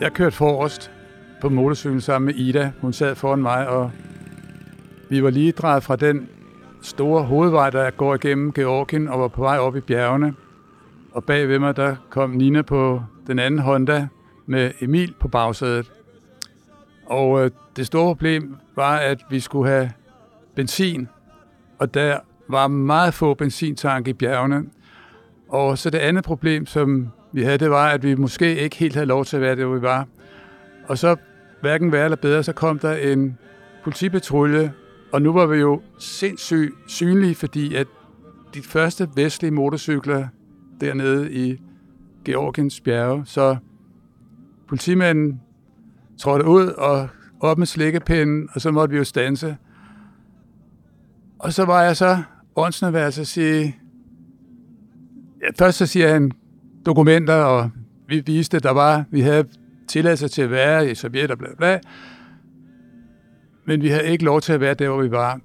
Jeg 0.00 0.12
kørte 0.12 0.36
forrest 0.36 0.90
på 1.40 1.48
motorcyklen 1.48 2.00
sammen 2.00 2.26
med 2.26 2.34
Ida. 2.34 2.72
Hun 2.80 2.92
sad 2.92 3.14
foran 3.14 3.42
mig, 3.42 3.68
og 3.68 3.90
vi 5.08 5.22
var 5.22 5.30
lige 5.30 5.52
drejet 5.52 5.82
fra 5.82 5.96
den 5.96 6.28
store 6.82 7.22
hovedvej, 7.22 7.70
der 7.70 7.90
går 7.90 8.14
igennem 8.14 8.52
Georgien 8.52 9.08
og 9.08 9.20
var 9.20 9.28
på 9.28 9.42
vej 9.42 9.58
op 9.58 9.76
i 9.76 9.80
bjergene. 9.80 10.34
Og 11.12 11.24
bag 11.24 11.48
ved 11.48 11.58
mig, 11.58 11.76
der 11.76 11.96
kom 12.10 12.30
Nina 12.30 12.62
på 12.62 13.02
den 13.26 13.38
anden 13.38 13.60
Honda 13.60 14.08
med 14.46 14.70
Emil 14.80 15.14
på 15.20 15.28
bagsædet. 15.28 15.92
Og 17.06 17.44
øh, 17.44 17.50
det 17.76 17.86
store 17.86 18.06
problem 18.06 18.56
var, 18.76 18.96
at 18.96 19.24
vi 19.30 19.40
skulle 19.40 19.70
have 19.70 19.92
benzin, 20.54 21.08
og 21.78 21.94
der 21.94 22.18
var 22.48 22.68
meget 22.68 23.14
få 23.14 23.34
benzintanke 23.34 24.10
i 24.10 24.12
bjergene. 24.12 24.64
Og 25.48 25.78
så 25.78 25.90
det 25.90 25.98
andet 25.98 26.24
problem, 26.24 26.66
som 26.66 27.08
vi 27.32 27.42
havde, 27.42 27.58
det 27.58 27.70
var, 27.70 27.88
at 27.88 28.02
vi 28.02 28.14
måske 28.14 28.56
ikke 28.58 28.76
helt 28.76 28.94
havde 28.94 29.06
lov 29.06 29.24
til 29.24 29.36
at 29.36 29.42
være 29.42 29.56
der, 29.56 29.64
hvor 29.64 29.76
vi 29.76 29.82
var. 29.82 30.06
Og 30.88 30.98
så, 30.98 31.16
hverken 31.60 31.92
værre 31.92 32.04
eller 32.04 32.16
bedre, 32.16 32.42
så 32.42 32.52
kom 32.52 32.78
der 32.78 32.94
en 32.94 33.38
politipatrulje, 33.84 34.72
og 35.12 35.22
nu 35.22 35.32
var 35.32 35.46
vi 35.46 35.56
jo 35.56 35.82
sindssygt 35.98 36.74
synlige, 36.86 37.34
fordi 37.34 37.74
at 37.74 37.86
de 38.54 38.62
første 38.62 39.08
vestlige 39.16 39.50
motorcykler 39.50 40.26
dernede 40.80 41.32
i 41.32 41.60
Georgiens 42.24 42.80
bjerge, 42.80 43.22
så 43.26 43.56
politimanden 44.68 45.40
trådte 46.18 46.44
ud 46.44 46.66
og 46.66 47.08
op 47.42 47.58
med 47.58 47.66
slikkepinden, 47.66 48.48
og 48.52 48.60
så 48.60 48.70
måtte 48.70 48.92
vi 48.92 48.98
jo 48.98 49.04
stanse. 49.04 49.56
Og 51.38 51.52
så 51.52 51.64
var 51.64 51.82
jeg 51.82 51.96
så 51.96 52.22
åndsnærværd 52.56 53.18
at 53.18 53.26
sige, 53.26 53.76
ja, 55.42 55.46
først 55.58 55.78
så 55.78 55.86
siger 55.86 56.12
han 56.12 56.32
dokumenter, 56.86 57.34
og 57.34 57.70
vi 58.08 58.22
viste, 58.26 58.56
at 58.56 58.62
der 58.62 58.70
var, 58.70 59.04
vi 59.10 59.20
havde 59.20 59.44
tilladelse 59.88 60.28
til 60.28 60.42
at 60.42 60.50
være 60.50 60.90
i 60.90 60.94
Sovjet 60.94 61.30
og 61.30 61.38
bla 61.38 61.48
bla, 61.58 61.78
men 63.66 63.82
vi 63.82 63.88
havde 63.88 64.06
ikke 64.08 64.24
lov 64.24 64.40
til 64.40 64.52
at 64.52 64.60
være 64.60 64.74
der, 64.74 64.88
hvor 64.88 65.02
vi 65.02 65.10
var. 65.10 65.40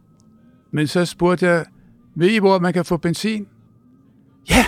Men 0.72 0.88
så 0.88 1.06
spurgte 1.06 1.46
jeg, 1.46 1.66
ved 2.16 2.30
I, 2.30 2.40
hvor 2.40 2.60
man 2.60 2.74
kan 2.74 2.86
få 2.86 2.98
benzin? 2.98 3.48
Ja! 4.50 4.66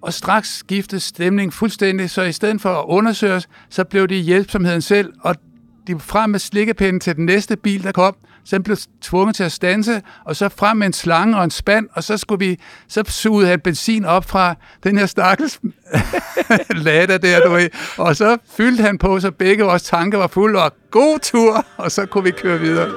Og 0.00 0.12
straks 0.12 0.56
skiftede 0.56 1.00
stemningen 1.00 1.52
fuldstændig, 1.52 2.10
så 2.10 2.22
i 2.22 2.32
stedet 2.32 2.60
for 2.60 2.70
at 2.70 2.84
undersøge 2.88 3.32
os, 3.32 3.48
så 3.68 3.84
blev 3.84 4.08
det 4.08 4.22
hjælpsomheden 4.22 4.80
selv, 4.80 5.12
og 5.20 5.34
de 5.94 6.00
frem 6.00 6.30
med 6.30 6.38
slikkepinden 6.38 7.00
til 7.00 7.16
den 7.16 7.26
næste 7.26 7.56
bil, 7.56 7.84
der 7.84 7.92
kom, 7.92 8.16
så 8.44 8.56
den 8.56 8.62
blev 8.62 8.76
tvunget 9.02 9.36
til 9.36 9.44
at 9.44 9.52
stanse, 9.52 10.02
og 10.24 10.36
så 10.36 10.48
frem 10.48 10.76
med 10.76 10.86
en 10.86 10.92
slange 10.92 11.36
og 11.36 11.44
en 11.44 11.50
spand, 11.50 11.88
og 11.92 12.04
så 12.04 12.16
skulle 12.16 12.46
vi, 12.46 12.58
så 12.88 13.02
sugede 13.06 13.48
han 13.48 13.60
benzin 13.60 14.04
op 14.04 14.24
fra 14.24 14.54
den 14.84 14.98
her 14.98 15.06
stakkels 15.06 15.60
lada 16.86 17.16
der, 17.16 17.40
du 17.40 17.50
ved, 17.50 17.68
og 17.98 18.16
så 18.16 18.38
fyldte 18.56 18.82
han 18.82 18.98
på, 18.98 19.20
så 19.20 19.30
begge 19.30 19.64
vores 19.64 19.82
tanker 19.82 20.18
var 20.18 20.26
fulde, 20.26 20.62
og 20.62 20.72
god 20.90 21.18
tur, 21.18 21.64
og 21.76 21.92
så 21.92 22.06
kunne 22.06 22.24
vi 22.24 22.30
køre 22.30 22.58
videre. 22.58 22.90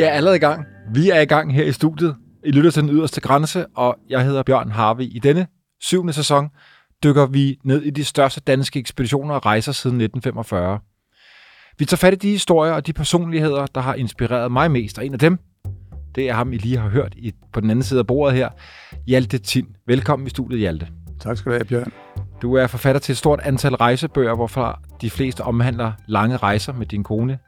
Er 0.00 0.10
allerede 0.10 0.36
i 0.36 0.40
gang. 0.40 0.66
Vi 0.94 1.10
er 1.10 1.20
i 1.20 1.24
gang 1.24 1.54
her 1.54 1.64
i 1.64 1.72
studiet. 1.72 2.16
I 2.44 2.50
lytter 2.50 2.70
til 2.70 2.82
den 2.82 2.90
yderste 2.90 3.20
grænse, 3.20 3.66
og 3.66 3.96
jeg 4.08 4.24
hedder 4.24 4.42
Bjørn 4.42 4.70
Harvey. 4.70 5.04
I 5.04 5.18
denne 5.18 5.46
syvende 5.80 6.12
sæson 6.12 6.48
dykker 7.04 7.26
vi 7.26 7.58
ned 7.64 7.82
i 7.82 7.90
de 7.90 8.04
største 8.04 8.40
danske 8.40 8.80
ekspeditioner 8.80 9.34
og 9.34 9.46
rejser 9.46 9.72
siden 9.72 10.00
1945. 10.00 10.78
Vi 11.78 11.84
tager 11.84 11.96
fat 11.96 12.12
i 12.12 12.16
de 12.16 12.30
historier 12.30 12.72
og 12.72 12.86
de 12.86 12.92
personligheder, 12.92 13.66
der 13.66 13.80
har 13.80 13.94
inspireret 13.94 14.52
mig 14.52 14.70
mest, 14.70 14.98
og 14.98 15.06
en 15.06 15.12
af 15.12 15.18
dem, 15.18 15.38
det 16.14 16.28
er 16.28 16.34
ham, 16.34 16.52
I 16.52 16.56
lige 16.56 16.78
har 16.78 16.88
hørt 16.88 17.14
i, 17.16 17.32
på 17.52 17.60
den 17.60 17.70
anden 17.70 17.82
side 17.82 18.00
af 18.00 18.06
bordet 18.06 18.36
her, 18.36 18.48
Hjalte 19.06 19.38
Tind. 19.38 19.66
Velkommen 19.86 20.26
i 20.26 20.30
studiet, 20.30 20.60
Hjalte. 20.60 20.88
Tak 21.20 21.36
skal 21.36 21.52
du 21.52 21.56
have, 21.56 21.64
Bjørn. 21.64 21.92
Du 22.42 22.54
er 22.54 22.66
forfatter 22.66 23.00
til 23.00 23.12
et 23.12 23.18
stort 23.18 23.40
antal 23.42 23.74
rejsebøger, 23.74 24.34
hvorfor 24.34 24.82
de 25.00 25.10
fleste 25.10 25.40
omhandler 25.40 25.92
lange 26.06 26.36
rejser 26.36 26.72
med 26.72 26.86
din 26.86 27.04
kone, 27.04 27.38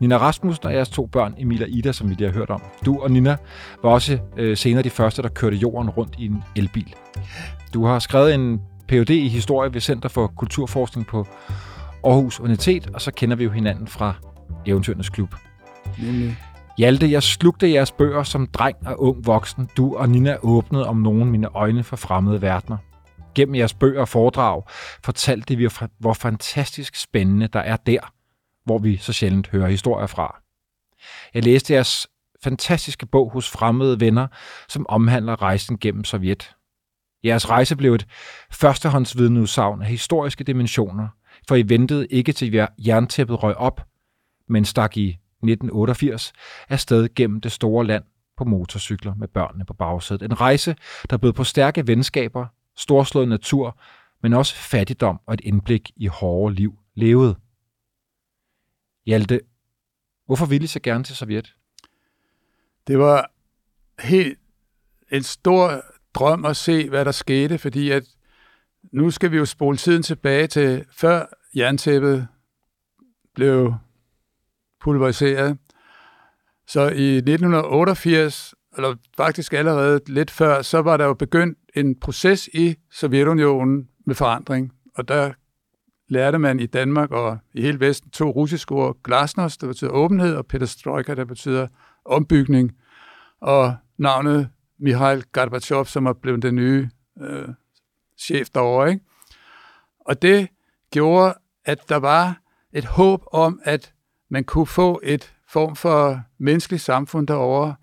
Nina 0.00 0.16
Rasmussen 0.16 0.66
og 0.66 0.74
jeres 0.74 0.88
to 0.88 1.06
børn, 1.06 1.34
Emil 1.38 1.62
og 1.62 1.68
Ida, 1.68 1.92
som 1.92 2.08
vi 2.08 2.14
lige 2.14 2.26
har 2.26 2.34
hørt 2.34 2.50
om. 2.50 2.62
Du 2.86 3.00
og 3.00 3.10
Nina 3.10 3.36
var 3.82 3.90
også 3.90 4.18
øh, 4.36 4.56
senere 4.56 4.82
de 4.82 4.90
første, 4.90 5.22
der 5.22 5.28
kørte 5.28 5.56
jorden 5.56 5.90
rundt 5.90 6.14
i 6.18 6.26
en 6.26 6.42
elbil. 6.56 6.94
Du 7.74 7.84
har 7.84 7.98
skrevet 7.98 8.34
en 8.34 8.60
Ph.D. 8.88 9.10
i 9.10 9.28
historie 9.28 9.74
ved 9.74 9.80
Center 9.80 10.08
for 10.08 10.26
Kulturforskning 10.26 11.06
på 11.06 11.26
Aarhus 12.04 12.40
Universitet, 12.40 12.90
og 12.94 13.00
så 13.00 13.10
kender 13.10 13.36
vi 13.36 13.44
jo 13.44 13.50
hinanden 13.50 13.86
fra 13.86 14.14
Eventyrernes 14.66 15.08
Klub. 15.08 15.34
Nemlig. 15.98 16.38
Hjalte, 16.78 17.10
jeg 17.10 17.22
slugte 17.22 17.72
jeres 17.72 17.92
bøger 17.92 18.22
som 18.22 18.46
dreng 18.46 18.76
og 18.86 19.02
ung 19.02 19.26
voksen. 19.26 19.68
Du 19.76 19.96
og 19.96 20.08
Nina 20.08 20.36
åbnede 20.42 20.86
om 20.86 20.96
nogen 20.96 21.30
mine 21.30 21.48
øjne 21.54 21.84
for 21.84 21.96
fremmede 21.96 22.42
verdener. 22.42 22.76
Gennem 23.34 23.54
jeres 23.54 23.74
bøger 23.74 24.00
og 24.00 24.08
foredrag 24.08 24.62
fortalte 25.04 25.56
vi, 25.56 25.68
hvor 25.98 26.12
fantastisk 26.12 26.94
spændende 26.96 27.46
der 27.46 27.60
er 27.60 27.76
der, 27.76 28.12
hvor 28.66 28.78
vi 28.78 28.96
så 28.96 29.12
sjældent 29.12 29.48
hører 29.48 29.68
historier 29.68 30.06
fra. 30.06 30.42
Jeg 31.34 31.44
læste 31.44 31.74
jeres 31.74 32.08
fantastiske 32.44 33.06
bog 33.06 33.30
hos 33.30 33.50
fremmede 33.50 34.00
venner, 34.00 34.26
som 34.68 34.86
omhandler 34.88 35.42
rejsen 35.42 35.78
gennem 35.78 36.04
Sovjet. 36.04 36.54
Jeres 37.24 37.50
rejse 37.50 37.76
blev 37.76 37.94
et 37.94 38.06
førstehåndsvidneudsagn 38.52 39.82
af 39.82 39.88
historiske 39.88 40.44
dimensioner, 40.44 41.08
for 41.48 41.54
I 41.54 41.68
ventede 41.68 42.06
ikke 42.06 42.32
til 42.32 42.66
jerntæppet 42.78 43.42
røg 43.42 43.54
op, 43.54 43.86
men 44.48 44.64
stak 44.64 44.96
i 44.96 45.08
1988 45.08 46.32
afsted 46.68 47.14
gennem 47.14 47.40
det 47.40 47.52
store 47.52 47.86
land 47.86 48.04
på 48.36 48.44
motorcykler 48.44 49.14
med 49.14 49.28
børnene 49.28 49.64
på 49.64 49.74
bagsædet. 49.74 50.22
En 50.22 50.40
rejse, 50.40 50.76
der 51.10 51.16
bød 51.16 51.32
på 51.32 51.44
stærke 51.44 51.86
venskaber, 51.86 52.46
storslået 52.76 53.28
natur, 53.28 53.78
men 54.22 54.32
også 54.32 54.54
fattigdom 54.54 55.20
og 55.26 55.34
et 55.34 55.40
indblik 55.44 55.90
i 55.96 56.06
hårde 56.06 56.54
liv 56.54 56.78
levet. 56.94 57.36
Hjalte, 59.06 59.40
hvorfor 60.26 60.46
ville 60.46 60.64
I 60.64 60.66
så 60.66 60.80
gerne 60.80 61.04
til 61.04 61.16
Sovjet? 61.16 61.54
Det 62.86 62.98
var 62.98 63.30
helt 64.00 64.38
en 65.12 65.22
stor 65.22 65.84
drøm 66.14 66.44
at 66.44 66.56
se, 66.56 66.88
hvad 66.88 67.04
der 67.04 67.12
skete, 67.12 67.58
fordi 67.58 67.90
at 67.90 68.02
nu 68.92 69.10
skal 69.10 69.32
vi 69.32 69.36
jo 69.36 69.44
spole 69.44 69.76
tiden 69.76 70.02
tilbage 70.02 70.46
til 70.46 70.84
før 70.92 71.26
jerntæppet 71.56 72.28
blev 73.34 73.74
pulveriseret. 74.80 75.58
Så 76.66 76.80
i 76.80 77.16
1988, 77.16 78.54
eller 78.76 78.96
faktisk 79.16 79.52
allerede 79.52 80.00
lidt 80.06 80.30
før, 80.30 80.62
så 80.62 80.78
var 80.78 80.96
der 80.96 81.04
jo 81.04 81.14
begyndt 81.14 81.58
en 81.76 82.00
proces 82.00 82.48
i 82.54 82.74
Sovjetunionen 82.90 83.88
med 84.06 84.14
forandring. 84.14 84.72
Og 84.94 85.08
der 85.08 85.32
lærte 86.08 86.38
man 86.38 86.60
i 86.60 86.66
Danmark 86.66 87.10
og 87.10 87.38
i 87.54 87.62
hele 87.62 87.80
Vesten 87.80 88.10
to 88.10 88.30
russiske 88.30 88.72
ord. 88.74 88.96
Glasnost, 89.04 89.60
der 89.60 89.66
betyder 89.66 89.90
åbenhed, 89.90 90.34
og 90.34 90.46
perestroika, 90.46 91.14
der 91.14 91.24
betyder 91.24 91.68
ombygning. 92.04 92.76
Og 93.40 93.76
navnet 93.98 94.48
Mikhail 94.78 95.24
Gorbachev, 95.32 95.84
som 95.84 96.06
er 96.06 96.12
blevet 96.12 96.42
den 96.42 96.54
nye 96.54 96.90
øh, 97.20 97.48
chef 98.18 98.48
derovre. 98.48 98.90
Ikke? 98.90 99.04
Og 100.00 100.22
det 100.22 100.48
gjorde, 100.90 101.34
at 101.64 101.88
der 101.88 101.96
var 101.96 102.40
et 102.72 102.84
håb 102.84 103.24
om, 103.32 103.60
at 103.64 103.92
man 104.28 104.44
kunne 104.44 104.66
få 104.66 105.00
et 105.02 105.34
form 105.48 105.76
for 105.76 106.20
menneskeligt 106.38 106.82
samfund 106.82 107.26
derovre, 107.26 107.74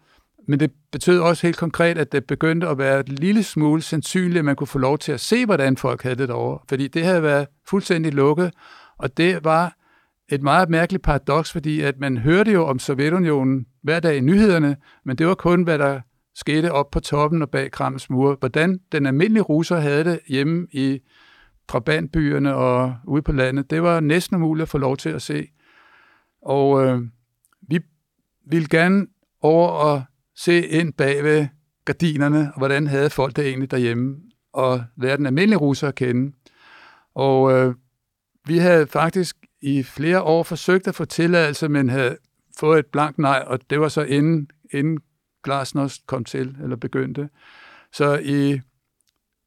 men 0.47 0.59
det 0.59 0.71
betød 0.93 1.19
også 1.19 1.47
helt 1.47 1.57
konkret, 1.57 1.97
at 1.97 2.11
det 2.11 2.25
begyndte 2.25 2.67
at 2.67 2.77
være 2.77 2.99
et 2.99 3.09
lille 3.09 3.43
smule 3.43 3.81
sandsynligt, 3.81 4.37
at 4.37 4.45
man 4.45 4.55
kunne 4.55 4.67
få 4.67 4.79
lov 4.79 4.97
til 4.97 5.11
at 5.11 5.19
se, 5.19 5.45
hvordan 5.45 5.77
folk 5.77 6.03
havde 6.03 6.15
det 6.15 6.29
derovre. 6.29 6.59
Fordi 6.69 6.87
det 6.87 7.05
havde 7.05 7.23
været 7.23 7.47
fuldstændig 7.69 8.13
lukket, 8.13 8.51
og 8.97 9.17
det 9.17 9.43
var 9.43 9.77
et 10.29 10.41
meget 10.41 10.69
mærkeligt 10.69 11.03
paradoks, 11.03 11.51
fordi 11.51 11.81
at 11.81 11.99
man 11.99 12.17
hørte 12.17 12.51
jo 12.51 12.65
om 12.67 12.79
Sovjetunionen 12.79 13.65
hver 13.81 13.99
dag 13.99 14.17
i 14.17 14.19
nyhederne, 14.19 14.77
men 15.05 15.17
det 15.17 15.27
var 15.27 15.35
kun, 15.35 15.63
hvad 15.63 15.79
der 15.79 16.01
skete 16.35 16.71
op 16.71 16.91
på 16.91 16.99
toppen 16.99 17.41
og 17.41 17.49
bag 17.49 17.71
Krams 17.71 18.09
mure. 18.09 18.35
Hvordan 18.39 18.79
den 18.91 19.05
almindelige 19.05 19.43
russer 19.43 19.77
havde 19.77 20.03
det 20.03 20.19
hjemme 20.27 20.67
i 20.71 20.99
Trabantbyerne 21.69 22.55
og 22.55 22.95
ude 23.07 23.21
på 23.21 23.31
landet, 23.31 23.69
det 23.69 23.83
var 23.83 23.99
næsten 23.99 24.35
umuligt 24.35 24.63
at 24.63 24.69
få 24.69 24.77
lov 24.77 24.97
til 24.97 25.09
at 25.09 25.21
se. 25.21 25.47
Og 26.41 26.85
øh, 26.85 27.01
vi 27.69 27.79
ville 28.45 28.67
gerne 28.67 29.07
over 29.41 29.67
og 29.67 30.03
se 30.35 30.67
ind 30.67 30.93
bag 30.93 31.23
ved 31.23 31.47
gardinerne, 31.85 32.51
og 32.53 32.57
hvordan 32.57 32.87
havde 32.87 33.09
folk 33.09 33.35
det 33.35 33.47
egentlig 33.47 33.71
derhjemme, 33.71 34.15
og 34.53 34.83
lære 34.97 35.17
den 35.17 35.25
almindelige 35.25 35.59
russer 35.59 35.87
at 35.87 35.95
kende. 35.95 36.35
Og 37.15 37.51
øh, 37.51 37.75
vi 38.45 38.57
havde 38.57 38.87
faktisk 38.87 39.37
i 39.61 39.83
flere 39.83 40.21
år 40.21 40.43
forsøgt 40.43 40.87
at 40.87 40.95
få 40.95 41.05
tilladelse, 41.05 41.69
men 41.69 41.89
havde 41.89 42.17
fået 42.59 42.79
et 42.79 42.85
blankt 42.85 43.17
nej, 43.17 43.43
og 43.47 43.69
det 43.69 43.79
var 43.79 43.87
så 43.87 44.01
inden, 44.01 44.49
inden 44.73 44.99
Glasnost 45.43 46.07
kom 46.07 46.23
til, 46.23 46.57
eller 46.63 46.75
begyndte. 46.75 47.29
Så 47.93 48.19
i 48.23 48.61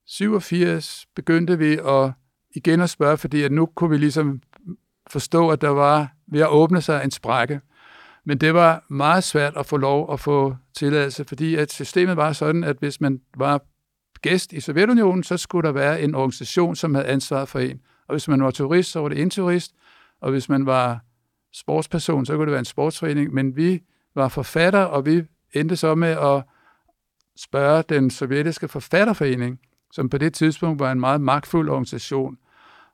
87 0.07 1.07
begyndte 1.15 1.59
vi 1.59 1.79
at 1.87 2.13
igen 2.55 2.81
at 2.81 2.91
spørge, 2.91 3.19
fordi 3.19 3.43
at 3.43 3.53
nu 3.53 3.67
kunne 3.67 3.91
vi 3.91 3.97
ligesom 3.97 4.43
forstå, 5.11 5.51
at 5.51 5.61
der 5.61 5.69
var 5.69 6.13
ved 6.27 6.41
at 6.41 6.49
åbne 6.49 6.81
sig 6.81 7.05
en 7.05 7.11
sprække. 7.11 7.61
Men 8.29 8.39
det 8.39 8.55
var 8.55 8.85
meget 8.89 9.25
svært 9.25 9.57
at 9.57 9.67
få 9.67 9.77
lov 9.77 10.13
at 10.13 10.21
få 10.21 10.57
tilladelse, 10.77 11.25
fordi 11.25 11.55
at 11.55 11.73
systemet 11.73 12.17
var 12.17 12.33
sådan, 12.33 12.65
at 12.65 12.77
hvis 12.79 13.01
man 13.01 13.21
var 13.37 13.63
gæst 14.23 14.53
i 14.53 14.61
Sovjetunionen, 14.61 15.23
så 15.23 15.37
skulle 15.37 15.67
der 15.67 15.73
være 15.73 16.01
en 16.01 16.15
organisation, 16.15 16.77
som 16.77 16.95
havde 16.95 17.07
ansvar 17.07 17.45
for 17.45 17.59
en. 17.59 17.81
Og 18.09 18.15
hvis 18.15 18.29
man 18.29 18.43
var 18.43 18.51
turist, 18.51 18.91
så 18.91 19.01
var 19.01 19.09
det 19.09 19.23
en 19.23 19.31
turist, 19.31 19.73
og 20.21 20.31
hvis 20.31 20.49
man 20.49 20.67
var 20.67 21.01
sportsperson, 21.55 22.27
så 22.27 22.33
kunne 22.33 22.47
det 22.47 22.53
være 22.53 22.59
en 22.59 22.65
sportsforening. 22.65 23.35
Men 23.35 23.57
vi 23.57 23.83
var 24.15 24.29
forfatter, 24.29 24.83
og 24.83 25.07
vi 25.07 25.23
endte 25.53 25.77
så 25.77 25.95
med 25.95 26.09
at 26.09 26.43
spørge 27.37 27.85
den 27.89 28.11
sovjetiske 28.11 28.69
forfatterforening, 28.69 29.61
som 29.93 30.09
på 30.09 30.19
det 30.19 30.35
tidspunkt 30.35 30.81
var 30.81 30.93
en 30.93 31.01
meget 31.01 31.21
magtfuld 31.21 31.69
organisation. 31.69 32.37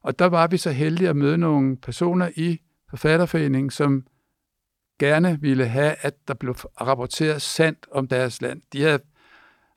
Og 0.02 0.18
der 0.18 0.26
var 0.26 0.46
vi 0.46 0.56
så 0.56 0.70
heldige 0.70 1.08
at 1.08 1.16
møde 1.16 1.38
nogle 1.38 1.76
personer 1.76 2.30
i 2.36 2.60
forfatterforeningen, 2.90 3.70
som 3.70 4.04
gerne 5.02 5.40
ville 5.40 5.66
have, 5.66 5.94
at 6.00 6.14
der 6.28 6.34
blev 6.34 6.54
rapporteret 6.80 7.42
sandt 7.42 7.86
om 7.90 8.08
deres 8.08 8.42
land. 8.42 8.62
De 8.72 8.82
havde 8.82 8.98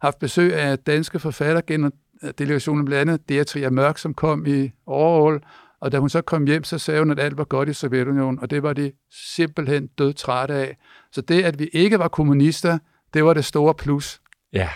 haft 0.01 0.19
besøg 0.19 0.53
af 0.55 0.79
danske 0.79 1.19
forfatter 1.19 1.61
gennem 1.67 1.91
delegationen 2.37 2.85
blandt 2.85 3.11
andet 3.11 3.29
Deatria 3.29 3.69
Mørk, 3.69 3.97
som 3.97 4.13
kom 4.13 4.45
i 4.45 4.71
overall, 4.85 5.39
og 5.79 5.91
da 5.91 5.99
hun 5.99 6.09
så 6.09 6.21
kom 6.21 6.45
hjem, 6.45 6.63
så 6.63 6.77
sagde 6.77 6.99
hun, 6.99 7.11
at 7.11 7.19
alt 7.19 7.37
var 7.37 7.43
godt 7.43 7.69
i 7.69 7.73
Sovjetunionen, 7.73 8.39
og 8.39 8.49
det 8.49 8.63
var 8.63 8.73
de 8.73 8.91
simpelthen 9.11 9.87
død 9.87 10.13
trætte 10.13 10.53
af. 10.53 10.77
Så 11.11 11.21
det, 11.21 11.43
at 11.43 11.59
vi 11.59 11.69
ikke 11.73 11.99
var 11.99 12.07
kommunister, 12.07 12.77
det 13.13 13.25
var 13.25 13.33
det 13.33 13.45
store 13.45 13.73
plus. 13.73 14.21
Ja, 14.53 14.69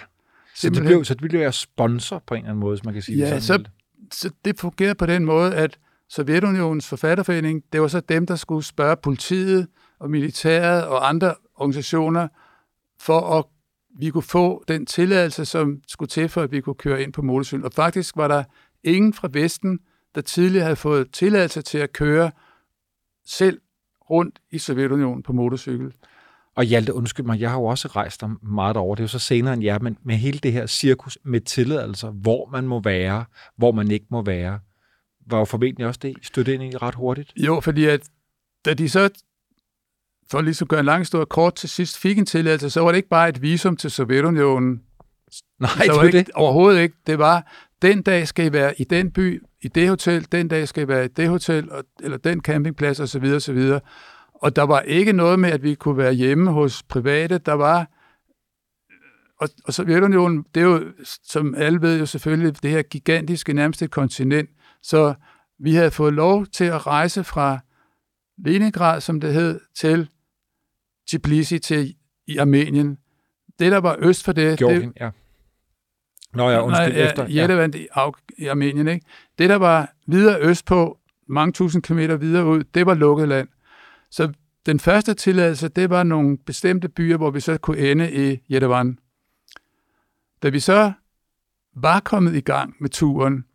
så 0.55 0.69
det, 0.69 0.81
blev, 0.81 1.05
så 1.05 1.13
det 1.13 1.29
blev 1.29 1.41
jeg 1.41 1.53
sponsor 1.53 2.23
på 2.27 2.33
en 2.33 2.37
eller 2.37 2.49
anden 2.49 2.59
måde, 2.59 2.75
hvis 2.75 2.85
man 2.85 2.93
kan 2.93 3.03
sige 3.03 3.17
ja, 3.17 3.35
det 3.35 3.43
sådan. 3.43 3.65
Så, 4.11 4.27
så 4.27 4.33
det 4.45 4.59
fungerede 4.59 4.95
på 4.95 5.05
den 5.05 5.25
måde, 5.25 5.55
at 5.55 5.79
Sovjetunionens 6.09 6.87
forfatterforening, 6.87 7.63
det 7.73 7.81
var 7.81 7.87
så 7.87 7.99
dem, 7.99 8.25
der 8.25 8.35
skulle 8.35 8.65
spørge 8.65 8.95
politiet 9.03 9.67
og 9.99 10.11
militæret 10.11 10.87
og 10.87 11.09
andre 11.09 11.35
organisationer, 11.55 12.27
for 12.99 13.19
at 13.39 13.45
vi 13.99 14.09
kunne 14.09 14.23
få 14.23 14.63
den 14.67 14.85
tilladelse, 14.85 15.45
som 15.45 15.81
skulle 15.87 16.09
til, 16.09 16.29
for 16.29 16.41
at 16.41 16.51
vi 16.51 16.61
kunne 16.61 16.75
køre 16.75 17.03
ind 17.03 17.13
på 17.13 17.21
motorcykel. 17.21 17.65
Og 17.65 17.73
faktisk 17.73 18.17
var 18.17 18.27
der 18.27 18.43
ingen 18.83 19.13
fra 19.13 19.29
Vesten, 19.31 19.79
der 20.15 20.21
tidligere 20.21 20.63
havde 20.63 20.75
fået 20.75 21.11
tilladelse 21.11 21.61
til 21.61 21.77
at 21.77 21.93
køre 21.93 22.31
selv 23.25 23.61
rundt 24.09 24.39
i 24.51 24.57
Sovjetunionen 24.57 25.23
på 25.23 25.33
motorcykel. 25.33 25.93
Og 26.55 26.63
Hjalte, 26.63 26.93
undskyld 26.93 27.25
mig, 27.25 27.39
jeg 27.39 27.49
har 27.49 27.57
jo 27.57 27.65
også 27.65 27.87
rejst 27.87 28.21
dig 28.21 28.29
meget 28.41 28.77
over. 28.77 28.95
Det 28.95 29.01
er 29.01 29.03
jo 29.03 29.07
så 29.07 29.19
senere 29.19 29.53
end 29.53 29.63
jer, 29.63 29.79
men 29.79 29.97
med 30.03 30.15
hele 30.15 30.39
det 30.39 30.51
her 30.51 30.65
cirkus 30.65 31.17
med 31.23 31.41
tilladelser, 31.41 32.11
hvor 32.11 32.49
man 32.51 32.67
må 32.67 32.81
være, 32.81 33.25
hvor 33.55 33.71
man 33.71 33.91
ikke 33.91 34.05
må 34.09 34.21
være, 34.21 34.59
var 35.27 35.37
jo 35.37 35.45
formentlig 35.45 35.87
også 35.87 35.99
det, 36.03 36.09
I 36.47 36.51
ind 36.51 36.63
i 36.63 36.77
ret 36.77 36.95
hurtigt. 36.95 37.33
Jo, 37.35 37.59
fordi 37.59 37.85
at, 37.85 38.09
da 38.65 38.73
de 38.73 38.89
så, 38.89 39.09
for 40.31 40.41
lige 40.41 40.53
så 40.53 40.65
gøre 40.65 40.79
en 40.79 40.85
lang 40.85 41.07
stor 41.07 41.25
kort 41.25 41.55
til 41.55 41.69
sidst, 41.69 41.97
fik 41.97 42.17
en 42.17 42.25
tilladelse, 42.25 42.69
så 42.69 42.81
var 42.81 42.91
det 42.91 42.97
ikke 42.97 43.09
bare 43.09 43.29
et 43.29 43.41
visum 43.41 43.77
til 43.77 43.91
Sovjetunionen. 43.91 44.81
Nej, 45.59 45.69
så 45.69 45.83
det 45.83 45.95
var 45.95 46.03
ikke, 46.03 46.17
det. 46.17 46.29
Overhovedet 46.33 46.81
ikke. 46.81 46.95
Det 47.07 47.19
var, 47.19 47.51
den 47.81 48.01
dag 48.01 48.27
skal 48.27 48.45
I 48.45 48.53
være 48.53 48.81
i 48.81 48.83
den 48.83 49.11
by, 49.11 49.43
i 49.61 49.67
det 49.67 49.89
hotel, 49.89 50.27
den 50.31 50.47
dag 50.47 50.67
skal 50.67 50.83
I 50.83 50.87
være 50.87 51.05
i 51.05 51.07
det 51.07 51.29
hotel, 51.29 51.71
og, 51.71 51.83
eller 51.99 52.17
den 52.17 52.41
campingplads 52.41 52.99
osv. 52.99 53.23
osv. 53.23 53.71
Og 54.33 54.55
der 54.55 54.63
var 54.63 54.81
ikke 54.81 55.13
noget 55.13 55.39
med, 55.39 55.51
at 55.51 55.63
vi 55.63 55.75
kunne 55.75 55.97
være 55.97 56.13
hjemme 56.13 56.51
hos 56.51 56.83
private. 56.83 57.37
Der 57.37 57.53
var, 57.53 57.87
og, 59.41 59.49
og 59.65 59.73
Sovjetunionen, 59.73 60.45
det 60.55 60.61
er 60.61 60.65
jo, 60.65 60.83
som 61.23 61.55
alle 61.55 61.81
ved 61.81 61.99
jo 61.99 62.05
selvfølgelig, 62.05 62.63
det 62.63 62.71
her 62.71 62.81
gigantiske 62.81 63.53
nærmeste 63.53 63.87
kontinent. 63.87 64.49
Så 64.83 65.13
vi 65.59 65.73
havde 65.75 65.91
fået 65.91 66.13
lov 66.13 66.45
til 66.45 66.65
at 66.65 66.87
rejse 66.87 67.23
fra 67.23 67.59
Leningrad, 68.45 69.01
som 69.01 69.21
det 69.21 69.33
hed, 69.33 69.59
til 69.75 70.09
Tbilisi 71.09 71.59
til 71.59 71.95
i 72.27 72.37
Armenien. 72.37 72.97
Det, 73.59 73.71
der 73.71 73.77
var 73.77 73.95
øst 73.99 74.23
for 74.23 74.31
det... 74.31 74.59
Georgien, 74.59 74.89
det, 74.89 74.99
ja. 74.99 75.09
Nå 76.33 76.49
ja, 76.49 76.61
undskyld, 76.61 76.93
nej, 76.93 77.05
efter. 77.05 77.27
Ja, 77.27 77.41
Jerevan 77.41 77.73
i, 77.75 77.87
i 78.37 78.47
Armenien, 78.47 78.87
ikke? 78.87 79.05
Det, 79.37 79.49
der 79.49 79.55
var 79.55 79.93
videre 80.07 80.41
øst 80.41 80.65
på, 80.65 80.99
mange 81.27 81.53
tusind 81.53 81.83
kilometer 81.83 82.15
videre 82.15 82.45
ud, 82.45 82.63
det 82.63 82.85
var 82.85 82.93
lukket 82.93 83.27
land. 83.27 83.47
Så 84.11 84.33
den 84.65 84.79
første 84.79 85.13
tilladelse, 85.13 85.67
det 85.67 85.89
var 85.89 86.03
nogle 86.03 86.37
bestemte 86.37 86.89
byer, 86.89 87.17
hvor 87.17 87.31
vi 87.31 87.39
så 87.39 87.57
kunne 87.57 87.91
ende 87.91 88.11
i 88.11 88.39
Yerevan. 88.51 88.99
Da 90.43 90.49
vi 90.49 90.59
så 90.59 90.91
var 91.75 91.99
kommet 91.99 92.35
i 92.35 92.41
gang 92.41 92.75
med 92.79 92.89
turen, 92.89 93.45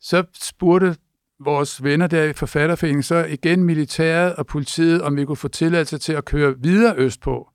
så 0.00 0.24
spurgte 0.34 0.96
vores 1.44 1.82
venner 1.82 2.06
der 2.06 2.24
i 2.24 2.32
forfatterforeningen 2.32 3.02
så 3.02 3.24
igen 3.24 3.64
militæret 3.64 4.36
og 4.36 4.46
politiet, 4.46 5.02
om 5.02 5.16
vi 5.16 5.24
kunne 5.24 5.36
få 5.36 5.48
tilladelse 5.48 5.98
til 5.98 6.12
at 6.12 6.24
køre 6.24 6.54
videre 6.58 6.94
østpå. 6.96 7.50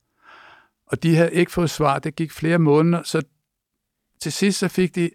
Og 0.85 1.03
de 1.03 1.15
havde 1.15 1.33
ikke 1.33 1.51
fået 1.51 1.69
svar. 1.69 1.99
Det 1.99 2.15
gik 2.15 2.31
flere 2.31 2.59
måneder, 2.59 3.03
så 3.03 3.21
til 4.21 4.31
sidst 4.31 4.59
så 4.59 4.67
fik 4.67 4.95
de 4.95 5.09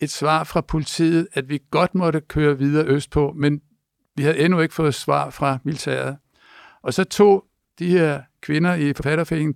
et 0.00 0.10
svar 0.10 0.44
fra 0.44 0.60
politiet, 0.60 1.28
at 1.32 1.48
vi 1.48 1.60
godt 1.70 1.94
måtte 1.94 2.20
køre 2.20 2.58
videre 2.58 2.86
østpå, 2.86 3.32
men 3.36 3.60
vi 4.16 4.22
havde 4.22 4.38
endnu 4.38 4.60
ikke 4.60 4.74
fået 4.74 4.94
svar 4.94 5.30
fra 5.30 5.58
militæret. 5.64 6.16
Og 6.82 6.94
så 6.94 7.04
tog 7.04 7.44
de 7.78 7.86
her 7.90 8.22
kvinder 8.40 8.74
i 8.74 8.92
forfatterforeningen 8.92 9.54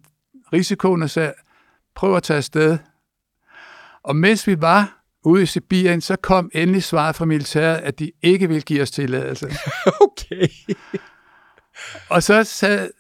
risikoen 0.53 1.03
og 1.03 1.11
sagde, 1.11 1.35
prøv 1.95 2.17
at 2.17 2.23
tage 2.23 2.37
afsted. 2.37 2.79
Og 4.03 4.17
mens 4.17 4.47
vi 4.47 4.61
var 4.61 4.96
ude 5.26 5.43
i 5.43 5.46
Sibirien, 5.46 6.00
så 6.00 6.17
kom 6.17 6.50
endelig 6.55 6.82
svaret 6.82 7.17
fra 7.17 7.25
militæret, 7.25 7.76
at 7.76 7.99
de 7.99 8.12
ikke 8.23 8.49
ville 8.49 8.62
give 8.62 8.82
os 8.82 8.90
tilladelse. 8.90 9.46
Okay. 10.00 10.49
Og 12.08 12.23
så 12.23 12.44
sad 12.44 12.90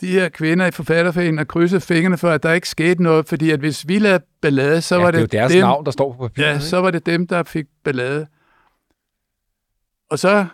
de 0.00 0.06
her 0.06 0.28
kvinder 0.28 0.66
i 0.66 0.70
forfatterforeningen 0.70 1.38
og 1.38 1.48
krydsede 1.48 1.80
fingrene 1.80 2.18
for, 2.18 2.30
at 2.30 2.42
der 2.42 2.52
ikke 2.52 2.68
skete 2.68 3.02
noget, 3.02 3.26
fordi 3.26 3.50
at 3.50 3.58
hvis 3.58 3.88
vi 3.88 3.98
lavede 3.98 4.24
ballade, 4.40 4.82
så 4.82 4.96
ja, 4.96 5.02
var 5.02 5.10
det, 5.10 5.32
det, 5.32 5.38
er 5.38 5.40
deres 5.40 5.52
dem, 5.52 5.60
navn, 5.60 5.84
der 5.84 5.90
står 5.90 6.12
på 6.12 6.28
papiret. 6.28 6.46
Ja, 6.46 6.52
ikke? 6.52 6.64
så 6.64 6.80
var 6.80 6.90
det 6.90 7.06
dem, 7.06 7.26
der 7.26 7.42
fik 7.42 7.66
ballade. 7.84 8.26
Og 10.10 10.18
så, 10.18 10.46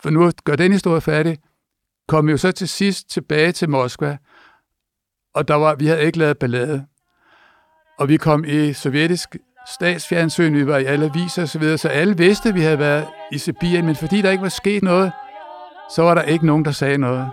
for 0.00 0.10
nu 0.10 0.26
at 0.26 0.44
gøre 0.44 0.56
den 0.56 0.72
historie 0.72 1.00
færdig, 1.00 1.38
kom 2.08 2.26
vi 2.26 2.30
jo 2.30 2.38
så 2.38 2.52
til 2.52 2.68
sidst 2.68 3.10
tilbage 3.10 3.52
til 3.52 3.70
Moskva, 3.70 4.18
og 5.34 5.48
der 5.48 5.54
var, 5.54 5.74
vi 5.74 5.86
havde 5.86 6.02
ikke 6.02 6.18
lavet 6.18 6.38
ballade. 6.38 6.86
Og 7.98 8.08
vi 8.08 8.16
kom 8.16 8.44
i 8.44 8.72
sovjetisk 8.72 9.36
statsfjernsyn, 9.74 10.54
vi 10.54 10.66
var 10.66 10.78
i 10.78 10.84
alle 10.84 11.04
aviser 11.04 11.42
osv., 11.42 11.48
så, 11.48 11.58
videre, 11.58 11.78
så 11.78 11.88
alle 11.88 12.16
vidste, 12.16 12.48
at 12.48 12.54
vi 12.54 12.60
havde 12.60 12.78
været 12.78 13.06
i 13.32 13.38
Sibirien, 13.38 13.86
men 13.86 13.96
fordi 13.96 14.22
der 14.22 14.30
ikke 14.30 14.42
var 14.42 14.48
sket 14.48 14.82
noget, 14.82 15.12
så 15.94 16.02
var 16.02 16.14
der 16.14 16.22
ikke 16.22 16.46
nogen, 16.46 16.64
der 16.64 16.70
sagde 16.70 16.98
noget. 16.98 17.30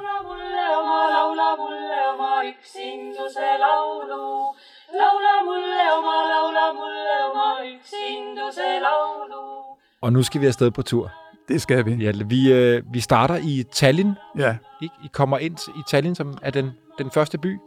Og 10.01 10.13
nu 10.13 10.23
skal 10.23 10.41
vi 10.41 10.45
afsted 10.45 10.71
på 10.71 10.81
tur. 10.81 11.11
Det 11.47 11.61
skal 11.61 11.85
vi. 11.85 11.91
Ja, 11.91 12.11
vi, 12.25 12.53
øh, 12.53 12.83
vi 12.93 12.99
starter 12.99 13.35
i 13.35 13.63
Tallinn. 13.71 14.13
Ja, 14.37 14.57
Ikke? 14.81 14.95
I 15.05 15.07
kommer 15.13 15.37
ind 15.37 15.57
i 15.67 15.81
Tallinn, 15.89 16.15
som 16.15 16.37
er 16.41 16.51
den, 16.51 16.71
den 16.97 17.11
første 17.11 17.37
by. 17.37 17.57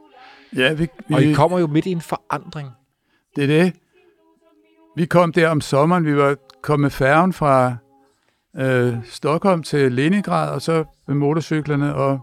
ja 0.56 0.72
vi, 0.72 0.88
vi, 1.08 1.14
Og 1.14 1.22
I 1.22 1.32
kommer 1.32 1.58
jo 1.58 1.66
midt 1.66 1.86
i 1.86 1.92
en 1.92 2.00
forandring. 2.00 2.68
Det 3.36 3.44
er 3.44 3.62
det. 3.62 3.74
Vi 4.98 5.06
kom 5.06 5.32
der 5.32 5.48
om 5.48 5.60
sommeren. 5.60 6.06
Vi 6.06 6.16
var 6.16 6.36
kommet 6.62 6.82
med 6.82 6.90
færgen 6.90 7.32
fra 7.32 7.76
øh, 8.56 8.94
Stockholm 9.04 9.62
til 9.62 9.92
Leningrad, 9.92 10.50
og 10.50 10.62
så 10.62 10.84
med 11.08 11.16
motorcyklerne, 11.16 11.94
og 11.94 12.20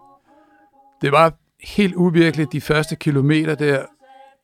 det 1.01 1.12
var 1.12 1.34
helt 1.63 1.96
uvirkeligt 1.96 2.53
de 2.53 2.62
første 2.62 2.96
kilometer 2.96 3.55
der. 3.55 3.86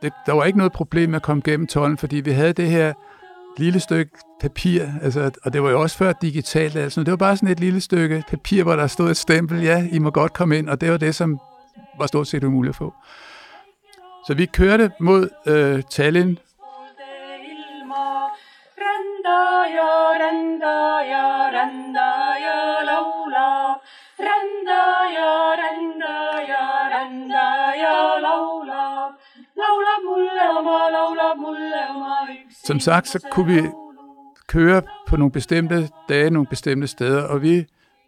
Det, 0.02 0.14
der 0.26 0.34
var 0.34 0.44
ikke 0.44 0.58
noget 0.58 0.74
problem 0.74 1.10
med 1.10 1.16
at 1.16 1.22
komme 1.22 1.42
gennem 1.46 1.68
tollen, 1.68 1.98
fordi 1.98 2.16
vi 2.16 2.32
havde 2.32 2.54
det 2.54 2.68
her 2.68 2.94
lille 3.58 3.80
stykke 3.80 4.12
papir, 4.42 4.86
altså, 5.02 5.32
og 5.44 5.54
det 5.54 5.64
var 5.64 5.70
jo 5.70 5.82
også 5.82 5.98
før 5.98 6.14
digitalt, 6.14 6.76
altså, 6.76 7.04
det 7.04 7.12
var 7.12 7.18
bare 7.18 7.38
sådan 7.38 7.50
et 7.50 7.60
lille 7.60 7.82
stykke 7.82 8.24
papir, 8.30 8.64
hvor 8.64 8.76
der 8.76 8.88
stod 8.88 9.10
et 9.10 9.18
stempel, 9.18 9.62
ja, 9.62 9.88
I 9.92 10.00
må 10.00 10.10
godt 10.10 10.34
komme 10.34 10.58
ind, 10.58 10.70
og 10.70 10.82
det 10.82 10.92
var 10.92 10.98
det, 10.98 11.16
som 11.16 11.40
var 12.00 12.06
stort 12.08 12.28
set 12.28 12.44
umuligt 12.44 12.70
at 12.70 12.76
få. 12.76 12.94
Så 14.28 14.34
vi 14.34 14.46
kørte 14.46 14.92
mod 15.00 15.30
øh, 15.48 15.84
Tallinn, 15.90 16.38
som 32.64 32.80
sagt, 32.80 33.08
så 33.08 33.28
kunne 33.32 33.54
vi 33.54 33.62
køre 34.48 34.82
på 35.08 35.18
nogle 35.18 35.32
bestemte 35.32 35.90
dage, 36.10 36.30
nogle 36.30 36.48
bestemte 36.48 36.88
steder, 36.88 37.24
og 37.24 37.42
vi 37.42 37.66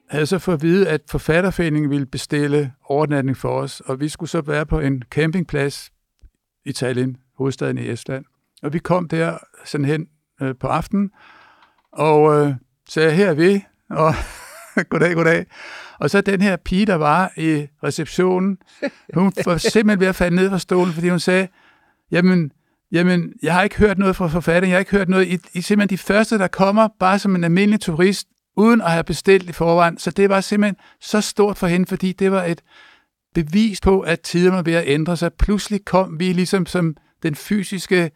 havde 0.09 0.25
så 0.25 0.39
fået 0.39 0.55
at 0.55 0.61
vide, 0.61 0.89
at 0.89 1.01
forfatterforeningen 1.09 1.89
ville 1.89 2.05
bestille 2.05 2.71
overnatning 2.83 3.37
for 3.37 3.49
os, 3.49 3.81
og 3.81 3.99
vi 3.99 4.09
skulle 4.09 4.29
så 4.29 4.41
være 4.41 4.65
på 4.65 4.79
en 4.79 5.03
campingplads 5.09 5.91
i 6.65 6.71
Tallinn, 6.71 7.17
hovedstaden 7.37 7.77
i 7.77 7.89
Estland. 7.89 8.25
Og 8.63 8.73
vi 8.73 8.79
kom 8.79 9.07
der 9.07 9.37
sådan 9.65 9.85
hen 9.85 10.07
øh, 10.43 10.55
på 10.59 10.67
aftenen, 10.67 11.11
og 11.91 12.35
øh, 12.35 12.53
sagde, 12.89 13.11
her 13.11 13.29
er 13.29 13.33
vi, 13.33 13.65
og 13.89 14.13
goddag, 14.89 15.15
goddag. 15.15 15.45
Og 15.99 16.09
så 16.09 16.21
den 16.21 16.41
her 16.41 16.55
pige, 16.55 16.85
der 16.85 16.95
var 16.95 17.31
i 17.37 17.67
receptionen, 17.83 18.57
hun 19.13 19.31
var 19.45 19.57
simpelthen 19.57 19.99
ved 19.99 20.07
at 20.07 20.15
falde 20.15 20.35
ned 20.35 20.49
fra 20.49 20.59
stolen, 20.59 20.93
fordi 20.93 21.09
hun 21.09 21.19
sagde, 21.19 21.47
jamen, 22.11 22.51
jamen, 22.91 23.33
jeg 23.43 23.53
har 23.53 23.63
ikke 23.63 23.77
hørt 23.77 23.97
noget 23.97 24.15
fra 24.15 24.27
forfatteren, 24.27 24.69
jeg 24.69 24.75
har 24.75 24.79
ikke 24.79 24.91
hørt 24.91 25.09
noget. 25.09 25.27
I, 25.27 25.37
I 25.53 25.61
simpelthen 25.61 25.97
de 25.97 26.03
første, 26.03 26.37
der 26.37 26.47
kommer, 26.47 26.87
bare 26.99 27.19
som 27.19 27.35
en 27.35 27.43
almindelig 27.43 27.81
turist, 27.81 28.27
uden 28.55 28.81
at 28.81 28.91
have 28.91 29.03
bestilt 29.03 29.49
i 29.49 29.53
forvejen. 29.53 29.97
Så 29.97 30.11
det 30.11 30.29
var 30.29 30.41
simpelthen 30.41 30.75
så 31.01 31.21
stort 31.21 31.57
for 31.57 31.67
hende, 31.67 31.85
fordi 31.85 32.11
det 32.11 32.31
var 32.31 32.43
et 32.43 32.61
bevis 33.33 33.81
på, 33.81 33.99
at 33.99 34.21
tiden 34.21 34.53
var 34.53 34.61
ved 34.61 34.73
at 34.73 34.83
ændre 34.87 35.17
sig. 35.17 35.33
Pludselig 35.33 35.85
kom 35.85 36.19
vi 36.19 36.33
ligesom 36.33 36.65
som 36.65 36.95
den 37.23 37.35
fysiske 37.35 38.11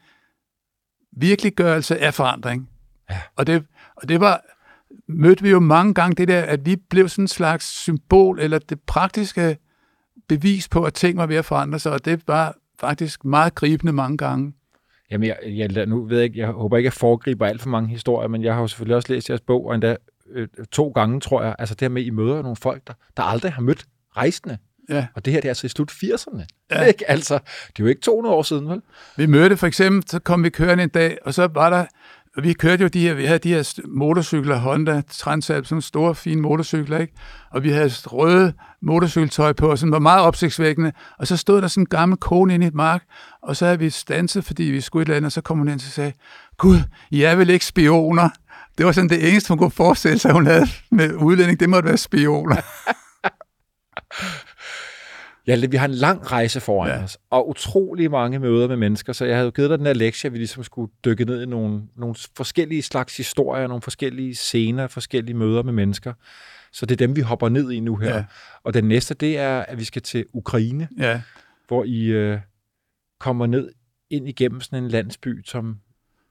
virkeliggørelse 1.11 1.99
af 1.99 2.13
forandring. 2.13 2.69
Ja. 3.09 3.19
Og, 3.35 3.47
det, 3.47 3.65
og 3.95 4.09
det 4.09 4.19
var, 4.19 4.41
mødte 5.07 5.43
vi 5.43 5.49
jo 5.49 5.59
mange 5.59 5.93
gange 5.93 6.15
det 6.15 6.27
der, 6.27 6.41
at 6.41 6.65
vi 6.65 6.75
blev 6.75 7.09
sådan 7.09 7.23
en 7.23 7.27
slags 7.27 7.65
symbol, 7.65 8.39
eller 8.39 8.59
det 8.59 8.79
praktiske 8.81 9.57
bevis 10.27 10.69
på, 10.69 10.83
at 10.83 10.93
ting 10.93 11.17
var 11.17 11.25
ved 11.25 11.35
at 11.35 11.45
forandre 11.45 11.79
sig, 11.79 11.91
og 11.91 12.05
det 12.05 12.27
var 12.27 12.55
faktisk 12.79 13.25
meget 13.25 13.55
gribende 13.55 13.93
mange 13.93 14.17
gange. 14.17 14.53
Jamen, 15.11 15.27
jeg, 15.27 15.37
jeg, 15.75 15.85
nu 15.85 16.03
ved 16.03 16.17
jeg 16.17 16.25
ikke, 16.25 16.39
jeg 16.39 16.47
håber 16.47 16.77
ikke, 16.77 16.85
jeg 16.85 16.93
foregriber 16.93 17.45
alt 17.45 17.61
for 17.61 17.69
mange 17.69 17.89
historier, 17.89 18.27
men 18.27 18.43
jeg 18.43 18.53
har 18.53 18.61
jo 18.61 18.67
selvfølgelig 18.67 18.95
også 18.95 19.13
læst 19.13 19.29
jeres 19.29 19.41
bog, 19.41 19.65
og 19.65 19.73
endda 19.73 19.95
øh, 20.29 20.47
to 20.71 20.89
gange, 20.89 21.19
tror 21.19 21.43
jeg, 21.43 21.55
altså 21.59 21.75
det 21.75 21.81
her 21.81 21.89
med, 21.89 22.01
at 22.01 22.05
I 22.05 22.09
møder 22.09 22.41
nogle 22.41 22.55
folk, 22.55 22.87
der, 22.87 22.93
der 23.17 23.23
aldrig 23.23 23.53
har 23.53 23.61
mødt 23.61 23.85
rejsende. 24.17 24.57
Ja. 24.89 25.07
Og 25.15 25.25
det 25.25 25.33
her, 25.33 25.41
det 25.41 25.47
er 25.47 25.51
altså 25.51 25.65
i 25.65 25.69
slut 25.69 25.91
80'erne. 25.91 26.45
Ja. 26.71 26.83
Ikke? 26.83 27.09
Altså, 27.09 27.33
det 27.67 27.79
er 27.79 27.83
jo 27.83 27.85
ikke 27.85 28.01
200 28.01 28.35
år 28.35 28.43
siden, 28.43 28.69
vel? 28.69 28.81
Vi 29.17 29.25
mødte 29.25 29.57
for 29.57 29.67
eksempel, 29.67 30.09
så 30.09 30.19
kom 30.19 30.43
vi 30.43 30.49
kørende 30.49 30.83
en 30.83 30.89
dag, 30.89 31.17
og 31.25 31.33
så 31.33 31.47
var 31.53 31.69
der, 31.69 31.85
og 32.37 32.43
vi 32.43 32.53
kørte 32.53 32.81
jo 32.81 32.87
de 32.87 33.01
her, 33.01 33.13
vi 33.13 33.25
havde 33.25 33.39
de 33.39 33.53
her 33.53 33.81
motorcykler, 33.87 34.57
Honda 34.57 35.01
Transalp, 35.11 35.65
sådan 35.65 35.81
store, 35.81 36.15
fine 36.15 36.41
motorcykler, 36.41 36.97
ikke? 36.97 37.13
Og 37.51 37.63
vi 37.63 37.69
havde 37.69 37.91
røde 38.05 38.53
motorcykeltøj 38.81 39.53
på, 39.53 39.75
som 39.75 39.91
var 39.91 39.99
meget 39.99 40.21
opsigtsvækkende. 40.21 40.91
Og 41.19 41.27
så 41.27 41.37
stod 41.37 41.61
der 41.61 41.67
sådan 41.67 41.81
en 41.81 41.87
gammel 41.87 42.17
kone 42.17 42.53
inde 42.53 42.65
i 42.65 42.67
et 42.67 42.73
mark, 42.73 43.03
og 43.41 43.55
så 43.55 43.65
havde 43.65 43.79
vi 43.79 43.89
stanset, 43.89 44.45
fordi 44.45 44.63
vi 44.63 44.81
skulle 44.81 45.01
et 45.01 45.05
eller 45.05 45.17
andet, 45.17 45.27
og 45.27 45.31
så 45.31 45.41
kom 45.41 45.57
hun 45.57 45.67
ind 45.67 45.75
og 45.75 45.81
sagde, 45.81 46.13
Gud, 46.57 46.77
I 47.11 47.23
er 47.23 47.35
vel 47.35 47.49
ikke 47.49 47.65
spioner? 47.65 48.29
Det 48.77 48.85
var 48.85 48.91
sådan 48.91 49.09
det 49.09 49.29
eneste, 49.29 49.49
hun 49.49 49.57
kunne 49.57 49.71
forestille 49.71 50.19
sig, 50.19 50.31
hun 50.31 50.45
havde 50.45 50.67
med 50.91 51.13
udlænding. 51.13 51.59
Det 51.59 51.69
måtte 51.69 51.87
være 51.87 51.97
spioner. 51.97 52.55
Ja, 55.47 55.65
vi 55.67 55.77
har 55.77 55.85
en 55.85 55.93
lang 55.93 56.31
rejse 56.31 56.59
foran 56.59 56.89
Ja. 56.91 57.03
os, 57.03 57.17
og 57.29 57.49
utrolig 57.49 58.11
mange 58.11 58.39
møder 58.39 58.67
med 58.67 58.75
mennesker, 58.75 59.13
så 59.13 59.25
jeg 59.25 59.35
havde 59.35 59.45
jo 59.45 59.51
givet 59.51 59.69
dig 59.69 59.77
den 59.77 59.85
her 59.87 59.93
lektie, 59.93 60.27
at 60.27 60.33
vi 60.33 60.37
ligesom 60.37 60.63
skulle 60.63 60.91
dykke 61.05 61.25
ned 61.25 61.41
i 61.41 61.45
nogle, 61.45 61.83
nogle 61.95 62.15
forskellige 62.37 62.81
slags 62.81 63.17
historier, 63.17 63.67
nogle 63.67 63.81
forskellige 63.81 64.35
scener, 64.35 64.87
forskellige 64.87 65.35
møder 65.35 65.63
med 65.63 65.73
mennesker. 65.73 66.13
Så 66.71 66.85
det 66.85 67.01
er 67.01 67.07
dem, 67.07 67.15
vi 67.15 67.21
hopper 67.21 67.49
ned 67.49 67.71
i 67.71 67.79
nu 67.79 67.95
her. 67.95 68.15
Ja. 68.15 68.25
Og 68.63 68.73
den 68.73 68.83
næste, 68.87 69.13
det 69.13 69.37
er, 69.37 69.59
at 69.59 69.79
vi 69.79 69.83
skal 69.83 70.01
til 70.01 70.25
Ukraine, 70.33 70.87
Ja, 70.97 71.21
hvor 71.67 71.83
I 71.83 72.05
øh, 72.05 72.39
kommer 73.19 73.45
ned 73.45 73.71
ind 74.09 74.29
igennem 74.29 74.61
sådan 74.61 74.83
en 74.83 74.89
landsby, 74.89 75.43
som 75.45 75.77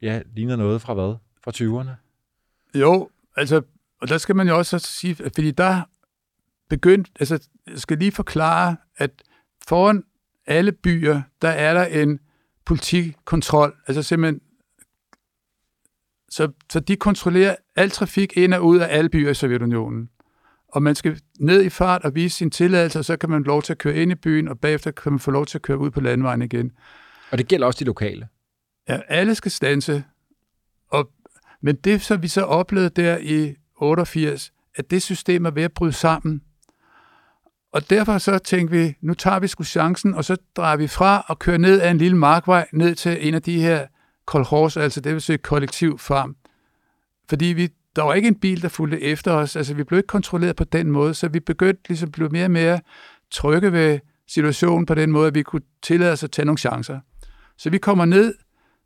ja, 0.02 0.20
ligner 0.34 0.56
noget 0.56 0.82
fra 0.82 0.94
hvad? 0.94 1.14
Fra 1.44 1.52
20'erne? 1.56 1.90
Jo, 2.80 3.08
altså, 3.36 3.62
og 4.00 4.08
der 4.08 4.18
skal 4.18 4.36
man 4.36 4.48
jo 4.48 4.58
også 4.58 4.78
sige, 4.78 5.14
fordi 5.14 5.50
der 5.50 5.82
begyndt, 6.68 7.08
altså, 7.20 7.48
jeg 7.66 7.78
skal 7.78 7.98
lige 7.98 8.12
forklare, 8.12 8.76
at 8.96 9.10
foran 9.68 10.02
alle 10.46 10.72
byer, 10.72 11.22
der 11.42 11.48
er 11.48 11.74
der 11.74 11.84
en 11.84 12.20
politikkontrol, 12.64 13.76
altså 13.86 14.02
simpelthen, 14.02 14.40
så, 16.28 16.52
så 16.72 16.80
de 16.80 16.96
kontrollerer 16.96 17.56
al 17.76 17.90
trafik 17.90 18.36
ind 18.36 18.54
og 18.54 18.64
ud 18.64 18.78
af 18.78 18.98
alle 18.98 19.10
byer 19.10 19.30
i 19.30 19.34
Sovjetunionen. 19.34 20.10
Og 20.68 20.82
man 20.82 20.94
skal 20.94 21.20
ned 21.38 21.62
i 21.62 21.68
fart 21.68 22.04
og 22.04 22.14
vise 22.14 22.36
sin 22.36 22.50
tilladelse, 22.50 22.98
og 22.98 23.04
så 23.04 23.16
kan 23.16 23.30
man 23.30 23.44
få 23.44 23.48
lov 23.48 23.62
til 23.62 23.72
at 23.72 23.78
køre 23.78 23.96
ind 23.96 24.12
i 24.12 24.14
byen, 24.14 24.48
og 24.48 24.60
bagefter 24.60 24.90
kan 24.90 25.12
man 25.12 25.18
få 25.18 25.30
lov 25.30 25.46
til 25.46 25.58
at 25.58 25.62
køre 25.62 25.78
ud 25.78 25.90
på 25.90 26.00
landvejen 26.00 26.42
igen. 26.42 26.72
Og 27.30 27.38
det 27.38 27.48
gælder 27.48 27.66
også 27.66 27.78
de 27.78 27.84
lokale. 27.84 28.28
Ja, 28.88 29.00
alle 29.08 29.34
skal 29.34 29.50
stanse. 29.50 30.04
Og, 30.88 31.10
men 31.60 31.76
det, 31.76 32.02
som 32.02 32.22
vi 32.22 32.28
så 32.28 32.42
oplevede 32.42 32.90
der 32.90 33.18
i 33.18 33.54
88, 33.76 34.52
at 34.74 34.90
det 34.90 35.02
system 35.02 35.44
er 35.44 35.50
ved 35.50 35.62
at 35.62 35.72
bryde 35.72 35.92
sammen. 35.92 36.42
Og 37.72 37.90
derfor 37.90 38.18
så 38.18 38.38
tænkte 38.38 38.76
vi, 38.76 38.94
nu 39.00 39.14
tager 39.14 39.38
vi 39.38 39.46
sgu 39.46 39.64
chancen, 39.64 40.14
og 40.14 40.24
så 40.24 40.36
drejer 40.56 40.76
vi 40.76 40.86
fra 40.86 41.24
og 41.28 41.38
kører 41.38 41.58
ned 41.58 41.80
ad 41.80 41.90
en 41.90 41.98
lille 41.98 42.16
markvej, 42.16 42.66
ned 42.72 42.94
til 42.94 43.28
en 43.28 43.34
af 43.34 43.42
de 43.42 43.60
her 43.60 43.86
kolhors, 44.26 44.76
altså 44.76 45.00
det 45.00 45.12
vil 45.12 45.20
sige 45.20 45.38
kollektiv 45.38 45.98
farm. 45.98 46.36
Fordi 47.28 47.46
vi, 47.46 47.68
der 47.96 48.02
var 48.02 48.14
ikke 48.14 48.28
en 48.28 48.40
bil, 48.40 48.62
der 48.62 48.68
fulgte 48.68 49.02
efter 49.02 49.32
os, 49.32 49.56
altså 49.56 49.74
vi 49.74 49.84
blev 49.84 49.98
ikke 49.98 50.06
kontrolleret 50.06 50.56
på 50.56 50.64
den 50.64 50.90
måde, 50.90 51.14
så 51.14 51.28
vi 51.28 51.40
begyndte 51.40 51.88
ligesom 51.88 52.06
at 52.06 52.12
blive 52.12 52.28
mere 52.28 52.44
og 52.44 52.50
mere 52.50 52.80
trygge 53.30 53.72
ved 53.72 53.98
situationen 54.28 54.86
på 54.86 54.94
den 54.94 55.10
måde, 55.10 55.26
at 55.26 55.34
vi 55.34 55.42
kunne 55.42 55.62
tillade 55.82 56.12
os 56.12 56.24
at 56.24 56.30
tage 56.30 56.46
nogle 56.46 56.58
chancer. 56.58 57.00
Så 57.58 57.70
vi 57.70 57.78
kommer 57.78 58.04
ned, 58.04 58.34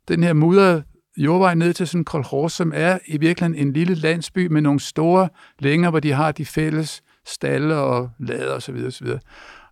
den 0.07 0.23
her 0.23 0.33
mudrede 0.33 0.83
jordvej 1.17 1.53
ned 1.53 1.73
til 1.73 1.87
sådan 1.87 2.01
en 2.01 2.05
kolhors, 2.05 2.53
som 2.53 2.71
er 2.75 2.99
i 3.07 3.17
virkeligheden 3.17 3.67
en 3.67 3.73
lille 3.73 3.95
landsby 3.95 4.47
med 4.47 4.61
nogle 4.61 4.79
store 4.79 5.29
længer, 5.59 5.89
hvor 5.89 5.99
de 5.99 6.11
har 6.11 6.31
de 6.31 6.45
fælles 6.45 7.03
stalle 7.25 7.75
og 7.75 8.11
lader 8.19 8.55
osv. 8.55 8.75
osv. 8.87 9.07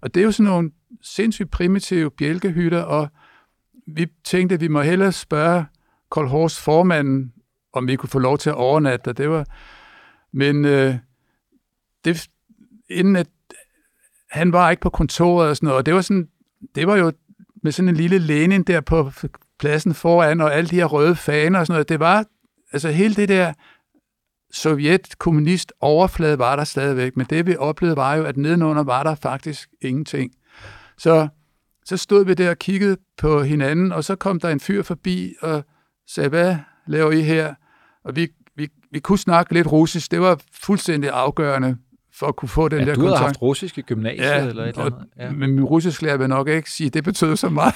Og 0.02 0.14
det 0.14 0.22
er 0.22 0.26
jo 0.26 0.32
sådan 0.32 0.52
nogle 0.52 0.72
sindssygt 1.02 1.52
primitive 1.52 2.12
bjælkehytter, 2.12 2.82
og 2.82 3.08
vi 3.88 4.08
tænkte, 4.24 4.56
at 4.56 4.62
vi 4.62 4.68
må 4.68 4.82
hellere 4.82 5.12
spørge 5.12 5.66
kolhors 6.10 6.60
formanden, 6.60 7.34
om 7.74 7.88
vi 7.88 7.96
kunne 7.96 8.10
få 8.10 8.20
lov 8.20 8.38
til 8.38 8.50
at 8.50 8.56
overnatte 8.56 9.06
der. 9.06 9.14
Det 9.14 9.30
var, 9.30 9.46
men 10.32 10.66
øh, 10.66 10.96
det, 12.06 12.30
inden 12.90 13.16
at 13.16 13.28
han 14.32 14.54
var 14.54 14.70
ikke 14.70 14.82
på 14.82 14.90
kontoret 14.90 15.50
og 15.50 15.56
sådan 15.56 15.68
noget, 15.68 15.78
og 15.78 15.86
det 15.86 15.94
var 15.94 16.02
sådan, 16.02 16.28
det 16.76 16.88
var 16.88 16.96
jo 16.96 17.12
med 17.64 17.72
sådan 17.72 17.90
en 17.90 17.96
lille 17.96 18.18
Lenin 18.18 18.64
der 18.64 18.82
på 18.82 19.12
pladsen 19.60 19.94
foran, 19.94 20.42
og 20.42 20.56
alle 20.56 20.70
de 20.70 20.76
her 20.76 20.86
røde 20.86 21.16
faner 21.16 21.60
og 21.60 21.68
sådan 21.68 21.74
noget. 21.74 21.90
Det 21.90 22.00
var, 22.00 22.26
altså 22.72 22.90
hele 22.90 23.16
det 23.16 23.30
der 23.30 23.54
sovjet-kommunist 24.52 25.74
overflade 25.80 26.40
var 26.40 26.56
der 26.56 26.64
stadigvæk, 26.64 27.18
men 27.18 27.26
det 27.30 27.46
vi 27.46 27.56
oplevede 27.56 27.96
var 27.96 28.16
jo, 28.16 28.24
at 28.24 28.38
nedenunder 28.38 28.84
var 28.84 29.04
der 29.04 29.16
faktisk 29.16 29.70
ingenting. 29.82 30.32
Så, 30.98 31.28
så 31.86 31.98
stod 31.98 32.26
vi 32.26 32.34
der 32.34 32.50
og 32.50 32.58
kiggede 32.58 32.98
på 33.18 33.42
hinanden, 33.44 33.92
og 33.92 34.04
så 34.04 34.16
kom 34.16 34.40
der 34.40 34.50
en 34.50 34.60
fyr 34.60 34.84
forbi 34.84 35.34
og 35.42 35.64
sagde, 36.08 36.30
hvad 36.30 36.56
laver 36.88 37.12
I 37.12 37.22
her? 37.22 37.54
Og 38.04 38.16
vi, 38.16 38.28
vi, 38.56 38.68
vi 38.92 39.00
kunne 39.00 39.20
snakke 39.20 39.54
lidt 39.54 39.72
russisk. 39.72 40.12
Det 40.12 40.22
var 40.22 40.40
fuldstændig 40.54 41.10
afgørende 41.10 41.78
for 42.14 42.28
at 42.28 42.36
kunne 42.36 42.50
få 42.50 42.68
den 42.70 42.80
Ja, 42.80 42.86
der 42.86 42.94
du 42.96 43.02
kontakt. 43.02 43.22
haft 43.22 43.42
russisk 43.42 43.78
i 43.78 43.82
gymnasiet 43.82 44.26
Ja, 44.26 44.46
eller 44.48 44.64
et 44.64 44.70
eller 44.70 44.86
andet. 44.86 45.06
Ja. 45.18 45.32
men 45.32 45.52
min 45.56 45.64
russisk 45.64 46.02
lærer 46.02 46.18
vil 46.18 46.30
nok 46.30 46.48
ikke 46.48 46.72
sige, 46.72 46.88
at 46.88 46.94
det 46.94 47.04
betød 47.04 47.36
så 47.36 47.50
meget. 47.50 47.74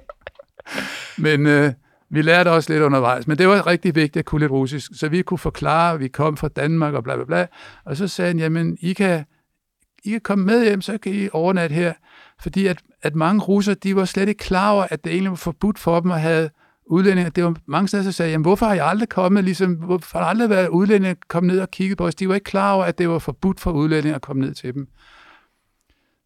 men 1.18 1.46
øh, 1.46 1.72
vi 2.10 2.22
lærte 2.22 2.50
også 2.50 2.72
lidt 2.72 2.82
undervejs. 2.82 3.26
Men 3.26 3.38
det 3.38 3.48
var 3.48 3.66
rigtig 3.66 3.94
vigtigt 3.94 4.16
at 4.16 4.24
kunne 4.24 4.40
lidt 4.40 4.52
russisk, 4.52 4.90
så 4.94 5.08
vi 5.08 5.22
kunne 5.22 5.38
forklare, 5.38 5.94
at 5.94 6.00
vi 6.00 6.08
kom 6.08 6.36
fra 6.36 6.48
Danmark 6.48 6.94
og 6.94 7.04
bla 7.04 7.16
bla 7.16 7.24
bla. 7.24 7.46
Og 7.84 7.96
så 7.96 8.08
sagde 8.08 8.28
han, 8.28 8.38
jamen, 8.38 8.78
I 8.80 8.92
kan, 8.92 9.24
I 10.04 10.10
kan 10.10 10.20
komme 10.20 10.44
med 10.44 10.64
hjem, 10.64 10.80
så 10.80 10.98
kan 10.98 11.12
I 11.12 11.28
overnatte 11.32 11.74
her. 11.74 11.92
Fordi 12.40 12.66
at, 12.66 12.78
at 13.02 13.14
mange 13.14 13.40
russer, 13.42 13.74
de 13.74 13.96
var 13.96 14.04
slet 14.04 14.28
ikke 14.28 14.44
klar 14.44 14.72
over, 14.72 14.86
at 14.90 15.04
det 15.04 15.12
egentlig 15.12 15.30
var 15.30 15.36
forbudt 15.36 15.78
for 15.78 16.00
dem 16.00 16.10
at 16.10 16.20
have 16.20 16.50
udlændinge. 16.86 17.30
Det 17.30 17.44
var 17.44 17.54
mange 17.66 17.88
steder, 17.88 18.02
der 18.02 18.10
sagde, 18.10 18.30
jamen, 18.32 18.44
hvorfor 18.44 18.66
har 18.66 18.74
I 18.74 18.78
aldrig 18.82 19.08
kommet, 19.08 19.44
ligesom, 19.44 19.74
hvorfor 19.74 20.18
har 20.18 20.24
der 20.24 20.30
aldrig 20.30 20.50
været 20.50 20.68
udlændinge 20.68 21.16
kommet 21.28 21.52
ned 21.52 21.60
og 21.60 21.70
kigget 21.70 21.98
på 21.98 22.06
os? 22.06 22.14
De 22.14 22.28
var 22.28 22.34
ikke 22.34 22.44
klar 22.44 22.72
over, 22.72 22.84
at 22.84 22.98
det 22.98 23.08
var 23.08 23.18
forbudt 23.18 23.60
for 23.60 23.70
udlændinge 23.70 24.14
at 24.14 24.22
komme 24.22 24.42
ned 24.42 24.54
til 24.54 24.74
dem. 24.74 24.88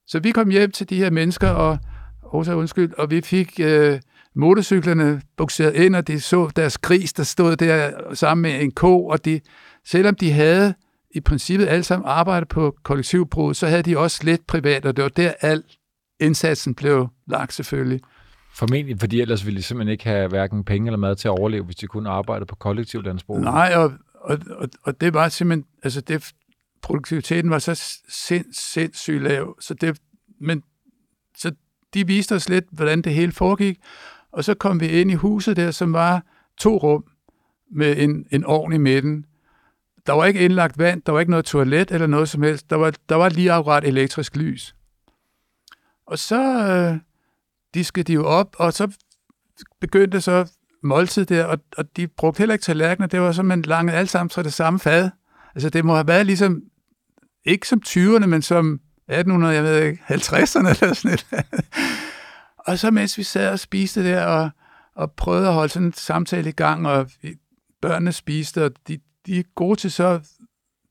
Så 0.06 0.20
vi 0.20 0.30
kom 0.30 0.48
hjem 0.48 0.70
til 0.70 0.90
de 0.90 0.96
her 0.96 1.10
mennesker, 1.10 1.48
og, 1.48 1.78
og 2.22 2.44
så 2.44 2.54
undskyld, 2.54 2.92
og 2.98 3.10
vi 3.10 3.20
fik 3.20 3.60
øh, 3.60 4.00
motorcyklerne 4.34 5.22
bukseret 5.36 5.74
ind, 5.74 5.96
og 5.96 6.08
de 6.08 6.20
så 6.20 6.50
deres 6.56 6.78
gris, 6.78 7.12
der 7.12 7.22
stod 7.22 7.56
der 7.56 7.90
sammen 8.14 8.42
med 8.42 8.62
en 8.62 8.70
ko, 8.70 9.06
og 9.06 9.24
de, 9.24 9.40
selvom 9.84 10.14
de 10.14 10.32
havde 10.32 10.74
i 11.10 11.20
princippet 11.20 11.66
alle 11.66 11.84
sammen 11.84 12.08
arbejdet 12.08 12.48
på 12.48 12.76
kollektivbrud, 12.82 13.54
så 13.54 13.66
havde 13.66 13.82
de 13.82 13.98
også 13.98 14.24
lidt 14.24 14.46
privat, 14.46 14.86
og 14.86 14.96
det 14.96 15.02
var 15.02 15.08
der 15.08 15.32
al 15.40 15.62
indsatsen 16.20 16.74
blev 16.74 17.08
lagt 17.26 17.52
selvfølgelig. 17.52 18.00
Formentlig, 18.54 19.00
fordi 19.00 19.20
ellers 19.20 19.46
ville 19.46 19.58
de 19.58 19.62
simpelthen 19.62 19.92
ikke 19.92 20.04
have 20.04 20.28
hverken 20.28 20.64
penge 20.64 20.88
eller 20.88 20.98
mad 20.98 21.16
til 21.16 21.28
at 21.28 21.38
overleve, 21.38 21.64
hvis 21.64 21.76
de 21.76 21.86
kunne 21.86 22.10
arbejde 22.10 22.46
på 22.46 22.54
kollektivlandsbrug. 22.54 23.40
Nej, 23.40 23.72
og, 23.76 23.92
og, 24.14 24.38
og, 24.50 24.68
og 24.82 25.00
det 25.00 25.14
var 25.14 25.28
simpelthen, 25.28 25.64
altså 25.82 26.00
det, 26.00 26.32
produktiviteten 26.82 27.50
var 27.50 27.58
så 27.58 28.00
sind, 28.08 28.44
sindssygt 28.52 29.22
lav, 29.22 29.56
så 29.60 29.74
det, 29.74 29.98
men 30.40 30.62
så 31.38 31.52
de 31.94 32.06
viste 32.06 32.34
os 32.34 32.48
lidt, 32.48 32.64
hvordan 32.72 33.02
det 33.02 33.14
hele 33.14 33.32
foregik, 33.32 33.78
og 34.34 34.44
så 34.44 34.54
kom 34.54 34.80
vi 34.80 34.88
ind 34.88 35.10
i 35.10 35.14
huset 35.14 35.56
der, 35.56 35.70
som 35.70 35.92
var 35.92 36.22
to 36.58 36.76
rum 36.76 37.04
med 37.72 37.96
en, 37.98 38.26
en 38.30 38.44
ovn 38.44 38.72
i 38.72 38.78
midten. 38.78 39.26
der 40.06 40.12
var 40.12 40.24
ikke 40.24 40.40
indlagt 40.40 40.78
vand, 40.78 41.02
der 41.02 41.12
var 41.12 41.20
ikke 41.20 41.30
noget 41.30 41.44
toilet 41.44 41.90
eller 41.90 42.06
noget 42.06 42.28
som 42.28 42.42
helst. 42.42 42.70
Der 42.70 42.76
var, 42.76 42.94
der 43.08 43.14
var 43.14 43.28
lige 43.28 43.52
akkurat 43.52 43.84
elektrisk 43.84 44.36
lys. 44.36 44.74
Og 46.06 46.18
så 46.18 46.42
øh, 46.68 46.98
diskede 47.74 48.04
de 48.04 48.12
jo 48.12 48.26
op, 48.26 48.56
og 48.58 48.72
så 48.72 48.92
begyndte 49.80 50.20
så 50.20 50.50
måltid 50.82 51.26
der, 51.26 51.44
og, 51.44 51.58
og 51.76 51.96
de 51.96 52.06
brugte 52.08 52.38
heller 52.38 52.52
ikke 52.52 52.62
tallerkener. 52.62 53.06
Det 53.06 53.20
var 53.20 53.32
så, 53.32 53.42
man 53.42 53.62
langede 53.62 53.96
alt 53.96 54.10
sammen 54.10 54.30
fra 54.30 54.42
det 54.42 54.52
samme 54.52 54.78
fad. 54.78 55.10
Altså, 55.54 55.70
det 55.70 55.84
må 55.84 55.94
have 55.94 56.08
været 56.08 56.26
ligesom, 56.26 56.62
ikke 57.44 57.68
som 57.68 57.82
20'erne, 57.86 58.26
men 58.26 58.42
som 58.42 58.80
1800, 59.08 59.54
jeg 59.54 59.64
ved 59.64 59.82
ikke, 59.82 60.02
50'erne 60.08 60.68
eller 60.68 60.94
sådan 60.94 61.14
et 61.14 61.26
og 62.66 62.78
så 62.78 62.90
mens 62.90 63.18
vi 63.18 63.22
sad 63.22 63.52
og 63.52 63.58
spiste 63.58 64.04
der, 64.04 64.24
og, 64.24 64.50
og 64.94 65.12
prøvede 65.12 65.48
at 65.48 65.54
holde 65.54 65.72
sådan 65.72 65.86
en 65.86 65.92
samtale 65.92 66.48
i 66.48 66.52
gang, 66.52 66.88
og 66.88 67.10
børnene 67.82 68.12
spiste, 68.12 68.64
og 68.64 68.70
de, 68.88 68.98
de 69.26 69.38
er 69.38 69.42
gode 69.54 69.80
til 69.80 69.92
så 69.92 70.20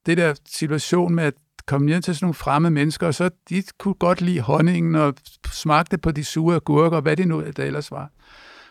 det 0.06 0.18
der 0.18 0.34
situation 0.46 1.16
med 1.16 1.24
at 1.24 1.34
komme 1.66 1.88
ned 1.88 2.02
til 2.02 2.16
sådan 2.16 2.26
nogle 2.26 2.34
fremmede 2.34 2.72
mennesker, 2.74 3.08
og 3.08 3.14
så 3.14 3.30
de 3.50 3.64
kunne 3.78 3.94
godt 3.94 4.22
lide 4.22 4.42
honningen 4.42 4.96
og 4.96 5.14
smagte 5.52 5.98
på 5.98 6.12
de 6.12 6.24
sure 6.24 6.56
agurker, 6.56 6.98
og 6.98 7.02
hvad 7.02 7.18
det 7.18 7.28
nu 7.28 7.44
der 7.58 7.64
ellers 7.64 7.92
var. 7.92 8.10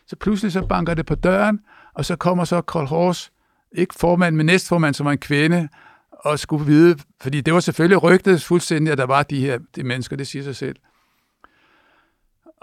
Så 0.06 0.16
pludselig 0.16 0.52
så 0.52 0.66
banker 0.66 0.94
det 0.94 1.06
på 1.06 1.14
døren, 1.14 1.60
og 1.94 2.04
så 2.04 2.16
kommer 2.16 2.44
så 2.44 2.60
Karl 2.60 2.86
Hors, 2.86 3.32
ikke 3.72 3.94
formand, 3.94 4.36
men 4.36 4.46
næstformand, 4.46 4.94
som 4.94 5.06
var 5.06 5.12
en 5.12 5.18
kvinde, 5.18 5.68
og 6.10 6.38
skulle 6.38 6.66
vide, 6.66 6.98
fordi 7.20 7.40
det 7.40 7.54
var 7.54 7.60
selvfølgelig 7.60 8.02
rygtet 8.02 8.42
fuldstændig, 8.42 8.92
at 8.92 8.98
der 8.98 9.06
var 9.06 9.22
de 9.22 9.40
her 9.40 9.58
de 9.76 9.82
mennesker, 9.82 10.16
det 10.16 10.26
siger 10.26 10.42
sig 10.42 10.56
selv. 10.56 10.76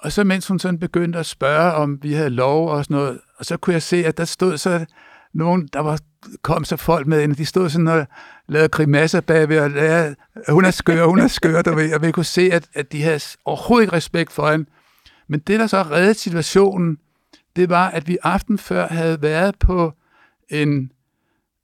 Og 0.04 0.12
så 0.12 0.24
mens 0.24 0.48
hun 0.48 0.60
sådan 0.60 0.80
begyndte 0.80 1.20
at 1.20 1.26
spørge, 1.26 1.74
om 1.74 2.00
vi 2.02 2.14
havde 2.14 2.30
lov 2.30 2.70
og 2.70 2.86
sådan 2.86 2.98
noget, 2.98 3.20
og 3.38 3.46
så 3.46 3.58
kunne 3.58 3.74
jeg 3.74 3.82
se, 3.82 4.06
at 4.06 4.18
der 4.18 4.26
stod 4.26 4.58
så 4.58 4.86
nogen, 5.34 5.70
der 5.74 5.80
var, 5.80 6.00
kom 6.42 6.64
så 6.64 6.78
folk 6.78 7.08
med 7.08 7.22
ind, 7.22 7.32
og 7.32 7.38
de 7.38 7.46
stod 7.46 7.70
sådan 7.70 7.88
og 7.88 8.08
lavede 8.48 8.70
grimasser 8.70 9.22
bagved, 9.22 9.60
og 9.60 9.70
lavede, 9.72 10.16
hun 10.50 10.66
er 10.66 10.72
skør, 10.72 11.06
hun 11.06 11.20
er 11.20 11.28
skør, 11.28 11.62
der 11.62 11.76
ved, 11.76 11.94
og 11.94 12.02
vi 12.02 12.12
kunne 12.12 12.26
se, 12.26 12.50
at, 12.54 12.68
at 12.74 12.92
de 12.92 13.02
havde 13.04 13.20
overhovedet 13.46 13.84
ikke 13.84 13.96
respekt 13.96 14.32
for 14.32 14.52
hende. 14.52 14.70
Men 15.28 15.40
det, 15.40 15.60
der 15.60 15.68
så 15.68 15.82
reddede 15.82 16.14
situationen, 16.14 16.98
det 17.56 17.70
var, 17.70 17.90
at 17.90 18.08
vi 18.08 18.18
aften 18.24 18.58
før 18.58 18.88
havde 18.88 19.22
været 19.22 19.56
på 19.60 19.94
en 20.50 20.92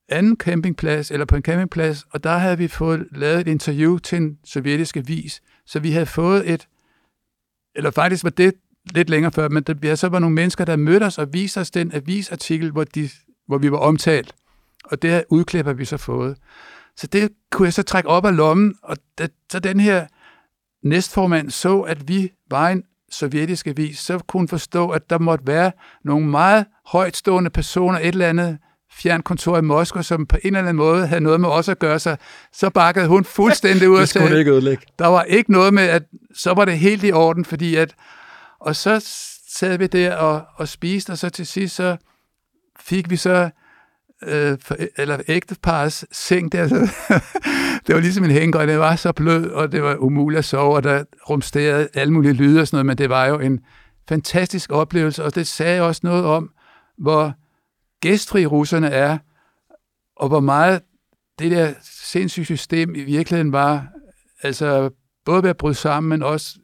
anden 0.10 0.38
campingplads, 0.38 1.12
eller 1.12 1.26
på 1.26 1.36
en 1.36 1.42
campingplads, 1.42 2.06
og 2.12 2.24
der 2.24 2.38
havde 2.38 2.58
vi 2.58 2.68
fået 2.68 3.08
lavet 3.12 3.40
et 3.40 3.48
interview 3.48 3.98
til 3.98 4.18
en 4.18 4.38
sovjetisk 4.44 4.98
avis, 4.98 5.42
så 5.66 5.80
vi 5.80 5.92
havde 5.92 6.06
fået 6.06 6.52
et, 6.54 6.68
eller 7.76 7.92
faktisk 7.92 8.24
var 8.24 8.30
det 8.30 8.54
lidt 8.94 9.10
længere 9.10 9.32
før, 9.32 9.50
men 9.50 9.64
der, 9.64 9.96
så 9.96 10.10
var 10.10 10.20
nogle 10.20 10.36
mennesker, 10.36 10.66
der 10.66 10.76
mødte 10.76 11.04
os 11.04 11.18
og 11.18 11.34
viste 11.34 11.58
os 11.62 11.72
den 11.72 11.92
avisartikel, 11.94 12.72
hvor, 12.72 12.84
de, 12.84 13.10
hvor 13.48 13.58
vi 13.58 13.72
var 13.72 13.78
omtalt. 13.78 14.36
Og 14.86 15.02
det 15.02 15.24
udklip 15.30 15.66
har 15.66 15.74
vi 15.74 15.86
så 15.86 15.98
fået. 15.98 16.38
Så 16.96 17.08
det 17.08 17.32
kunne 17.52 17.66
jeg 17.66 17.74
så 17.74 17.84
trække 17.84 18.10
op 18.10 18.26
af 18.26 18.36
lommen, 18.36 18.76
og 18.84 18.98
da, 19.18 19.28
så 19.52 19.60
den 19.60 19.80
her 19.80 20.08
næstformand 20.84 21.50
så, 21.50 21.82
at 21.82 22.08
vi 22.08 22.32
var 22.50 22.70
en 22.70 22.84
sovjetisk 23.12 23.68
avis, 23.68 24.00
så 24.00 24.20
kunne 24.20 24.40
hun 24.40 24.48
forstå, 24.48 24.90
at 24.90 25.10
der 25.10 25.20
måtte 25.20 25.48
være 25.48 25.72
nogle 26.04 26.28
meget 26.28 26.66
højtstående 26.86 27.50
personer, 27.50 28.00
et 28.00 28.08
eller 28.08 28.30
andet 28.30 28.58
fjernkontor 28.96 29.58
i 29.58 29.62
Moskva, 29.62 30.02
som 30.02 30.26
på 30.26 30.38
en 30.44 30.48
eller 30.48 30.60
anden 30.60 30.76
måde 30.76 31.08
havde 31.08 31.22
noget 31.22 31.42
med 31.42 31.50
os 31.50 31.70
at 31.70 31.80
gøre 31.80 32.00
sig, 32.00 32.18
så 32.54 32.70
bakkede 32.70 33.08
hun 33.08 33.24
fuldstændig 33.24 33.90
ud 33.90 33.98
og 34.02 34.08
sagde, 34.08 34.40
ikke 34.40 34.52
ødelægge. 34.52 34.86
der 35.00 35.08
var 35.08 35.24
ikke 35.24 35.52
noget 35.52 35.74
med, 35.74 35.84
at 35.84 36.04
så 36.36 36.54
var 36.54 36.66
det 36.66 36.80
helt 36.80 37.04
i 37.04 37.12
orden, 37.12 37.46
fordi 37.46 37.76
at, 37.76 37.96
og 38.60 38.76
så 38.76 39.06
sad 39.50 39.78
vi 39.78 39.88
der 39.88 40.16
og, 40.16 40.44
og 40.56 40.68
spiste, 40.68 41.12
og 41.12 41.18
så 41.18 41.30
til 41.30 41.46
sidst 41.46 41.76
så 41.76 41.98
fik 42.80 43.10
vi 43.10 43.16
så 43.16 43.50
øh, 44.24 44.58
for, 44.62 44.76
eller 44.98 45.20
ægtepars 45.28 46.06
seng 46.12 46.52
der, 46.52 46.68
så, 46.68 46.76
det 47.88 47.96
var 47.96 48.02
ligesom 48.02 48.24
en 48.24 48.32
hængøj, 48.32 48.66
det 48.66 48.80
var 48.80 48.96
så 48.96 49.12
blød, 49.12 49.50
og 49.50 49.72
det 49.72 49.84
var 49.84 49.96
umuligt 49.96 50.40
at 50.40 50.46
sove, 50.46 50.76
og 50.76 50.84
der 50.84 51.04
rumsterede 51.30 51.88
alle 51.94 52.14
mulige 52.14 52.34
lyde 52.34 52.62
og 52.62 52.68
sådan 52.68 52.76
noget, 52.76 52.86
men 52.86 52.98
det 52.98 53.10
var 53.10 53.26
jo 53.26 53.40
en 53.40 53.60
fantastisk 54.10 54.72
oplevelse, 54.72 55.24
og 55.24 55.36
det 55.36 55.48
sagde 55.48 55.82
også 55.82 56.02
noget 56.04 56.26
om, 56.26 56.50
hvor 56.98 57.34
gæstfri 58.02 58.46
russerne 58.46 58.88
er, 58.88 59.18
og 60.16 60.28
hvor 60.28 60.40
meget 60.40 60.82
det 61.40 61.52
der 61.52 61.74
sindssyge 61.82 62.46
system 62.46 62.96
i 62.96 63.04
virkeligheden 63.04 63.52
var, 63.52 63.88
altså 64.42 64.90
både 65.26 65.44
ved 65.44 65.50
at 65.50 65.58
bryde 65.58 65.76
sammen, 65.76 66.10
men 66.10 66.24
også 66.24 66.60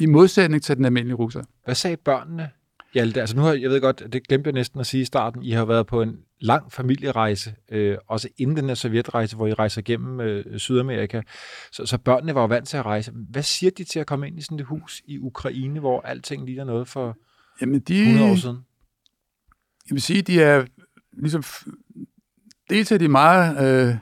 i 0.00 0.06
modsætning 0.06 0.62
til 0.62 0.76
den 0.76 0.84
almindelige 0.84 1.16
russer. 1.16 1.42
Hvad 1.64 1.74
sagde 1.74 1.96
børnene? 1.96 2.50
Hjalte, 2.94 3.20
altså 3.20 3.36
nu 3.36 3.42
har, 3.42 3.52
jeg 3.52 3.70
ved 3.70 3.80
godt, 3.80 4.02
det 4.12 4.28
glemte 4.28 4.48
jeg 4.48 4.54
næsten 4.54 4.80
at 4.80 4.86
sige 4.86 5.00
i 5.00 5.04
starten, 5.04 5.42
I 5.42 5.50
har 5.50 5.64
været 5.64 5.86
på 5.86 6.02
en 6.02 6.16
lang 6.40 6.72
familierejse, 6.72 7.54
øh, 7.70 7.98
også 8.08 8.28
inden 8.38 8.56
den 8.56 8.68
her 8.68 8.74
sovjetrejse, 8.74 9.36
hvor 9.36 9.46
I 9.46 9.54
rejser 9.54 9.82
gennem 9.82 10.20
øh, 10.20 10.58
Sydamerika. 10.58 11.22
Så, 11.72 11.86
så 11.86 11.98
børnene 11.98 12.34
var 12.34 12.40
jo 12.40 12.46
vant 12.46 12.68
til 12.68 12.76
at 12.76 12.86
rejse. 12.86 13.12
Hvad 13.30 13.42
siger 13.42 13.70
de 13.70 13.84
til 13.84 14.00
at 14.00 14.06
komme 14.06 14.28
ind 14.28 14.38
i 14.38 14.42
sådan 14.42 14.58
et 14.58 14.66
hus 14.66 15.02
i 15.04 15.18
Ukraine, 15.18 15.80
hvor 15.80 16.00
alting 16.00 16.46
ligner 16.46 16.64
noget 16.64 16.88
for 16.88 17.16
Jamen 17.60 17.80
de, 17.80 18.02
100 18.02 18.30
år 18.30 18.36
siden? 18.36 18.58
Jeg 19.88 19.94
vil 19.94 20.02
sige, 20.02 20.22
de 20.22 20.42
er 20.42 20.64
ligesom... 21.12 21.42
Dels 22.70 22.92
er 22.92 22.98
de 22.98 23.08
meget 23.08 23.88
øh, 23.88 23.96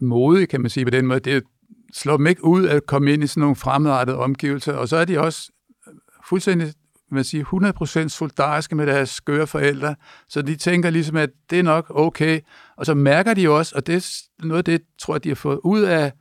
modige, 0.00 0.46
kan 0.46 0.60
man 0.60 0.70
sige 0.70 0.84
på 0.84 0.90
den 0.90 1.06
måde. 1.06 1.20
Det 1.20 1.42
slår 1.92 2.16
dem 2.16 2.26
ikke 2.26 2.44
ud 2.44 2.66
at 2.66 2.86
komme 2.86 3.12
ind 3.12 3.24
i 3.24 3.26
sådan 3.26 3.40
nogle 3.40 3.56
fremmedartede 3.56 4.16
omgivelser, 4.16 4.72
og 4.72 4.88
så 4.88 4.96
er 4.96 5.04
de 5.04 5.20
også 5.20 5.52
øh, 5.88 5.94
fuldstændig 6.28 6.72
man 7.12 7.24
siger, 7.24 8.04
100% 8.04 8.08
solidariske 8.08 8.74
med 8.74 8.86
deres 8.86 9.10
skøre 9.10 9.46
forældre, 9.46 9.94
så 10.28 10.42
de 10.42 10.56
tænker 10.56 10.90
ligesom, 10.90 11.16
at 11.16 11.30
det 11.50 11.58
er 11.58 11.62
nok 11.62 11.86
okay. 11.94 12.40
Og 12.76 12.86
så 12.86 12.94
mærker 12.94 13.34
de 13.34 13.50
også, 13.50 13.72
og 13.76 13.86
det 13.86 13.96
er 13.96 14.46
noget 14.46 14.58
af 14.58 14.64
det, 14.64 14.82
tror 14.98 15.14
jeg, 15.14 15.24
de 15.24 15.28
har 15.28 15.36
fået 15.36 15.60
ud 15.64 15.80
af 15.80 16.12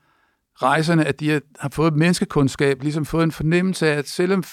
rejserne, 0.62 1.06
at 1.06 1.20
de 1.20 1.42
har 1.60 1.70
fået 1.70 1.94
menneskekundskab, 1.94 2.82
ligesom 2.82 3.06
fået 3.06 3.24
en 3.24 3.32
fornemmelse 3.32 3.88
af, 3.88 3.98
at 3.98 4.08
selvom 4.08 4.44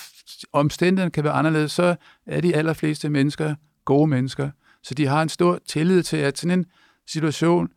omstændighederne 0.53 1.11
kan 1.11 1.25
være 1.25 1.33
anderledes, 1.33 1.73
så 1.73 1.97
er 2.27 2.41
de 2.41 2.57
allerfleste 2.57 3.09
mennesker 3.09 3.55
gode 3.89 4.07
mennesker. 4.07 4.51
Så 4.83 4.95
de 4.95 5.07
har 5.07 5.23
en 5.23 5.29
stor 5.29 5.59
tillid 5.69 6.03
til, 6.03 6.17
at 6.17 6.39
sådan 6.39 6.59
en 6.59 6.67
situation 7.07 7.69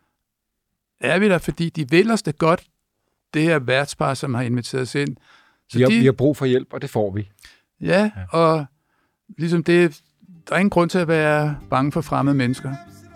er 1.00 1.20
vi 1.20 1.30
der, 1.30 1.38
fordi 1.38 1.70
de 1.70 1.90
vil 1.90 2.12
os 2.12 2.22
det 2.22 2.38
godt, 2.38 2.64
det 3.34 3.42
her 3.42 3.60
værtspar, 3.60 4.14
som 4.14 4.34
har 4.34 4.42
inviteret 4.42 4.82
os 4.82 4.96
ind. 4.96 5.18
Så 5.70 5.78
vi, 5.78 5.84
har, 5.84 5.90
de, 5.90 6.00
vi 6.00 6.06
har 6.06 6.12
brug 6.12 6.38
for 6.38 6.46
hjælp, 6.46 6.74
og 6.74 6.82
det 6.82 6.90
får 6.90 7.12
vi. 7.12 7.30
Ja, 7.82 8.12
ja. 8.16 8.38
og 8.38 8.66
ligesom 9.38 9.64
det, 9.64 10.02
der 10.50 10.56
er 10.56 10.60
ingen 10.60 10.70
grund 10.70 10.90
til 10.90 10.98
at 10.98 11.08
være 11.08 11.58
bange 11.70 11.92
for 11.92 12.02
fremmede 12.02 12.36
mennesker. 12.36 12.70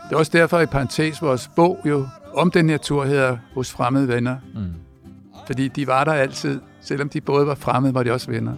Det 0.10 0.16
er 0.16 0.18
også 0.18 0.32
derfor 0.32 0.60
i 0.60 0.66
parentes 0.66 1.22
vores 1.22 1.50
bog 1.56 1.80
jo 1.86 2.08
om 2.34 2.52
den 2.52 2.70
her 2.70 2.78
tur 2.78 3.06
hedder 3.06 3.38
Hos 3.54 3.72
fremmede 3.72 4.08
venner. 4.08 4.38
Mm. 4.54 4.74
Fordi 5.48 5.68
de 5.68 5.88
var 5.88 6.04
der 6.04 6.14
altid. 6.14 6.62
Selvom 6.82 7.10
de 7.10 7.22
både 7.22 7.48
var 7.48 7.56
fremmede, 7.56 7.94
var 7.94 8.04
de 8.04 8.12
også 8.12 8.32
venner. 8.32 8.56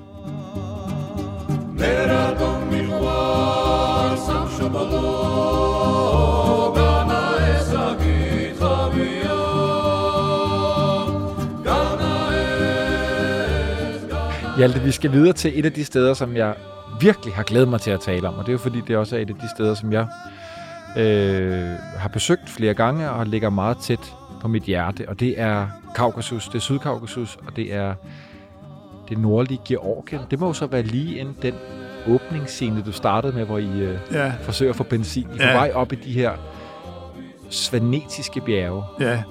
Hjalte, 14.57 14.81
vi 14.81 14.91
skal 14.91 15.11
videre 15.11 15.33
til 15.33 15.59
et 15.59 15.65
af 15.65 15.73
de 15.73 15.85
steder, 15.85 16.13
som 16.13 16.35
jeg 16.35 16.55
virkelig 17.01 17.33
har 17.33 17.43
glædet 17.43 17.67
mig 17.67 17.81
til 17.81 17.91
at 17.91 17.99
tale 17.99 18.27
om, 18.27 18.33
og 18.33 18.45
det 18.45 18.49
er 18.49 18.53
jo 18.53 18.57
fordi, 18.57 18.81
det 18.87 18.97
også 18.97 19.15
er 19.15 19.19
et 19.19 19.29
af 19.29 19.35
de 19.35 19.49
steder, 19.49 19.73
som 19.73 19.93
jeg 19.93 20.07
øh, 20.97 21.75
har 21.97 22.09
besøgt 22.09 22.49
flere 22.49 22.73
gange 22.73 23.11
og 23.11 23.25
ligger 23.25 23.49
meget 23.49 23.77
tæt 23.77 24.15
på 24.41 24.47
mit 24.47 24.63
hjerte, 24.63 25.09
og 25.09 25.19
det 25.19 25.39
er 25.39 25.67
Kaukasus, 25.95 26.47
det 26.47 26.55
er 26.55 26.59
Sydkaukasus, 26.59 27.37
og 27.47 27.55
det 27.55 27.73
er 27.73 27.93
det 29.09 29.17
nordlige 29.17 29.61
Georgien. 29.67 30.21
Det 30.31 30.39
må 30.39 30.47
jo 30.47 30.53
så 30.53 30.67
være 30.67 30.83
lige 30.83 31.17
inden 31.17 31.37
den 31.41 31.53
åbningsscene, 32.07 32.83
du 32.85 32.91
startede 32.91 33.33
med, 33.33 33.45
hvor 33.45 33.57
I 33.57 33.79
øh, 33.79 33.99
ja. 34.11 34.31
forsøger 34.41 34.71
at 34.71 34.75
få 34.75 34.83
benzin. 34.83 35.27
I 35.33 35.37
er 35.39 35.45
ja. 35.45 35.51
på 35.51 35.57
vej 35.57 35.71
op 35.75 35.93
i 35.93 35.95
de 35.95 36.11
her 36.11 36.31
svanetiske 37.49 38.41
bjerge. 38.41 38.83
Ja. 38.99 39.23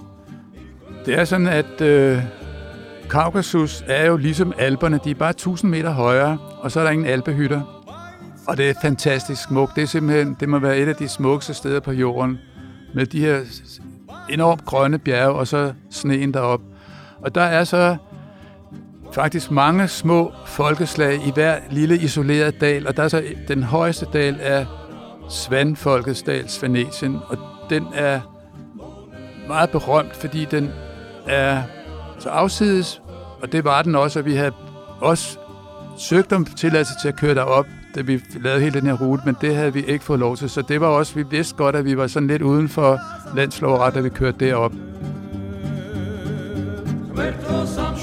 Det 1.06 1.18
er 1.18 1.24
sådan, 1.24 1.46
at 1.46 1.80
øh, 1.80 2.22
Kaukasus 3.08 3.84
er 3.86 4.06
jo 4.06 4.16
ligesom 4.16 4.52
alberne. 4.58 5.00
De 5.04 5.10
er 5.10 5.14
bare 5.14 5.30
1000 5.30 5.70
meter 5.70 5.90
højere, 5.90 6.38
og 6.60 6.72
så 6.72 6.80
er 6.80 6.84
der 6.84 6.90
ingen 6.90 7.06
alpehytter. 7.06 7.82
Og 8.48 8.56
det 8.56 8.70
er 8.70 8.74
fantastisk 8.82 9.42
smukt. 9.42 9.76
Det 9.76 9.82
er 9.82 9.86
simpelthen, 9.86 10.36
det 10.40 10.48
må 10.48 10.58
være 10.58 10.78
et 10.78 10.88
af 10.88 10.94
de 10.94 11.08
smukkeste 11.08 11.54
steder 11.54 11.80
på 11.80 11.92
jorden. 11.92 12.38
Med 12.94 13.06
de 13.06 13.20
her 13.20 13.40
enormt 14.28 14.64
grønne 14.64 14.98
bjerge, 14.98 15.34
og 15.34 15.46
så 15.46 15.72
sneen 15.90 16.34
derop. 16.34 16.60
Og 17.22 17.34
der 17.34 17.40
er 17.42 17.64
så 17.64 17.96
faktisk 19.16 19.50
mange 19.50 19.88
små 19.88 20.32
folkeslag 20.46 21.26
i 21.26 21.30
hver 21.34 21.58
lille 21.70 21.98
isoleret 21.98 22.60
dal, 22.60 22.86
og 22.86 22.96
der 22.96 23.02
er 23.02 23.08
så 23.08 23.22
den 23.48 23.62
højeste 23.62 24.06
dal 24.12 24.36
er 24.40 24.64
Svandfolkets 25.30 26.22
dal, 26.22 26.48
Svanesien, 26.48 27.18
og 27.28 27.38
den 27.70 27.86
er 27.94 28.20
meget 29.48 29.70
berømt, 29.70 30.16
fordi 30.16 30.44
den 30.44 30.70
er 31.26 31.62
så 32.18 32.28
afsides, 32.28 33.02
og 33.42 33.52
det 33.52 33.64
var 33.64 33.82
den 33.82 33.94
også, 33.94 34.18
og 34.18 34.24
vi 34.24 34.34
havde 34.34 34.52
også 35.00 35.38
søgt 35.98 36.32
om 36.32 36.44
tilladelse 36.44 36.92
til 37.02 37.08
at 37.08 37.16
køre 37.16 37.34
derop. 37.34 37.66
da 37.94 38.00
vi 38.00 38.22
lavede 38.40 38.60
hele 38.60 38.80
den 38.80 38.86
her 38.88 38.96
rute, 38.96 39.22
men 39.26 39.36
det 39.40 39.54
havde 39.54 39.72
vi 39.72 39.84
ikke 39.84 40.04
fået 40.04 40.20
lov 40.20 40.36
til. 40.36 40.50
Så 40.50 40.62
det 40.62 40.80
var 40.80 40.86
også, 40.86 41.14
vi 41.14 41.22
vidste 41.30 41.56
godt, 41.56 41.76
at 41.76 41.84
vi 41.84 41.96
var 41.96 42.06
sådan 42.06 42.28
lidt 42.28 42.42
uden 42.42 42.68
for 42.68 42.98
landslovret, 43.36 43.94
da 43.94 44.00
vi 44.00 44.08
kørte 44.08 44.46
derop. 44.46 44.72
Mrtvo 47.16 47.66
sam 47.66 47.94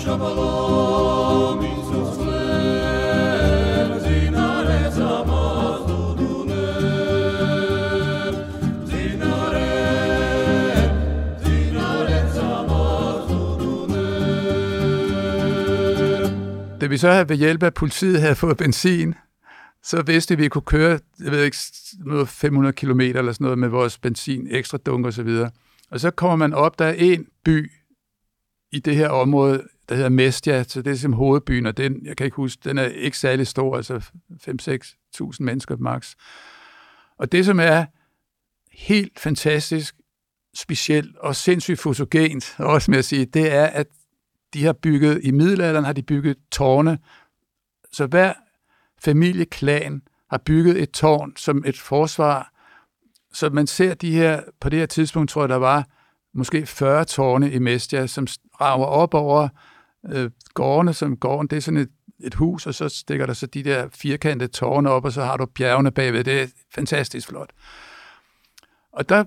Da 16.84 16.88
vi 16.88 16.98
så 16.98 17.12
havde 17.12 17.30
ved 17.30 17.36
hjælp 17.36 17.64
af 17.64 17.74
politiet 17.74 18.22
havde 18.22 18.36
fået 18.36 18.58
benzin, 18.58 19.16
så 19.84 20.02
vidste 20.02 20.38
vi, 20.38 20.44
at 20.44 20.44
vi 20.44 20.50
kunne 20.50 20.62
køre, 20.62 21.00
jeg 21.20 21.32
ved 21.32 21.44
ikke, 21.44 21.58
noget 22.00 22.30
500 22.30 22.74
km 22.74 23.00
eller 23.00 23.32
sådan 23.32 23.46
noget 23.46 23.60
med 23.60 23.70
vores 23.70 23.98
benzin, 23.98 24.48
ekstra 24.52 24.78
dunk 24.78 25.06
og 25.06 25.14
så 25.14 25.24
videre. 25.24 25.52
Og 25.92 26.00
så 26.00 26.12
kommer 26.12 26.36
man 26.36 26.54
op, 26.54 26.80
der 26.80 26.86
er 26.86 26.94
en 26.94 27.28
by 27.46 27.72
i 28.72 28.80
det 28.80 28.96
her 28.96 29.10
område, 29.10 29.64
der 29.90 29.96
hedder 29.96 30.10
Mestia, 30.10 30.64
så 30.64 30.82
det 30.82 30.92
er 30.92 30.96
som 30.96 31.14
hovedbyen, 31.14 31.66
og 31.66 31.78
den, 31.78 32.06
jeg 32.06 32.18
kan 32.18 32.26
ikke 32.26 32.36
huske, 32.36 32.62
den 32.64 32.78
er 32.78 32.86
ikke 32.86 33.18
særlig 33.18 33.48
stor, 33.48 33.78
altså 33.78 34.10
5-6.000 35.22 35.38
mennesker 35.40 35.78
max. 35.78 36.16
Og 37.18 37.32
det, 37.32 37.46
som 37.46 37.60
er 37.60 37.86
helt 38.72 39.20
fantastisk, 39.20 39.96
specielt 40.56 41.18
og 41.18 41.36
sindssygt 41.36 41.80
fotogent, 41.80 42.56
også 42.60 42.92
med 42.92 43.00
at 43.00 43.06
sige, 43.06 43.26
det 43.26 43.54
er, 43.54 43.66
at 43.66 43.88
de 44.54 44.66
har 44.66 44.74
bygget, 44.74 45.20
i 45.24 45.32
middelalderen 45.32 45.86
har 45.86 45.94
de 45.94 46.04
bygget 46.04 46.38
tårne, 46.52 47.00
så 47.92 48.06
hver 48.06 48.34
familieklan 49.04 50.02
har 50.30 50.38
bygget 50.38 50.82
et 50.82 50.92
tårn 50.92 51.34
som 51.36 51.64
et 51.66 51.80
forsvar, 51.80 52.52
så 53.34 53.50
man 53.50 53.68
ser 53.68 53.94
de 53.94 54.12
her, 54.12 54.42
på 54.62 54.70
det 54.70 54.80
her 54.80 54.86
tidspunkt 54.86 55.30
tror 55.32 55.42
jeg, 55.42 55.50
der 55.50 55.56
var 55.56 55.88
måske 56.34 56.66
40 56.66 57.06
tårne 57.06 57.52
i 57.52 57.60
Mestia, 57.60 58.08
som 58.08 58.28
rager 58.62 58.86
op 58.86 59.14
over 59.14 59.50
øh, 60.12 60.32
gårdene, 60.54 60.94
som 60.94 61.18
gården, 61.18 61.48
det 61.48 61.58
er 61.58 61.62
sådan 61.62 61.80
et, 61.80 61.90
et 62.20 62.34
hus, 62.34 62.68
og 62.68 62.74
så 62.74 62.90
stikker 62.90 63.26
der 63.26 63.34
så 63.34 63.46
de 63.48 63.64
der 63.64 63.88
firkantede 63.90 64.52
tårne 64.52 64.90
op, 64.90 65.06
og 65.06 65.12
så 65.12 65.24
har 65.24 65.38
du 65.38 65.46
bjergene 65.46 65.92
bagved. 65.92 66.24
Det 66.24 66.42
er 66.42 66.48
fantastisk 66.76 67.28
flot. 67.28 67.50
Og 68.92 69.10
der 69.10 69.24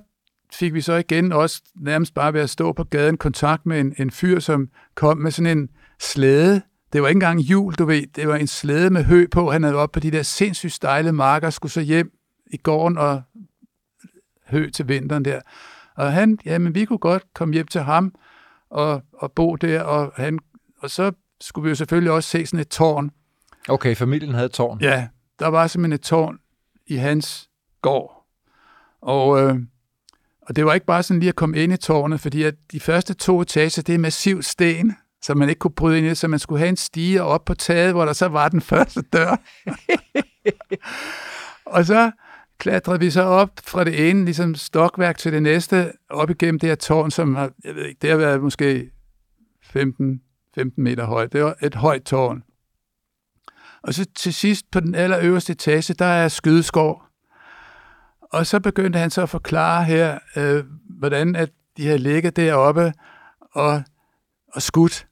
fik 0.53 0.75
vi 0.75 0.81
så 0.81 0.95
igen 0.95 1.33
også 1.33 1.63
nærmest 1.75 2.15
bare 2.15 2.33
ved 2.33 2.41
at 2.41 2.51
stå 2.51 2.73
på 2.73 2.85
gaden 2.85 3.17
kontakt 3.17 3.67
med 3.67 3.81
en, 3.81 3.95
en 3.99 4.11
fyr, 4.11 4.41
som 4.41 4.69
kom 4.95 5.19
med 5.19 5.31
sådan 5.31 5.59
en 5.59 5.69
slæde. 6.01 6.63
Det 6.93 7.03
var 7.03 7.09
ikke 7.09 7.17
engang 7.17 7.41
jul, 7.41 7.75
du 7.75 7.85
ved. 7.85 8.07
Det 8.17 8.29
var 8.29 8.37
en 8.37 8.47
slæde 8.47 8.91
med 8.91 9.05
hø 9.05 9.27
på. 9.31 9.51
Han 9.51 9.63
havde 9.63 9.77
op 9.77 9.93
på 9.93 10.01
de 10.01 10.11
der 10.11 10.23
sindssygt 10.23 10.73
stejle 10.73 11.13
marker, 11.13 11.51
skulle 11.51 11.73
så 11.73 11.81
hjem 11.81 12.13
i 12.53 12.57
gården 12.57 12.99
og 12.99 13.23
hø 14.47 14.71
til 14.71 14.89
vinteren 14.89 15.25
der. 15.25 15.41
Og 15.97 16.13
han, 16.13 16.39
jamen 16.45 16.75
vi 16.75 16.85
kunne 16.85 16.99
godt 16.99 17.25
komme 17.35 17.55
hjem 17.55 17.67
til 17.67 17.81
ham 17.81 18.15
og, 18.71 19.03
og 19.13 19.33
bo 19.33 19.57
der, 19.57 19.83
og, 19.83 20.13
han, 20.17 20.39
og 20.79 20.91
så 20.91 21.13
skulle 21.41 21.63
vi 21.63 21.69
jo 21.69 21.75
selvfølgelig 21.75 22.13
også 22.13 22.31
se 22.31 22.47
sådan 22.47 22.61
et 22.61 22.69
tårn. 22.69 23.11
Okay, 23.69 23.97
familien 23.97 24.35
havde 24.35 24.47
et 24.47 24.53
tårn. 24.53 24.81
Ja, 24.81 25.09
der 25.39 25.47
var 25.47 25.67
simpelthen 25.67 25.93
et 25.93 26.01
tårn 26.01 26.39
i 26.87 26.97
hans 26.97 27.51
gård. 27.83 28.27
Og, 29.01 29.43
øh, 29.43 29.59
og 30.49 30.57
det 30.57 30.67
var 30.67 30.75
ikke 30.75 30.87
bare 30.87 31.03
sådan 31.03 31.21
lige 31.21 31.29
at 31.29 31.37
komme 31.37 31.59
ind 31.59 31.73
i 31.73 31.77
tårnet, 31.77 32.21
fordi 32.21 32.43
at 32.43 32.55
de 32.73 32.81
første 32.81 33.15
to 33.15 33.41
etager, 33.41 33.83
det 33.83 33.95
er 33.95 33.99
massiv 33.99 34.43
sten, 34.43 34.97
så 35.23 35.35
man 35.35 35.49
ikke 35.49 35.59
kunne 35.59 35.75
bryde 35.75 35.99
ind 35.99 36.07
i 36.07 36.15
så 36.15 36.29
man 36.29 36.39
skulle 36.39 36.59
have 36.59 36.69
en 36.69 36.77
stige 36.77 37.23
op 37.23 37.45
på 37.45 37.55
taget, 37.55 37.93
hvor 37.93 38.05
der 38.05 38.13
så 38.13 38.29
var 38.29 38.49
den 38.49 38.61
første 38.61 39.03
dør. 39.03 39.37
og 41.77 41.87
så 41.87 42.11
klatrede 42.59 43.01
vi 43.01 43.11
så 43.11 43.23
op 43.23 43.51
fra 43.65 43.85
det 43.85 44.11
ene 44.11 44.25
ligesom 44.25 44.55
stokværk 44.55 45.19
til 45.19 45.33
det 45.33 45.43
næste, 45.43 45.93
op 46.11 46.31
igennem 46.31 46.59
det 46.59 46.69
her 46.69 46.77
tårn, 46.77 47.11
som 47.11 47.35
har, 47.35 47.51
jeg 47.65 47.75
ved 47.75 47.85
ikke, 47.85 47.99
det 48.03 48.11
har 48.11 48.17
været 48.17 48.43
måske 48.43 48.91
15, 49.63 50.21
15 50.55 50.85
meter 50.85 51.05
højt. 51.05 51.33
Det 51.33 51.45
var 51.45 51.57
et 51.63 51.75
højt 51.75 52.03
tårn. 52.03 52.43
Og 53.83 53.95
så 53.95 54.07
til 54.17 54.35
sidst 54.35 54.71
på 54.71 54.81
den 54.81 54.95
allerøverste 54.95 55.53
etage, 55.53 55.95
der 55.95 56.05
er 56.05 56.29
skydeskov. 56.29 57.06
Og 58.33 58.47
så 58.47 58.61
begyndte 58.61 58.99
han 58.99 59.11
så 59.11 59.23
at 59.23 59.29
forklare 59.29 59.85
her, 59.85 60.19
øh, 60.37 60.65
hvordan 60.99 61.37
at 61.37 61.51
de 61.77 61.87
havde 61.87 61.99
ligget 61.99 62.37
deroppe 62.37 62.93
og, 63.53 63.83
og 64.55 64.63
skudt 64.63 65.07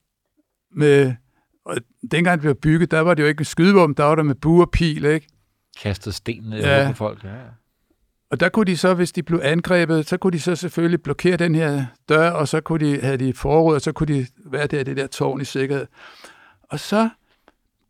med... 0.76 1.14
Og 1.66 1.76
dengang 2.10 2.34
det 2.34 2.40
blev 2.40 2.54
bygget, 2.54 2.90
der 2.90 3.00
var 3.00 3.14
det 3.14 3.22
jo 3.22 3.28
ikke 3.28 3.38
med 3.40 3.44
skydevåben, 3.44 3.94
der 3.96 4.04
var 4.04 4.14
der 4.14 4.22
med 4.22 4.34
bue 4.34 4.62
og 4.64 4.70
pil, 4.70 5.04
ikke? 5.04 5.26
Kastet 5.82 6.14
sten 6.14 6.42
ned 6.42 6.58
Ja. 6.60 6.86
på 6.90 6.96
folk. 6.96 7.24
Ja, 7.24 7.28
ja. 7.34 7.40
Og 8.30 8.40
der 8.40 8.48
kunne 8.48 8.64
de 8.66 8.76
så, 8.76 8.94
hvis 8.94 9.12
de 9.12 9.22
blev 9.22 9.40
angrebet, 9.42 10.08
så 10.08 10.16
kunne 10.16 10.32
de 10.32 10.40
så 10.40 10.56
selvfølgelig 10.56 11.02
blokere 11.02 11.36
den 11.36 11.54
her 11.54 11.84
dør, 12.08 12.30
og 12.30 12.48
så 12.48 12.60
kunne 12.60 12.86
de 12.86 13.00
have 13.00 13.16
de 13.16 13.34
forråd, 13.34 13.74
og 13.74 13.80
så 13.80 13.92
kunne 13.92 14.14
de 14.14 14.26
være 14.46 14.66
der 14.66 14.80
i 14.80 14.84
det 14.84 14.96
der 14.96 15.06
tårn 15.06 15.40
i 15.40 15.44
sikkerhed. 15.44 15.86
Og 16.70 16.80
så, 16.80 17.08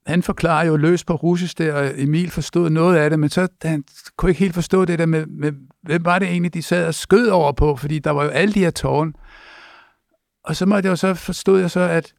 han 0.07 0.23
forklarer 0.23 0.67
jo 0.67 0.77
løs 0.77 1.05
på 1.05 1.15
russisk 1.15 1.59
der, 1.59 1.73
og 1.75 1.93
Emil 1.97 2.31
forstod 2.31 2.71
noget 2.71 2.97
af 2.97 3.11
det, 3.11 3.19
men 3.19 3.31
så 3.31 3.49
han 3.63 3.85
kunne 4.17 4.31
ikke 4.31 4.41
helt 4.41 4.55
forstå 4.55 4.85
det 4.85 4.99
der 4.99 5.07
med, 5.07 5.27
med, 5.27 5.53
hvem 5.83 6.05
var 6.05 6.19
det 6.19 6.29
egentlig, 6.29 6.55
de 6.55 6.63
sad 6.63 6.87
og 6.87 6.95
skød 6.95 7.29
over 7.29 7.53
på, 7.53 7.77
fordi 7.77 7.99
der 7.99 8.11
var 8.11 8.25
jo 8.25 8.31
alle 8.31 8.55
de 8.55 8.61
her 8.61 8.71
tårn. 8.71 9.15
Og 10.45 10.57
så 10.57 10.67
måtte 10.67 10.87
jeg 10.87 10.91
jo 10.91 10.97
så, 10.97 11.15
forstod 11.15 11.61
jeg 11.61 11.71
så, 11.71 11.81
at 11.81 12.13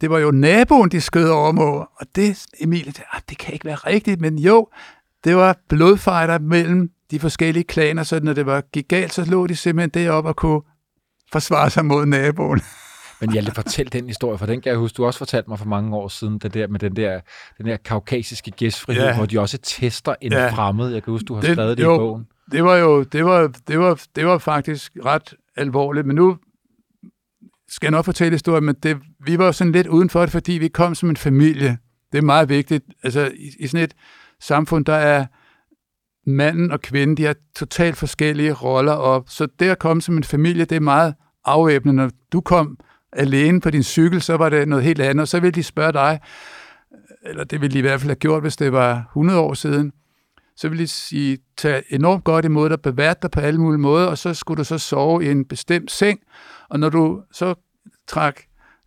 det 0.00 0.10
var 0.10 0.18
jo 0.18 0.30
naboen, 0.30 0.90
de 0.90 1.00
skød 1.00 1.28
over 1.28 1.52
mod, 1.52 1.84
og 1.96 2.06
det, 2.16 2.46
Emil, 2.60 2.86
det, 2.86 3.02
ah, 3.12 3.20
det 3.28 3.38
kan 3.38 3.54
ikke 3.54 3.64
være 3.64 3.74
rigtigt, 3.76 4.20
men 4.20 4.38
jo, 4.38 4.68
det 5.24 5.36
var 5.36 5.56
blodfejder 5.68 6.38
mellem 6.38 6.90
de 7.10 7.20
forskellige 7.20 7.64
klaner, 7.64 8.02
så 8.02 8.20
når 8.22 8.32
det 8.32 8.46
var 8.46 8.60
gik 8.72 8.88
galt, 8.88 9.12
så 9.12 9.24
lå 9.24 9.46
de 9.46 9.56
simpelthen 9.56 10.04
deroppe 10.04 10.30
og 10.30 10.36
kunne 10.36 10.60
forsvare 11.32 11.70
sig 11.70 11.84
mod 11.84 12.06
naboen. 12.06 12.60
Men 13.22 13.32
Hjalte, 13.32 13.52
fortæl 13.54 13.92
den 13.92 14.06
historie, 14.06 14.38
for 14.38 14.46
den 14.46 14.60
kan 14.60 14.70
jeg 14.70 14.78
huske, 14.78 14.96
du 14.96 15.04
også 15.06 15.18
fortalte 15.18 15.50
mig 15.50 15.58
for 15.58 15.66
mange 15.66 15.96
år 15.96 16.08
siden, 16.08 16.38
det 16.38 16.54
der 16.54 16.66
med 16.68 16.80
den 16.80 16.96
der, 16.96 17.20
den 17.58 17.66
der 17.66 17.76
kaukasiske 17.76 18.50
gæstfrihed, 18.50 19.02
Ja. 19.02 19.16
hvor 19.16 19.26
de 19.26 19.40
også 19.40 19.58
tester 19.58 20.14
en 20.20 20.32
Ja. 20.32 20.50
fremmed. 20.50 20.88
Jeg 20.92 21.02
kan 21.02 21.10
huske, 21.10 21.24
du 21.24 21.34
har 21.34 21.40
Det- 21.40 21.52
skrevet 21.52 21.78
det 21.78 21.84
jo. 21.84 21.94
i 21.94 21.98
bogen. 21.98 22.26
Det 22.52 22.64
var 22.64 22.76
jo, 22.76 23.02
det 23.02 23.24
var, 23.24 23.52
det 23.68 23.78
var, 23.78 24.02
det 24.16 24.26
var 24.26 24.38
faktisk 24.38 24.92
ret 25.04 25.34
alvorligt, 25.56 26.06
men 26.06 26.16
nu 26.16 26.36
skal 27.68 27.86
jeg 27.86 27.90
nok 27.90 28.04
fortælle 28.04 28.34
historien, 28.34 28.64
men 28.64 28.74
det, 28.82 28.98
vi 29.26 29.38
var 29.38 29.52
sådan 29.52 29.72
lidt 29.72 29.86
udenfor 29.86 30.20
det, 30.20 30.30
fordi 30.30 30.52
vi 30.52 30.68
kom 30.68 30.94
som 30.94 31.10
en 31.10 31.16
familie. 31.16 31.78
Det 32.12 32.18
er 32.18 32.22
meget 32.22 32.48
vigtigt. 32.48 32.84
Altså, 33.02 33.30
i, 33.36 33.50
i 33.64 33.66
sådan 33.66 33.84
et 33.84 33.94
samfund, 34.40 34.84
der 34.84 34.94
er 34.94 35.26
manden 36.26 36.70
og 36.72 36.80
kvinden, 36.80 37.16
de 37.16 37.24
har 37.24 37.34
totalt 37.56 37.96
forskellige 37.96 38.52
roller, 38.52 38.92
og 38.92 39.24
så 39.28 39.46
det 39.58 39.68
at 39.70 39.78
komme 39.78 40.02
som 40.02 40.16
en 40.16 40.24
familie, 40.24 40.64
det 40.64 40.76
er 40.76 40.80
meget 40.80 41.14
afvæbnende. 41.44 42.02
Når 42.02 42.10
du 42.32 42.40
kom 42.40 42.78
alene 43.12 43.60
på 43.60 43.70
din 43.70 43.82
cykel, 43.82 44.22
så 44.22 44.36
var 44.36 44.48
det 44.48 44.68
noget 44.68 44.84
helt 44.84 45.00
andet, 45.00 45.28
så 45.28 45.40
ville 45.40 45.52
de 45.52 45.62
spørge 45.62 45.92
dig, 45.92 46.20
eller 47.24 47.44
det 47.44 47.60
ville 47.60 47.74
de 47.74 47.78
i 47.78 47.82
hvert 47.82 48.00
fald 48.00 48.10
have 48.10 48.16
gjort, 48.16 48.42
hvis 48.42 48.56
det 48.56 48.72
var 48.72 49.04
100 49.08 49.40
år 49.40 49.54
siden, 49.54 49.92
så 50.56 50.68
ville 50.68 50.82
de 50.82 50.88
sige, 50.88 51.38
tag 51.56 51.82
enormt 51.88 52.24
godt 52.24 52.44
imod 52.44 52.70
dig, 52.70 52.80
bevært 52.80 53.22
dig 53.22 53.30
på 53.30 53.40
alle 53.40 53.60
mulige 53.60 53.80
måder, 53.80 54.06
og 54.06 54.18
så 54.18 54.34
skulle 54.34 54.58
du 54.58 54.64
så 54.64 54.78
sove 54.78 55.24
i 55.24 55.30
en 55.30 55.44
bestemt 55.44 55.90
seng, 55.90 56.20
og 56.68 56.80
når 56.80 56.88
du 56.88 57.22
så 57.32 57.54
trak 58.08 58.40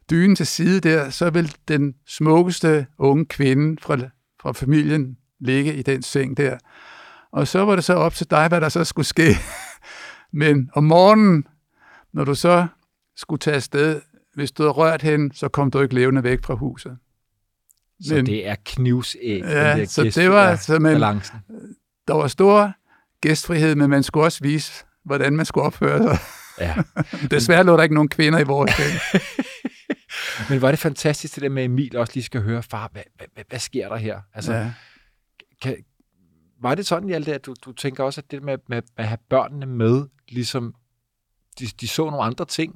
dynen 0.09 0.35
til 0.35 0.47
side 0.47 0.79
der, 0.79 1.09
så 1.09 1.29
vil 1.29 1.55
den 1.67 1.95
smukkeste 2.07 2.87
unge 2.97 3.25
kvinde 3.25 3.81
fra, 3.81 3.97
fra 4.41 4.51
familien 4.51 5.17
ligge 5.39 5.73
i 5.73 5.81
den 5.81 6.01
seng 6.01 6.37
der. 6.37 6.57
Og 7.31 7.47
så 7.47 7.65
var 7.65 7.75
det 7.75 7.83
så 7.83 7.93
op 7.93 8.13
til 8.13 8.29
dig, 8.29 8.47
hvad 8.47 8.61
der 8.61 8.69
så 8.69 8.83
skulle 8.83 9.05
ske. 9.05 9.29
Men 10.41 10.69
om 10.73 10.83
morgenen, 10.83 11.47
når 12.13 12.23
du 12.23 12.35
så 12.35 12.67
skulle 13.15 13.39
tage 13.39 13.55
afsted, 13.55 14.01
hvis 14.35 14.51
du 14.51 14.63
havde 14.63 14.71
rørt 14.73 15.01
hende, 15.01 15.35
så 15.35 15.47
kom 15.47 15.71
du 15.71 15.81
ikke 15.81 15.95
levende 15.95 16.23
væk 16.23 16.43
fra 16.43 16.53
huset. 16.55 16.97
Så 18.07 18.15
Men- 18.15 18.25
det 18.25 18.47
er 18.47 18.55
knivsæg, 18.65 19.41
Ja, 19.41 19.77
den 19.77 19.87
så 19.87 20.03
gæst, 20.03 20.15
det 20.15 20.29
var 20.29 20.47
ja, 20.49 20.55
simpelthen- 20.55 20.95
balancen. 20.95 21.37
Der 22.07 22.13
var 22.13 22.27
stor 22.27 22.73
gæstfrihed, 23.21 23.75
men 23.75 23.89
man 23.89 24.03
skulle 24.03 24.23
også 24.25 24.39
vise, 24.43 24.85
hvordan 25.03 25.35
man 25.35 25.45
skulle 25.45 25.65
opføre 25.65 26.03
sig. 26.03 26.17
Ja. 26.59 26.75
Desværre 27.31 27.63
lå 27.63 27.77
der 27.77 27.83
ikke 27.83 27.95
nogen 27.95 28.09
kvinder 28.09 28.39
i 28.39 28.43
vores 28.43 28.71
seng. 28.71 29.21
Men 30.49 30.61
var 30.61 30.71
det 30.71 30.79
fantastisk, 30.79 31.35
det 31.35 31.43
der 31.43 31.49
med 31.49 31.63
at 31.63 31.65
Emil 31.65 31.97
også 31.97 32.13
lige 32.15 32.23
skal 32.23 32.41
høre, 32.41 32.63
far, 32.63 32.89
hvad, 32.91 33.01
hvad, 33.15 33.27
hvad, 33.33 33.43
hvad 33.49 33.59
sker 33.59 33.89
der 33.89 33.95
her? 33.95 34.19
Altså, 34.33 34.53
ja. 34.53 34.73
Kan, 35.61 35.75
var 36.61 36.75
det 36.75 36.85
sådan, 36.85 37.09
Hjalte, 37.09 37.33
at 37.33 37.45
du, 37.45 37.55
du 37.65 37.71
tænker 37.71 38.03
også, 38.03 38.21
at 38.21 38.31
det 38.31 38.43
med, 38.43 38.57
med 38.69 38.81
at 38.97 39.07
have 39.07 39.17
børnene 39.29 39.65
med, 39.65 40.05
ligesom 40.29 40.73
de, 41.59 41.65
de 41.81 41.87
så 41.87 42.05
nogle 42.05 42.23
andre 42.23 42.45
ting? 42.45 42.75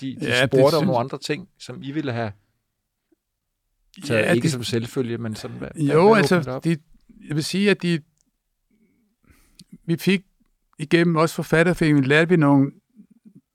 De, 0.00 0.16
de 0.20 0.26
Ja, 0.26 0.46
spurgte 0.46 0.76
om 0.76 0.84
nogle 0.84 0.98
andre 1.00 1.18
ting, 1.18 1.48
som 1.58 1.82
I 1.82 1.90
ville 1.90 2.12
have 2.12 2.32
taget, 4.04 4.26
Ja, 4.26 4.32
ikke 4.32 4.42
det- 4.42 4.52
som 4.52 4.64
selvfølge, 4.64 5.18
men 5.18 5.34
sådan, 5.34 5.56
hvad, 5.56 5.68
Jo, 5.76 6.06
hvad 6.08 6.16
altså, 6.16 6.60
de, 6.64 6.70
jeg 7.28 7.36
vil 7.36 7.44
sige, 7.44 7.70
at 7.70 7.82
de, 7.82 7.98
vi 9.86 9.96
fik 9.96 10.22
igennem 10.78 11.16
også 11.16 11.34
forfatterforeningen, 11.34 12.04
lærte 12.04 12.28
vi 12.28 12.36
nogle 12.36 12.70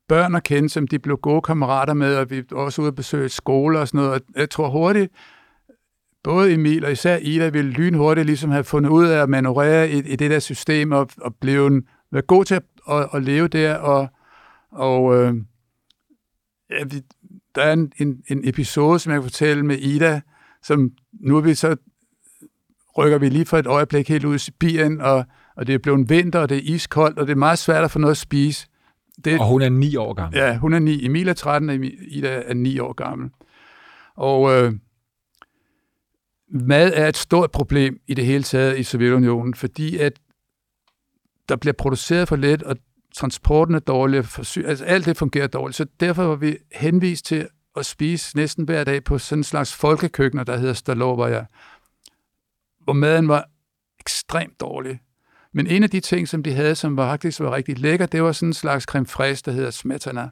børn 0.08 0.36
at 0.36 0.44
kende, 0.44 0.70
som 0.70 0.88
de 0.88 1.00
blev 1.00 1.18
gode 1.18 1.42
kammerater 1.42 1.94
med, 1.94 2.16
og 2.16 2.30
vi 2.30 2.44
var 2.52 2.58
også 2.58 2.82
ude 2.82 2.88
at 2.88 2.96
besøge 2.96 3.30
skoler 3.30 3.80
og 3.80 3.88
sådan 3.88 3.98
noget, 3.98 4.14
og 4.14 4.22
jeg 4.36 4.50
tror 4.50 4.70
hurtigt, 4.70 5.12
både 6.24 6.54
Emil 6.54 6.86
og 6.86 6.92
især 6.92 7.18
Ida 7.18 7.50
ville 7.50 7.72
lynhurtigt 7.72 8.26
ligesom 8.26 8.50
have 8.52 8.64
fundet 8.64 8.90
ud 8.90 9.06
af 9.08 9.22
at 9.22 9.30
manøvrere 9.30 9.90
i, 9.90 9.98
i 9.98 10.16
det 10.16 10.32
der 10.32 10.40
system 10.40 10.92
og, 10.92 11.10
og 11.18 11.36
blive 11.36 11.82
være 12.12 12.22
god 12.22 12.46
til 12.46 12.56
at, 12.56 12.64
at, 12.90 13.10
at 13.14 13.24
leve 13.24 13.48
der. 13.48 13.76
Og, 13.76 14.08
og 14.72 15.16
øh, 15.16 15.34
ja, 16.70 16.84
vi, 16.84 17.02
der 17.56 17.62
er 17.62 17.74
en, 17.74 17.94
en, 17.98 18.24
en 18.28 18.48
episode, 18.48 19.00
som 19.00 19.12
jeg 19.12 19.22
kan 19.22 19.30
fortælle 19.30 19.66
med 19.66 19.78
Ida, 19.78 20.22
som 20.64 20.92
nu 21.12 21.38
er 21.38 21.42
vi 21.42 21.54
så 21.54 21.76
rykker 22.98 23.18
vi 23.18 23.30
lige 23.30 23.46
for 23.46 23.58
et 23.58 23.68
øjeblik 23.68 24.10
helt 24.10 24.26
ud 24.26 24.36
i 24.36 24.40
Sibirien, 24.40 25.02
og, 25.02 25.26
og 25.56 25.68
det 25.68 25.76
er 25.76 25.80
blevet 25.80 26.10
vinter, 26.10 26.40
og 26.40 26.50
det 26.50 26.58
er 26.58 26.62
iskoldt, 26.62 27.20
og 27.20 27.28
det 27.28 27.32
er 27.32 27.38
meget 27.38 27.60
svært 27.60 27.84
at 27.84 27.92
få 27.92 28.00
noget 28.00 28.12
at 28.12 28.18
spise. 28.18 28.68
Det, 29.26 29.40
Og 29.40 29.48
hun 29.48 29.62
er 29.62 29.70
ni 29.70 29.96
år 29.96 30.14
gammel. 30.14 30.38
Ja, 30.38 30.58
hun 30.58 30.74
er 30.74 30.80
9. 30.80 31.06
Emil 31.06 31.28
er 31.28 31.34
13, 31.34 31.70
og 31.70 31.76
Ida 32.08 32.44
er 32.46 32.54
9 32.54 32.80
år 32.80 32.94
gammel. 32.94 33.30
Og 34.16 34.52
øh, 34.52 34.74
mad 36.48 36.92
er 36.96 37.08
et 37.08 37.18
stort 37.18 37.52
problem 37.52 38.00
i 38.08 38.14
det 38.14 38.26
hele 38.26 38.44
taget 38.44 38.80
i 38.80 38.84
Sovjetunionen, 38.84 39.54
fordi 39.54 39.98
at 39.98 40.20
der 41.50 41.56
bliver 41.56 41.74
produceret 41.74 42.28
for 42.28 42.36
lidt, 42.36 42.64
og 42.64 42.78
transporten 43.16 43.76
er 43.76 43.80
dårlig, 43.80 44.20
og 44.20 44.46
altså 44.66 44.86
alt 44.86 45.06
det 45.06 45.18
fungerer 45.18 45.48
dårligt. 45.48 45.78
Så 45.78 45.86
derfor 46.00 46.24
var 46.24 46.36
vi 46.36 46.58
henvist 46.72 47.26
til 47.26 47.48
at 47.76 47.86
spise 47.86 48.38
næsten 48.38 48.66
hver 48.66 48.84
dag 48.84 49.04
på 49.04 49.18
sådan 49.18 49.40
en 49.40 49.44
slags 49.44 49.74
folkekøkkener, 49.74 50.44
der 50.44 50.58
hedder 50.58 50.74
Stalovaja, 50.74 51.46
hvor 52.80 52.94
maden 52.94 53.28
var 53.28 53.46
ekstremt 54.00 54.60
dårlig. 54.60 55.00
Men 55.54 55.68
en 55.68 55.84
af 55.84 55.90
de 55.90 56.00
ting, 56.00 56.28
som 56.28 56.44
de 56.44 56.54
havde, 56.54 56.76
som 56.76 56.98
var 56.98 57.12
faktisk 57.12 57.40
var 57.40 57.56
rigtig 57.56 57.80
lækker, 57.80 58.06
det 58.06 58.24
var 58.24 58.32
sådan 58.32 58.50
en 58.50 58.54
slags 58.54 58.86
creme 58.86 59.06
fraiche, 59.06 59.44
der 59.46 59.52
hedder 59.52 59.72
smetana. 59.72 60.30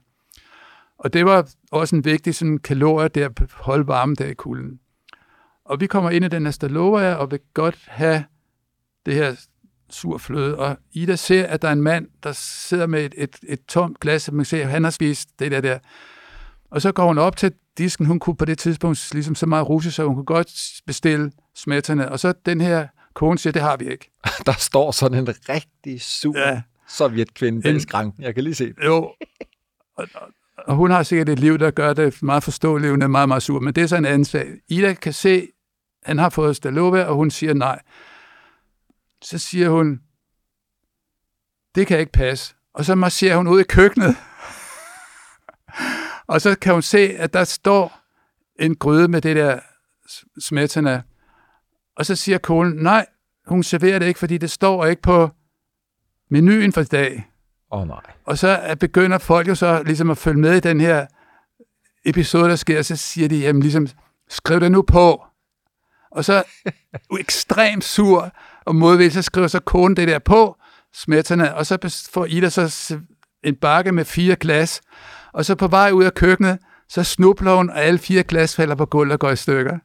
Og 0.97 1.13
det 1.13 1.25
var 1.25 1.49
også 1.71 1.95
en 1.95 2.05
vigtig 2.05 2.35
sådan 2.35 2.57
kalorie 2.57 3.07
der 3.07 3.25
at 3.25 3.51
holde 3.51 3.87
der 4.15 4.25
i 4.25 4.33
kulden. 4.33 4.79
Og 5.65 5.79
vi 5.79 5.87
kommer 5.87 6.09
ind 6.09 6.25
i 6.25 6.27
den 6.27 6.45
her 6.45 6.51
Stalovaja 6.51 7.13
og 7.13 7.31
vil 7.31 7.39
godt 7.53 7.83
have 7.87 8.23
det 9.05 9.13
her 9.13 9.35
sur 9.89 10.17
fløde. 10.17 10.57
Og 10.57 10.77
Ida 10.93 11.15
ser, 11.15 11.47
at 11.47 11.61
der 11.61 11.67
er 11.67 11.71
en 11.73 11.81
mand, 11.81 12.07
der 12.23 12.31
sidder 12.35 12.87
med 12.87 13.05
et, 13.05 13.13
et, 13.17 13.35
et 13.47 13.59
tomt 13.67 13.99
glas, 13.99 14.21
som 14.23 14.35
man 14.35 14.45
ser, 14.45 14.65
han 14.65 14.83
har 14.83 14.91
spist 14.91 15.29
det 15.39 15.51
der 15.51 15.61
der. 15.61 15.79
Og 16.71 16.81
så 16.81 16.91
går 16.91 17.07
hun 17.07 17.17
op 17.17 17.37
til 17.37 17.51
disken. 17.77 18.05
Hun 18.05 18.19
kunne 18.19 18.35
på 18.35 18.45
det 18.45 18.57
tidspunkt 18.57 19.09
ligesom 19.13 19.35
så 19.35 19.45
meget 19.45 19.69
russe, 19.69 19.91
så 19.91 20.03
hun 20.05 20.15
kunne 20.15 20.25
godt 20.25 20.51
bestille 20.85 21.31
smetterne. 21.55 22.11
Og 22.11 22.19
så 22.19 22.33
den 22.45 22.61
her 22.61 22.87
kone 23.13 23.37
siger, 23.37 23.51
det 23.53 23.61
har 23.61 23.77
vi 23.77 23.91
ikke. 23.91 24.11
Der 24.45 24.53
står 24.59 24.91
sådan 24.91 25.17
en 25.17 25.27
rigtig 25.49 26.01
sur 26.01 26.37
Ja. 26.39 26.61
sovjetkvinde 26.89 27.61
bag 27.61 27.71
En- 27.73 27.79
skranken. 27.79 28.23
Jeg 28.23 28.35
kan 28.35 28.43
lige 28.43 28.55
se. 28.55 28.73
Jo. 28.85 28.95
Og, 28.95 29.15
og, 30.15 30.27
og 30.57 30.75
hun 30.75 30.91
har 30.91 31.03
sikkert 31.03 31.29
et 31.29 31.39
liv, 31.39 31.57
der 31.59 31.71
gør 31.71 31.93
det 31.93 32.23
meget 32.23 32.43
forståeligt. 32.43 32.91
Hun 32.91 33.01
er 33.01 33.07
meget, 33.07 33.27
meget 33.27 33.43
sur, 33.43 33.59
men 33.59 33.75
det 33.75 33.83
er 33.83 33.87
så 33.87 33.95
en 33.95 34.05
anden 34.05 34.25
sag. 34.25 34.47
Ida 34.69 34.93
kan 34.93 35.13
se, 35.13 35.47
han 36.03 36.17
har 36.17 36.29
fået 36.29 36.55
Stalova, 36.55 37.03
og 37.03 37.15
hun 37.15 37.31
siger 37.31 37.53
nej. 37.53 37.79
Så 39.21 39.37
siger 39.37 39.69
hun, 39.69 40.01
det 41.75 41.87
kan 41.87 41.99
ikke 41.99 42.11
passe. 42.11 42.55
Og 42.73 42.85
så 42.85 42.95
marcherer 42.95 43.37
hun 43.37 43.47
ud 43.47 43.59
i 43.59 43.63
køkkenet. 43.63 44.15
og 46.27 46.41
så 46.41 46.55
kan 46.61 46.73
hun 46.73 46.81
se, 46.81 46.97
at 47.17 47.33
der 47.33 47.43
står 47.43 47.99
en 48.59 48.75
gryde 48.75 49.07
med 49.07 49.21
det 49.21 49.35
der 49.35 49.59
smetana. 50.39 51.01
Og 51.95 52.05
så 52.05 52.15
siger 52.15 52.37
konen, 52.37 52.73
nej, 52.83 53.05
hun 53.47 53.63
serverer 53.63 53.99
det 53.99 54.05
ikke, 54.05 54.19
fordi 54.19 54.37
det 54.37 54.51
står 54.51 54.85
ikke 54.85 55.01
på 55.01 55.29
menuen 56.29 56.73
for 56.73 56.81
i 56.81 56.85
dag. 56.85 57.31
Åh 57.71 57.81
oh, 57.81 57.87
nej. 57.87 58.01
Og 58.25 58.37
så 58.37 58.47
er- 58.47 58.75
begynder 58.75 59.17
folk 59.17 59.47
jo 59.47 59.55
så 59.55 59.83
ligesom 59.83 60.09
at 60.09 60.17
følge 60.17 60.39
med 60.39 60.55
i 60.57 60.59
den 60.59 60.81
her 60.81 61.07
episode, 62.05 62.49
der 62.49 62.55
sker, 62.55 62.77
og 62.79 62.85
så 62.85 62.95
siger 62.95 63.27
de, 63.29 63.37
jamen 63.39 63.61
ligesom, 63.61 63.87
skriv 64.29 64.59
det 64.59 64.71
nu 64.71 64.81
på. 64.81 65.25
Og 66.11 66.25
så 66.25 66.43
ekstremt 67.19 67.83
sur 67.83 68.31
og 68.67 68.75
modvildt, 68.75 69.13
så 69.13 69.21
skriver 69.21 69.47
så 69.47 69.59
konen 69.59 69.95
det 69.97 70.07
der 70.07 70.19
på, 70.19 70.55
smetterne, 70.93 71.55
og 71.55 71.65
så 71.65 72.07
får 72.13 72.25
Ida 72.25 72.49
så 72.49 72.97
en 73.43 73.55
bakke 73.55 73.91
med 73.91 74.05
fire 74.05 74.35
glas, 74.35 74.81
og 75.33 75.45
så 75.45 75.55
på 75.55 75.67
vej 75.67 75.91
ud 75.91 76.03
af 76.03 76.13
køkkenet, 76.13 76.57
så 76.89 77.03
snubler 77.03 77.55
hun, 77.55 77.69
og 77.69 77.83
alle 77.83 77.99
fire 77.99 78.23
glas 78.23 78.55
falder 78.55 78.75
på 78.75 78.85
gulvet 78.85 79.13
og 79.13 79.19
går 79.19 79.29
i 79.31 79.35
stykker. 79.35 79.77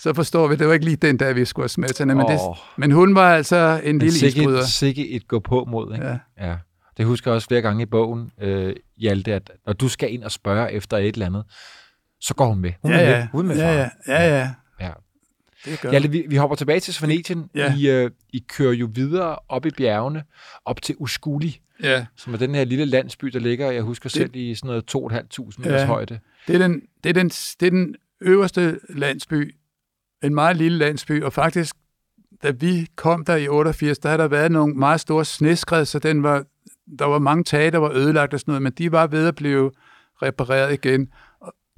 Så 0.00 0.14
forstår 0.14 0.48
vi, 0.48 0.56
det 0.56 0.66
var 0.66 0.72
ikke 0.72 0.84
lige 0.84 0.96
den 0.96 1.16
dag, 1.16 1.34
vi 1.36 1.44
skulle 1.44 1.64
have 1.64 1.68
smetterne, 1.68 2.14
men, 2.14 2.26
det, 2.26 2.38
men 2.76 2.90
hun 2.92 3.14
var 3.14 3.34
altså 3.34 3.80
en 3.84 3.94
Men 3.94 3.98
lille 3.98 4.18
sikke, 4.18 4.40
isbryder. 4.40 4.64
sikke 4.64 5.10
et 5.10 5.28
gå 5.28 5.38
på 5.40 5.64
mod, 5.64 5.94
ikke? 5.94 6.06
Ja. 6.06 6.18
ja. 6.48 6.56
Det 6.96 7.06
husker 7.06 7.30
jeg 7.30 7.34
også 7.36 7.48
flere 7.48 7.62
gange 7.62 7.82
i 7.82 7.86
bogen, 7.86 8.30
øh, 8.40 8.76
Hjalte, 8.96 9.34
at 9.34 9.50
når 9.66 9.72
du 9.72 9.88
skal 9.88 10.12
ind 10.12 10.24
og 10.24 10.30
spørge 10.30 10.72
efter 10.72 10.96
et 10.96 11.06
eller 11.12 11.26
andet, 11.26 11.44
så 12.20 12.34
går 12.34 12.46
hun 12.46 12.58
med. 12.58 12.72
Hun 12.82 12.90
Ja, 12.92 12.98
er 12.98 13.10
ja, 13.10 13.18
med. 13.18 13.26
Hun 13.32 13.44
er 13.44 13.48
med 13.54 13.56
far. 13.62 13.68
ja, 13.68 13.88
ja, 14.08 14.22
ja. 14.24 14.38
ja. 14.38 14.50
Det 15.64 15.80
gør 15.80 15.90
Hjalte, 15.90 16.10
vi, 16.10 16.24
vi 16.28 16.36
hopper 16.36 16.56
tilbage 16.56 16.80
til 16.80 16.94
Svanetien. 16.94 17.50
Ja. 17.54 17.74
I, 17.76 17.90
øh, 17.90 18.10
I 18.32 18.38
kører 18.48 18.72
jo 18.72 18.88
videre 18.92 19.36
op 19.48 19.66
i 19.66 19.70
bjergene, 19.70 20.24
op 20.64 20.82
til 20.82 20.94
Uskuli, 20.98 21.60
ja. 21.82 22.06
som 22.16 22.34
er 22.34 22.38
den 22.38 22.54
her 22.54 22.64
lille 22.64 22.84
landsby, 22.84 23.26
der 23.26 23.38
ligger, 23.38 23.70
jeg 23.70 23.82
husker 23.82 24.08
selv, 24.08 24.30
i 24.36 24.54
sådan 24.54 24.68
noget 24.68 24.94
2.500 24.96 25.54
meters 25.58 25.80
Ja. 25.80 25.86
højde. 25.86 26.18
Det 26.46 26.54
er, 26.54 26.58
den, 26.58 26.82
det, 27.04 27.10
er 27.10 27.14
den, 27.14 27.28
det 27.28 27.66
er 27.66 27.70
den 27.70 27.94
øverste 28.20 28.80
landsby, 28.88 29.54
en 30.22 30.34
meget 30.34 30.56
lille 30.56 30.78
landsby, 30.78 31.22
og 31.22 31.32
faktisk, 31.32 31.76
da 32.42 32.50
vi 32.50 32.86
kom 32.96 33.24
der 33.24 33.36
i 33.36 33.48
88, 33.48 33.98
der 33.98 34.08
havde 34.08 34.22
der 34.22 34.28
været 34.28 34.52
nogle 34.52 34.74
meget 34.74 35.00
store 35.00 35.24
sneskred, 35.24 35.84
så 35.84 35.98
den 35.98 36.22
var, 36.22 36.44
der 36.98 37.04
var 37.04 37.18
mange 37.18 37.44
tage, 37.44 37.70
der 37.70 37.78
var 37.78 37.92
ødelagt 37.92 38.34
og 38.34 38.40
sådan 38.40 38.52
noget, 38.52 38.62
men 38.62 38.72
de 38.72 38.92
var 38.92 39.06
ved 39.06 39.26
at 39.28 39.34
blive 39.34 39.70
repareret 40.22 40.72
igen. 40.72 41.08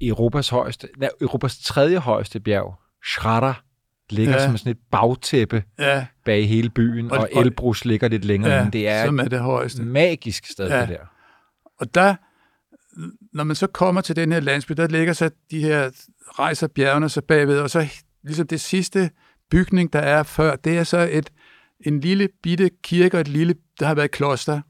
Europas 0.01 0.49
højeste, 0.49 0.87
nej, 0.97 1.09
Europas 1.21 1.57
tredje 1.57 1.97
højeste 1.97 2.39
bjerg, 2.39 2.75
Shrara, 3.05 3.53
ligger 4.11 4.33
Ja. 4.33 4.45
som 4.45 4.57
sådan 4.57 4.71
et 4.71 4.77
bagtæppe 4.91 5.63
Ja, 5.79 6.05
bag 6.25 6.47
hele 6.49 6.69
byen, 6.69 7.11
Og- 7.11 7.17
og, 7.17 7.29
Elbrus 7.45 7.85
ligger 7.85 8.07
lidt 8.07 8.25
længere 8.25 8.51
ja 8.53 8.59
inde. 8.59 8.71
Det 8.71 8.87
er 8.87 9.05
som 9.05 9.19
er 9.19 9.23
det 9.27 9.39
højeste. 9.39 9.83
magisk 9.83 10.45
sted, 10.51 10.67
Ja. 10.67 10.79
det 10.81 10.89
der. 10.89 11.05
Og 11.79 11.95
der, 11.95 12.15
når 13.33 13.43
man 13.43 13.55
så 13.55 13.67
kommer 13.67 14.01
til 14.01 14.15
den 14.15 14.31
her 14.31 14.39
landsby, 14.39 14.73
der 14.73 14.87
ligger 14.87 15.13
så 15.13 15.29
de 15.51 15.63
her, 15.63 15.89
rejser 16.39 16.67
bjergene 16.67 17.09
så 17.09 17.21
bagved, 17.21 17.59
og 17.59 17.69
så 17.69 17.87
ligesom 18.23 18.47
det 18.47 18.61
sidste 18.61 19.09
bygning, 19.51 19.93
der 19.93 19.99
er 19.99 20.23
før, 20.23 20.55
det 20.55 20.77
er 20.77 20.83
så 20.83 21.09
et, 21.11 21.29
en 21.85 21.99
lille 21.99 22.29
bitte 22.43 22.69
kirke 22.83 23.17
og 23.17 23.21
et 23.21 23.27
lille, 23.27 23.55
der 23.79 23.85
har 23.87 23.95
været 23.95 24.05
et 24.05 24.11
kloster, 24.11 24.61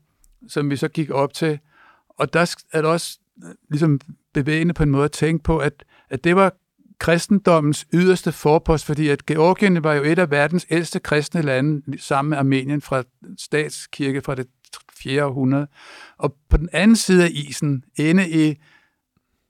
som 0.50 0.70
vi 0.70 0.76
så 0.76 0.88
gik 0.88 1.10
op 1.10 1.34
til. 1.34 1.60
Og 2.10 2.34
der 2.34 2.56
er 2.74 2.82
det 2.82 2.90
også 2.92 3.20
øh, 3.44 3.50
ligesom 3.70 4.00
bevægende 4.34 4.74
på 4.74 4.84
en 4.84 4.90
måde 4.90 5.06
at 5.06 5.12
tænke 5.12 5.44
på, 5.44 5.58
at, 5.58 5.84
at 6.10 6.24
det 6.24 6.36
var 6.36 6.54
kristendommens 7.02 7.88
yderste 7.94 8.32
forpost, 8.32 8.86
fordi 8.86 9.08
at 9.10 9.26
Georgien 9.26 9.84
var 9.84 9.94
jo 9.94 10.04
et 10.04 10.20
af 10.20 10.32
verdens 10.32 10.66
ældste 10.70 11.00
kristne 11.00 11.42
lande, 11.42 12.02
sammen 12.02 12.30
med 12.30 12.38
Armenien 12.38 12.82
fra 12.82 13.04
statskirke 13.38 14.22
fra 14.22 14.36
det 14.36 14.48
4. 14.94 15.26
århundrede. 15.26 15.68
Og 16.18 16.36
på 16.50 16.58
den 16.58 16.70
anden 16.72 16.96
side 16.96 17.24
af 17.24 17.30
isen, 17.32 17.84
inde 17.96 18.30
i 18.30 18.56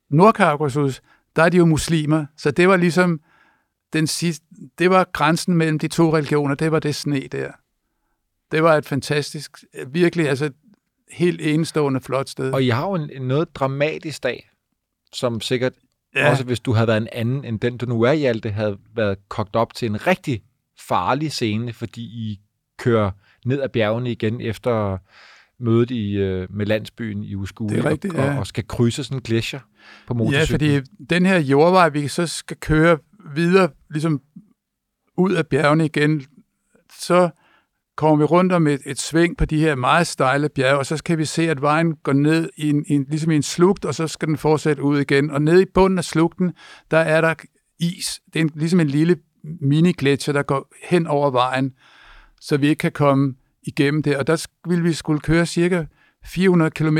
Nordkaukasus, 0.09 1.01
der 1.35 1.43
er 1.43 1.49
de 1.49 1.57
jo 1.57 1.65
muslimer, 1.65 2.25
så 2.37 2.51
det 2.51 2.67
var 2.67 2.77
ligesom 2.77 3.21
den 3.93 4.07
sidste, 4.07 4.45
det 4.77 4.89
var 4.89 5.09
grænsen 5.13 5.55
mellem 5.55 5.79
de 5.79 5.87
to 5.87 6.15
religioner, 6.15 6.55
det 6.55 6.71
var 6.71 6.79
det 6.79 6.95
sne 6.95 7.19
der. 7.19 7.51
Det 8.51 8.63
var 8.63 8.77
et 8.77 8.85
fantastisk, 8.85 9.63
virkelig, 9.87 10.29
altså 10.29 10.45
et 10.45 10.55
helt 11.11 11.41
enestående 11.41 12.01
flot 12.01 12.29
sted. 12.29 12.53
Og 12.53 12.63
I 12.63 12.69
har 12.69 12.87
jo 12.87 12.93
en, 12.93 13.09
en 13.13 13.27
noget 13.27 13.55
dramatisk 13.55 14.23
dag, 14.23 14.49
som 15.13 15.41
sikkert, 15.41 15.73
Ja. 16.15 16.19
ja. 16.25 16.29
også 16.31 16.43
hvis 16.43 16.59
du 16.59 16.73
havde 16.73 16.87
været 16.87 17.01
en 17.01 17.07
anden 17.11 17.45
end 17.45 17.59
den, 17.59 17.77
du 17.77 17.85
nu 17.85 18.01
er, 18.01 18.13
Hjalte, 18.13 18.49
havde 18.51 18.77
været 18.95 19.17
kogt 19.29 19.55
op 19.55 19.73
til 19.73 19.85
en 19.85 20.07
rigtig 20.07 20.43
farlig 20.87 21.31
scene, 21.31 21.73
fordi 21.73 22.01
I 22.01 22.39
kører 22.77 23.11
ned 23.45 23.61
ad 23.61 23.69
bjergene 23.69 24.11
igen 24.11 24.41
efter 24.41 24.97
mødet 25.59 25.91
i, 25.91 26.11
øh, 26.13 26.47
med 26.49 26.65
landsbyen 26.65 27.23
i 27.23 27.35
Uskue, 27.35 27.69
Det 27.69 27.77
er 27.79 27.85
rigtigt, 27.85 28.13
og, 28.13 28.25
ja. 28.25 28.39
og, 28.39 28.47
skal 28.47 28.67
krydse 28.67 29.03
sådan 29.03 29.17
en 29.17 29.21
gletsjer 29.21 29.59
på 30.07 30.13
Ja, 30.13 30.17
motorcyklen. 30.17 30.47
fordi 30.47 30.89
den 31.09 31.25
her 31.25 31.39
jordvej, 31.39 31.89
vi 31.89 32.07
så 32.07 32.27
skal 32.27 32.57
køre 32.57 32.97
videre, 33.35 33.69
ligesom 33.89 34.21
ud 35.17 35.31
af 35.31 35.47
bjergene 35.47 35.85
igen, 35.85 36.25
så 36.99 37.29
kommer 38.01 38.17
vi 38.17 38.23
rundt 38.23 38.53
om 38.53 38.67
et, 38.67 38.81
et 38.85 38.99
sving 38.99 39.37
på 39.37 39.45
de 39.45 39.59
her 39.59 39.75
meget 39.75 40.07
stejle 40.07 40.49
bjerge, 40.49 40.77
og 40.77 40.85
så 40.85 41.03
kan 41.03 41.17
vi 41.17 41.25
se, 41.25 41.49
at 41.49 41.61
vejen 41.61 41.95
går 41.95 42.13
ned 42.13 42.49
i 42.57 42.69
en, 42.69 42.85
i 42.87 42.93
en, 42.93 43.05
ligesom 43.09 43.31
i 43.31 43.35
en 43.35 43.43
slugt, 43.43 43.85
og 43.85 43.95
så 43.95 44.07
skal 44.07 44.27
den 44.27 44.37
fortsætte 44.37 44.83
ud 44.83 44.99
igen. 44.99 45.31
Og 45.31 45.41
nede 45.41 45.61
i 45.61 45.65
bunden 45.73 45.97
af 45.97 46.03
slugten, 46.03 46.53
der 46.91 46.97
er 46.97 47.21
der 47.21 47.33
is. 47.79 48.21
Det 48.33 48.39
er 48.39 48.43
en, 48.43 48.51
ligesom 48.55 48.79
en 48.79 48.87
lille 48.87 49.17
mini-gletsjer, 49.43 50.33
der 50.33 50.43
går 50.43 50.73
hen 50.83 51.07
over 51.07 51.31
vejen, 51.31 51.73
så 52.39 52.57
vi 52.57 52.67
ikke 52.67 52.79
kan 52.79 52.91
komme 52.91 53.35
igennem 53.63 54.03
det. 54.03 54.17
Og 54.17 54.27
der 54.27 54.47
ville 54.67 54.83
vi 54.83 54.93
skulle 54.93 55.19
køre 55.19 55.45
cirka 55.45 55.85
400 56.25 56.71
km 56.71 56.97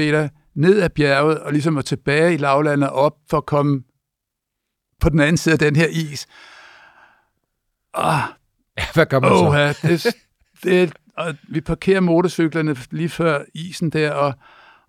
ned 0.56 0.82
ad 0.82 0.90
bjerget, 0.90 1.40
og 1.40 1.52
ligesom 1.52 1.78
at 1.78 1.86
tilbage 1.86 2.34
i 2.34 2.38
lavlandet 2.38 2.90
op 2.90 3.14
for 3.30 3.38
at 3.38 3.46
komme 3.46 3.84
på 5.00 5.10
den 5.10 5.20
anden 5.20 5.38
side 5.38 5.54
af 5.54 5.60
den 5.60 5.76
her 5.76 5.88
is. 5.88 6.28
Ah, 7.94 8.22
Hvad 8.94 9.06
gør 9.06 9.20
man 9.20 9.30
så? 9.30 9.46
Åh, 9.46 9.56
ja, 9.56 9.74
det, 9.90 10.16
det, 10.64 10.94
og 11.18 11.36
vi 11.50 11.62
parkerer 11.62 12.00
motorcyklerne 12.00 12.76
lige 12.92 13.10
før 13.10 13.44
isen 13.54 13.90
der, 13.90 14.12
og, 14.12 14.34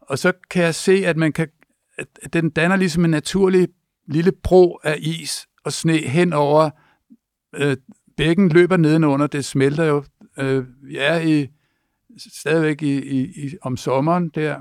og 0.01 0.19
så 0.19 0.33
kan 0.51 0.63
jeg 0.63 0.75
se, 0.75 0.93
at 1.07 1.17
man 1.17 1.33
kan, 1.33 1.49
at 1.99 2.33
den 2.33 2.51
danner 2.51 2.77
ligesom 2.77 3.05
en 3.05 3.11
naturlig 3.11 3.69
lille 4.07 4.33
bro 4.33 4.81
af 4.85 4.97
is 4.99 5.49
og 5.65 5.73
sne 5.73 5.99
hen 5.99 6.33
over 6.33 6.71
øh, 7.55 7.77
bækken 8.17 8.49
løber 8.49 8.77
nedenunder, 8.77 9.27
det 9.27 9.45
smelter 9.45 9.85
jo. 9.85 10.05
Øh, 10.39 10.65
vi 10.83 10.97
er 10.99 11.21
i, 11.21 11.49
stadigvæk 12.19 12.83
i, 12.83 12.99
i, 12.99 13.21
i, 13.21 13.57
om 13.63 13.77
sommeren 13.77 14.29
der. 14.29 14.61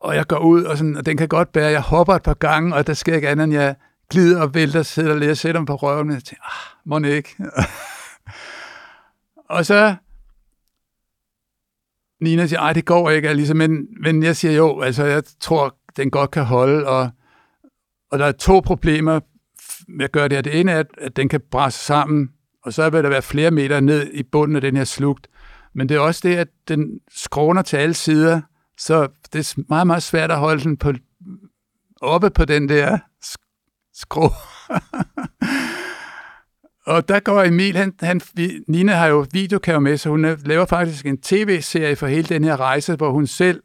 Og 0.00 0.14
jeg 0.14 0.26
går 0.26 0.38
ud, 0.38 0.64
og, 0.64 0.78
sådan, 0.78 0.96
og 0.96 1.06
den 1.06 1.16
kan 1.16 1.28
godt 1.28 1.52
bære, 1.52 1.70
jeg 1.70 1.80
hopper 1.80 2.14
et 2.14 2.22
par 2.22 2.34
gange, 2.34 2.74
og 2.74 2.86
der 2.86 2.94
sker 2.94 3.14
ikke 3.14 3.28
andet, 3.28 3.44
end 3.44 3.52
jeg 3.52 3.74
glider 4.10 4.42
og 4.42 4.54
vælter, 4.54 4.82
sidder 4.82 5.12
og 5.12 5.20
lærer, 5.20 5.34
sætter 5.34 5.60
mig 5.60 5.66
på 5.66 5.74
røven, 5.76 6.08
og 6.08 6.14
jeg 6.14 6.24
tænker, 6.24 6.44
ah, 6.44 6.88
må 6.88 7.08
ikke. 7.08 7.36
og 9.48 9.66
så 9.66 9.96
Nina 12.20 12.46
siger, 12.46 12.60
ej, 12.60 12.72
det 12.72 12.84
går 12.84 13.10
ikke, 13.10 13.28
altså, 13.28 13.54
men, 13.54 13.86
men 14.02 14.22
jeg 14.22 14.36
siger 14.36 14.54
jo, 14.54 14.80
altså, 14.80 15.04
jeg 15.04 15.22
tror, 15.40 15.76
den 15.96 16.10
godt 16.10 16.30
kan 16.30 16.44
holde, 16.44 16.86
og, 16.86 17.10
og 18.10 18.18
der 18.18 18.24
er 18.24 18.32
to 18.32 18.60
problemer 18.60 19.20
med 19.88 20.04
at 20.04 20.12
gøre 20.12 20.28
det 20.28 20.36
her. 20.36 20.42
Det 20.42 20.60
ene 20.60 20.72
er, 20.72 20.80
at, 20.80 20.86
at 20.98 21.16
den 21.16 21.28
kan 21.28 21.40
brasse 21.50 21.84
sammen, 21.84 22.28
og 22.64 22.72
så 22.72 22.90
vil 22.90 23.02
der 23.02 23.08
være 23.08 23.22
flere 23.22 23.50
meter 23.50 23.80
ned 23.80 24.10
i 24.12 24.22
bunden 24.22 24.56
af 24.56 24.62
den 24.62 24.76
her 24.76 24.84
slugt. 24.84 25.28
Men 25.74 25.88
det 25.88 25.94
er 25.94 26.00
også 26.00 26.28
det, 26.28 26.36
at 26.36 26.48
den 26.68 27.00
skråner 27.10 27.62
til 27.62 27.76
alle 27.76 27.94
sider, 27.94 28.40
så 28.78 29.08
det 29.32 29.38
er 29.38 29.62
meget, 29.68 29.86
meget 29.86 30.02
svært 30.02 30.30
at 30.30 30.38
holde 30.38 30.62
den 30.62 30.76
på, 30.76 30.92
oppe 32.00 32.30
på 32.30 32.44
den 32.44 32.68
der 32.68 32.98
skrå. 33.94 34.30
og 36.86 37.08
der 37.08 37.20
går 37.20 37.42
Emil, 37.42 37.76
han, 37.76 37.94
han, 38.00 38.20
Nina 38.68 38.92
har 38.92 39.06
jo 39.06 39.26
videokamera 39.32 39.80
med, 39.80 39.96
så 39.96 40.08
hun 40.08 40.26
laver 40.44 40.66
faktisk 40.66 41.06
en 41.06 41.18
tv-serie 41.18 41.96
for 41.96 42.06
hele 42.06 42.28
den 42.28 42.44
her 42.44 42.60
rejse, 42.60 42.96
hvor 42.96 43.10
hun 43.10 43.26
selv 43.26 43.62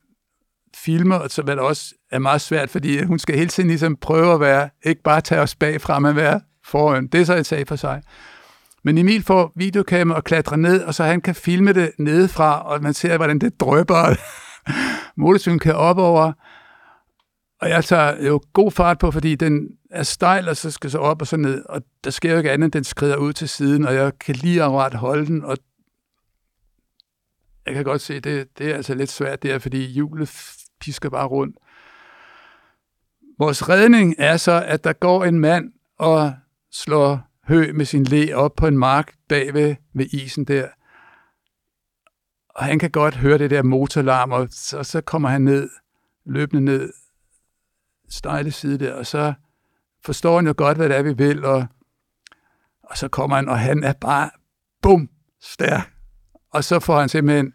filmer, 0.76 1.16
og 1.16 1.30
så 1.30 1.42
hvad 1.42 1.56
der 1.56 1.62
også 1.62 1.96
er 2.12 2.20
meget 2.20 2.42
svært, 2.42 2.70
fordi 2.70 3.04
hun 3.04 3.20
skal 3.20 3.36
hele 3.36 3.50
tiden 3.50 3.70
ligesom 3.70 3.96
prøve 3.96 4.34
at 4.34 4.40
være, 4.40 4.70
ikke 4.84 5.04
bare 5.04 5.22
tage 5.22 5.42
os 5.42 5.56
bagfra, 5.56 6.00
men 6.00 6.16
være 6.16 6.42
foran. 6.66 7.08
Det 7.08 7.22
er 7.22 7.26
så 7.26 7.36
en 7.36 7.44
sag 7.44 7.68
for 7.68 7.76
sig. 7.76 8.02
Men 8.84 8.98
Emil 8.98 9.24
får 9.24 9.52
videokamera 9.56 10.18
og 10.18 10.24
klatrer 10.24 10.58
ned, 10.58 10.84
og 10.84 10.94
så 10.94 11.04
han 11.04 11.22
kan 11.22 11.36
filme 11.36 11.74
det 11.74 11.92
nedefra, 12.00 12.62
og 12.62 12.82
man 12.82 12.94
ser, 12.94 13.18
hvordan 13.18 13.40
det 13.40 13.60
drøber. 13.60 14.16
Motorcyklen 15.22 15.60
kan 15.60 15.76
op 15.76 15.98
over, 15.98 16.32
og 17.62 17.70
jeg 17.70 17.86
tager 17.86 18.26
jo 18.26 18.42
god 18.54 18.72
fart 18.72 18.98
på, 18.98 19.12
fordi 19.12 19.36
den 19.36 19.68
er 19.92 20.04
stejl, 20.04 20.50
og 20.50 20.58
så 20.58 20.72
skal 20.72 20.92
så 20.92 20.98
op 20.98 21.22
og 21.22 21.28
så 21.28 21.38
ned, 21.38 21.66
og 21.66 21.82
der 22.04 22.10
sker 22.10 22.32
jo 22.32 22.38
ikke 22.38 22.52
andet, 22.52 22.74
den 22.74 22.84
skrider 22.84 23.18
ud 23.18 23.34
til 23.34 23.50
siden, 23.50 23.86
og 23.86 23.96
jeg 23.96 24.20
kan 24.20 24.36
lige 24.36 24.64
akkurat 24.64 24.94
holde 24.94 25.26
den, 25.26 25.44
og 25.46 25.58
jeg 27.66 27.74
kan 27.74 27.84
godt 27.84 28.02
se, 28.02 28.20
det, 28.20 28.58
det 28.58 28.72
er 28.72 28.76
altså 28.76 28.94
lidt 28.94 29.10
svært 29.10 29.44
der, 29.44 29.60
fordi 29.60 29.86
hjulet 29.86 30.56
pisker 30.80 31.10
bare 31.10 31.28
rundt. 31.28 31.58
Vores 33.40 33.70
redning 33.70 34.16
er 34.18 34.38
så, 34.38 34.64
at 34.68 34.84
der 34.84 34.94
går 34.94 35.26
en 35.26 35.40
mand 35.40 35.74
og 35.98 36.34
slår 36.72 37.22
hø 37.48 37.72
med 37.74 37.86
sin 37.86 38.04
le 38.04 38.36
op 38.36 38.56
på 38.56 38.68
en 38.68 38.78
mark 38.78 39.14
bagved 39.30 39.76
ved 39.94 40.06
isen 40.06 40.46
der. 40.46 40.68
Og 42.50 42.64
han 42.64 42.80
kan 42.80 42.92
godt 42.92 43.16
høre 43.16 43.38
det 43.38 43.50
der 43.50 43.64
motorlarm, 43.64 44.32
og 44.32 44.48
så, 44.52 44.84
så 44.84 45.02
kommer 45.02 45.30
han 45.30 45.42
ned, 45.42 45.70
løbende 46.26 46.62
ned, 46.62 46.94
stejle 48.10 48.52
side 48.52 48.80
der, 48.80 48.94
og 48.94 49.06
så 49.06 49.34
forstår 50.06 50.36
han 50.36 50.48
jo 50.48 50.54
godt, 50.58 50.78
hvad 50.78 50.90
det 50.90 50.98
er, 50.98 51.02
vi 51.02 51.14
vil, 51.14 51.46
og, 51.46 51.66
og 52.84 52.98
så 52.98 53.08
kommer 53.08 53.36
han, 53.36 53.50
og 53.50 53.60
han 53.60 53.84
er 53.84 53.94
bare, 53.94 54.30
bum, 54.82 55.10
stærk. 55.42 55.92
Og 56.54 56.64
så 56.64 56.80
får 56.80 57.00
han 57.00 57.10
simpelthen 57.10 57.54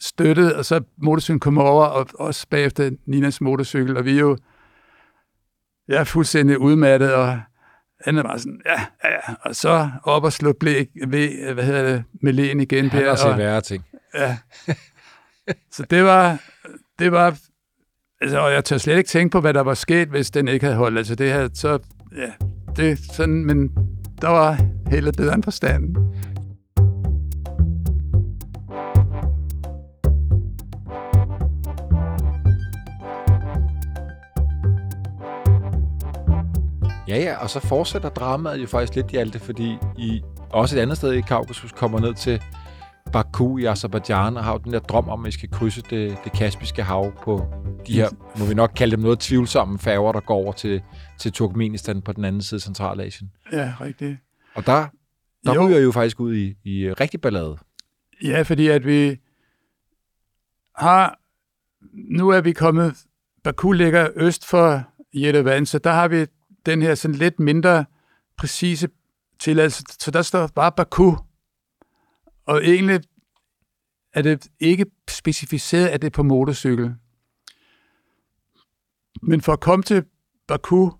støttet, 0.00 0.54
og 0.54 0.64
så 0.64 0.82
motorcyklen 0.96 1.40
kommer 1.40 1.62
over, 1.62 1.84
og 1.84 2.06
også 2.14 2.46
bagefter 2.50 2.90
Ninas 3.06 3.40
motorcykel, 3.40 3.96
og 3.96 4.04
vi 4.04 4.14
er 4.14 4.20
jo, 4.20 4.38
jeg 5.88 6.00
er 6.00 6.04
fuldstændig 6.04 6.58
udmattet, 6.58 7.14
og 7.14 7.40
han 8.04 8.18
er 8.18 8.22
bare 8.22 8.38
sådan, 8.38 8.62
ja, 8.66 8.86
ja, 9.04 9.34
og 9.40 9.56
så 9.56 9.90
op 10.02 10.24
og 10.24 10.32
slå 10.32 10.52
blæk 10.52 10.88
ved, 11.06 11.54
hvad 11.54 11.64
hedder 11.64 11.82
det, 11.82 12.04
med 12.22 12.32
lægen 12.32 12.60
igen 12.60 12.90
Han 12.90 13.02
der. 13.02 13.08
har 13.08 13.16
set 13.16 13.30
og, 13.32 13.38
værre 13.38 13.60
ting. 13.60 13.84
Ja. 14.14 14.38
Så 15.70 15.82
det 15.90 16.04
var, 16.04 16.38
det 16.98 17.12
var, 17.12 17.38
altså, 18.20 18.38
og 18.38 18.52
jeg 18.52 18.64
tør 18.64 18.78
slet 18.78 18.98
ikke 18.98 19.08
tænke 19.08 19.32
på, 19.32 19.40
hvad 19.40 19.54
der 19.54 19.60
var 19.60 19.74
sket, 19.74 20.08
hvis 20.08 20.30
den 20.30 20.48
ikke 20.48 20.66
havde 20.66 20.76
holdt. 20.76 20.98
Altså, 20.98 21.14
det 21.14 21.32
her, 21.32 21.48
så, 21.54 21.78
ja, 22.16 22.46
det 22.76 22.98
sådan, 22.98 23.44
men 23.44 23.70
der 24.20 24.28
var 24.28 24.58
heller 24.90 25.12
bedre 25.12 25.34
end 25.34 25.42
forstanden. 25.42 25.96
Ja, 37.08 37.16
ja, 37.18 37.36
og 37.36 37.50
så 37.50 37.60
fortsætter 37.60 38.08
dramaet 38.08 38.62
jo 38.62 38.66
faktisk 38.66 38.94
lidt, 38.94 39.06
Hjalte, 39.06 39.38
fordi 39.38 39.76
I 39.98 40.22
også 40.50 40.78
et 40.78 40.80
andet 40.80 40.96
sted 40.96 41.12
i 41.12 41.20
Kaukasus 41.20 41.72
kommer 41.72 42.00
ned 42.00 42.14
til 42.14 42.42
Baku 43.12 43.58
i 43.58 43.64
Azerbaijan 43.64 44.36
og 44.36 44.44
har 44.44 44.52
jo 44.52 44.58
den 44.58 44.72
der 44.72 44.78
drøm 44.78 45.08
om, 45.08 45.24
at 45.26 45.28
I 45.28 45.38
skal 45.38 45.50
krydse 45.50 45.82
det, 45.90 46.18
det 46.24 46.32
Kaspiske 46.32 46.82
hav 46.82 47.12
på 47.22 47.46
de 47.86 47.92
her, 47.92 48.08
må 48.38 48.44
vi 48.44 48.54
nok 48.54 48.72
kalde 48.76 48.96
dem 48.96 49.00
noget 49.00 49.18
tvivlsomme 49.18 49.78
færger, 49.78 50.12
der 50.12 50.20
går 50.20 50.34
over 50.34 50.52
til, 50.52 50.82
til 51.18 51.32
Turkmenistan 51.32 52.02
på 52.02 52.12
den 52.12 52.24
anden 52.24 52.42
side 52.42 52.56
af 52.58 52.62
Centralasien. 52.62 53.30
Ja, 53.52 53.74
rigtigt. 53.80 54.16
Og 54.54 54.66
der, 54.66 54.86
der 55.46 55.54
Jo. 55.54 55.66
ryger 55.66 55.78
I 55.78 55.82
jo 55.82 55.92
faktisk 55.92 56.20
ud 56.20 56.34
i, 56.34 56.56
i 56.64 56.92
rigtig 56.92 57.20
ballade. 57.20 57.56
Ja, 58.24 58.42
fordi 58.42 58.68
at 58.68 58.86
vi 58.86 59.16
har, 60.76 61.18
nu 62.16 62.28
er 62.28 62.40
vi 62.40 62.52
kommet, 62.52 62.94
Baku 63.44 63.72
ligger 63.72 64.08
øst 64.16 64.46
for 64.46 64.82
Yerevan, 65.16 65.66
så 65.66 65.78
der 65.78 65.92
har 65.92 66.08
vi 66.08 66.26
den 66.66 66.82
her 66.82 66.94
sådan 66.94 67.14
lidt 67.14 67.40
mindre 67.40 67.84
præcise 68.38 68.88
tilladelse, 69.38 69.82
så 70.00 70.10
der 70.10 70.22
står 70.22 70.46
bare 70.54 70.72
Baku. 70.72 71.14
Og 72.46 72.64
egentlig 72.64 73.00
er 74.12 74.22
det 74.22 74.46
ikke 74.60 74.86
specificeret, 75.08 75.88
at 75.88 76.02
det 76.02 76.06
er 76.06 76.16
på 76.16 76.22
motorcykel. 76.22 76.94
Men 79.22 79.40
for 79.40 79.52
at 79.52 79.60
komme 79.60 79.82
til 79.82 80.04
Baku, 80.48 80.90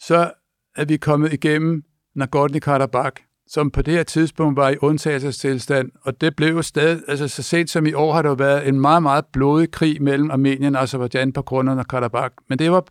så 0.00 0.32
er 0.76 0.84
vi 0.84 0.96
kommet 0.96 1.32
igennem 1.32 1.84
Nagorno-Karabakh, 2.14 3.44
som 3.46 3.70
på 3.70 3.82
det 3.82 3.94
her 3.94 4.02
tidspunkt 4.02 4.56
var 4.56 4.70
i 4.70 4.76
undtagelsestilstand, 4.76 5.90
og 6.02 6.20
det 6.20 6.36
blev 6.36 6.48
jo 6.48 6.62
stadig, 6.62 7.02
altså 7.08 7.28
så 7.28 7.42
sent 7.42 7.70
som 7.70 7.86
i 7.86 7.92
år 7.92 8.12
har 8.12 8.22
der 8.22 8.34
været 8.34 8.68
en 8.68 8.80
meget, 8.80 9.02
meget 9.02 9.26
blodig 9.26 9.70
krig 9.70 10.02
mellem 10.02 10.30
Armenien 10.30 10.76
og 10.76 10.82
Azerbaijan 10.82 11.32
på 11.32 11.42
grund 11.42 11.70
af 11.70 11.86
Karabakh. 11.86 12.34
Men 12.48 12.58
det 12.58 12.70
var 12.70 12.84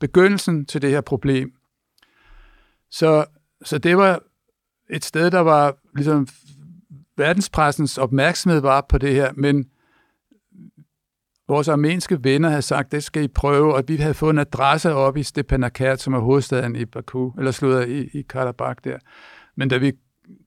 begyndelsen 0.00 0.66
til 0.66 0.82
det 0.82 0.90
her 0.90 1.00
problem. 1.00 1.52
Så, 2.90 3.24
så 3.64 3.78
det 3.78 3.96
var 3.96 4.20
et 4.90 5.04
sted, 5.04 5.30
der 5.30 5.40
var 5.40 5.76
ligesom 5.94 6.28
verdenspressens 7.16 7.98
opmærksomhed 7.98 8.60
var 8.60 8.86
på 8.88 8.98
det 8.98 9.14
her, 9.14 9.32
men 9.36 9.64
vores 11.48 11.68
armenske 11.68 12.24
venner 12.24 12.48
havde 12.48 12.62
sagt, 12.62 12.92
det 12.92 13.04
skal 13.04 13.22
I 13.22 13.28
prøve, 13.28 13.74
og 13.74 13.84
vi 13.88 13.96
havde 13.96 14.14
fået 14.14 14.30
en 14.30 14.38
adresse 14.38 14.92
op 14.92 15.16
i 15.16 15.22
Stepanakert, 15.22 16.00
som 16.00 16.14
er 16.14 16.18
hovedstaden 16.18 16.76
i 16.76 16.84
Baku, 16.84 17.30
eller 17.38 17.50
slutter 17.50 17.80
i, 17.80 18.08
i 18.12 18.22
Karabakh 18.22 18.80
der. 18.84 18.98
Men 19.56 19.68
da 19.68 19.76
vi 19.76 19.92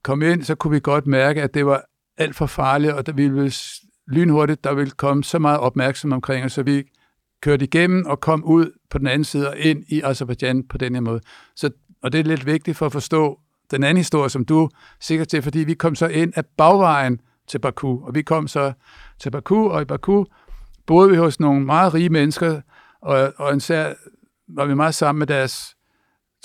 kom 0.02 0.22
ind, 0.22 0.42
så 0.42 0.54
kunne 0.54 0.70
vi 0.70 0.80
godt 0.80 1.06
mærke, 1.06 1.42
at 1.42 1.54
det 1.54 1.66
var 1.66 1.84
alt 2.16 2.36
for 2.36 2.46
farligt, 2.46 2.92
og 2.92 3.06
der 3.06 3.12
ville 3.12 3.52
lynhurtigt, 4.06 4.64
der 4.64 4.74
ville 4.74 4.90
komme 4.90 5.24
så 5.24 5.38
meget 5.38 5.60
opmærksomhed 5.60 6.14
omkring 6.14 6.44
os, 6.44 6.52
så 6.52 6.62
vi 6.62 6.84
kørte 7.40 7.64
igennem 7.64 8.06
og 8.06 8.20
kom 8.20 8.44
ud 8.44 8.70
på 8.90 8.98
den 8.98 9.06
anden 9.06 9.24
side 9.24 9.48
og 9.48 9.58
ind 9.58 9.84
i 9.88 10.00
Azerbaijan 10.00 10.68
på 10.68 10.78
den 10.78 10.94
her 10.94 11.00
måde. 11.00 11.20
Så, 11.56 11.70
og 12.02 12.12
det 12.12 12.20
er 12.20 12.24
lidt 12.24 12.46
vigtigt 12.46 12.76
for 12.76 12.86
at 12.86 12.92
forstå 12.92 13.40
den 13.70 13.84
anden 13.84 13.96
historie, 13.96 14.30
som 14.30 14.44
du 14.44 14.68
sikkert 15.00 15.28
til, 15.28 15.42
fordi 15.42 15.58
vi 15.58 15.74
kom 15.74 15.94
så 15.94 16.06
ind 16.06 16.32
af 16.36 16.46
bagvejen 16.46 17.20
til 17.48 17.58
Baku, 17.58 18.06
og 18.06 18.14
vi 18.14 18.22
kom 18.22 18.48
så 18.48 18.72
til 19.18 19.30
Baku, 19.30 19.68
og 19.68 19.82
i 19.82 19.84
Baku 19.84 20.24
boede 20.86 21.10
vi 21.10 21.16
hos 21.16 21.40
nogle 21.40 21.64
meget 21.64 21.94
rige 21.94 22.08
mennesker, 22.08 22.60
og, 23.02 23.32
og 23.36 23.56
især 23.56 23.92
var 24.48 24.66
vi 24.66 24.74
meget 24.74 24.94
sammen 24.94 25.18
med 25.18 25.26
deres 25.26 25.76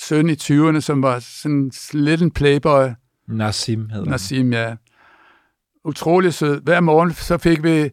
søn 0.02 0.30
i 0.30 0.34
20'erne, 0.34 0.80
som 0.80 1.04
var 1.04 1.20
sådan 1.20 1.72
lidt 1.94 2.22
en 2.22 2.32
playboy, 2.32 2.88
Nassim 3.28 3.90
hedder. 3.90 4.10
Nassim, 4.10 4.54
ja. 4.54 4.76
Utrolig 5.86 6.34
sød. 6.34 6.62
Hver 6.62 6.80
morgen 6.80 7.14
så 7.14 7.38
fik 7.38 7.64
vi 7.64 7.90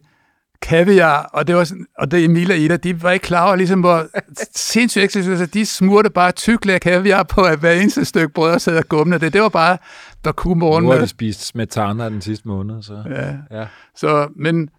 kaviar, 0.61 1.29
og 1.33 1.47
det 1.47 1.55
var 1.55 1.63
sådan, 1.63 1.85
og 1.97 2.11
det 2.11 2.25
Emil 2.25 2.51
og 2.51 2.57
Ida, 2.57 2.77
de 2.77 3.03
var 3.03 3.11
ikke 3.11 3.23
klar 3.23 3.47
over, 3.47 3.55
ligesom 3.55 3.79
hvor 3.79 4.07
sindssygt 4.55 5.03
eksklusivt, 5.03 5.37
så 5.39 5.45
de 5.45 5.65
smurte 5.65 6.09
bare 6.09 6.31
tykle 6.31 6.73
af 6.73 6.81
kaviar 6.81 7.23
på, 7.23 7.41
at 7.41 7.59
hver 7.59 7.71
eneste 7.71 8.05
stykke 8.05 8.29
brød 8.33 8.53
og 8.53 8.61
sad 8.61 8.77
og 8.77 8.89
gumne 8.89 9.17
det. 9.17 9.33
Det 9.33 9.41
var 9.41 9.49
bare 9.49 9.77
Baku 10.23 10.53
morgen. 10.53 10.83
Nu 10.83 10.91
har 10.91 10.99
de 10.99 11.07
spist 11.07 11.45
smetana 11.45 12.09
den 12.09 12.21
sidste 12.21 12.47
måned, 12.47 12.83
så... 12.83 13.03
Ja. 13.09 13.59
Ja. 13.59 13.67
Så, 13.95 14.29
men, 14.35 14.69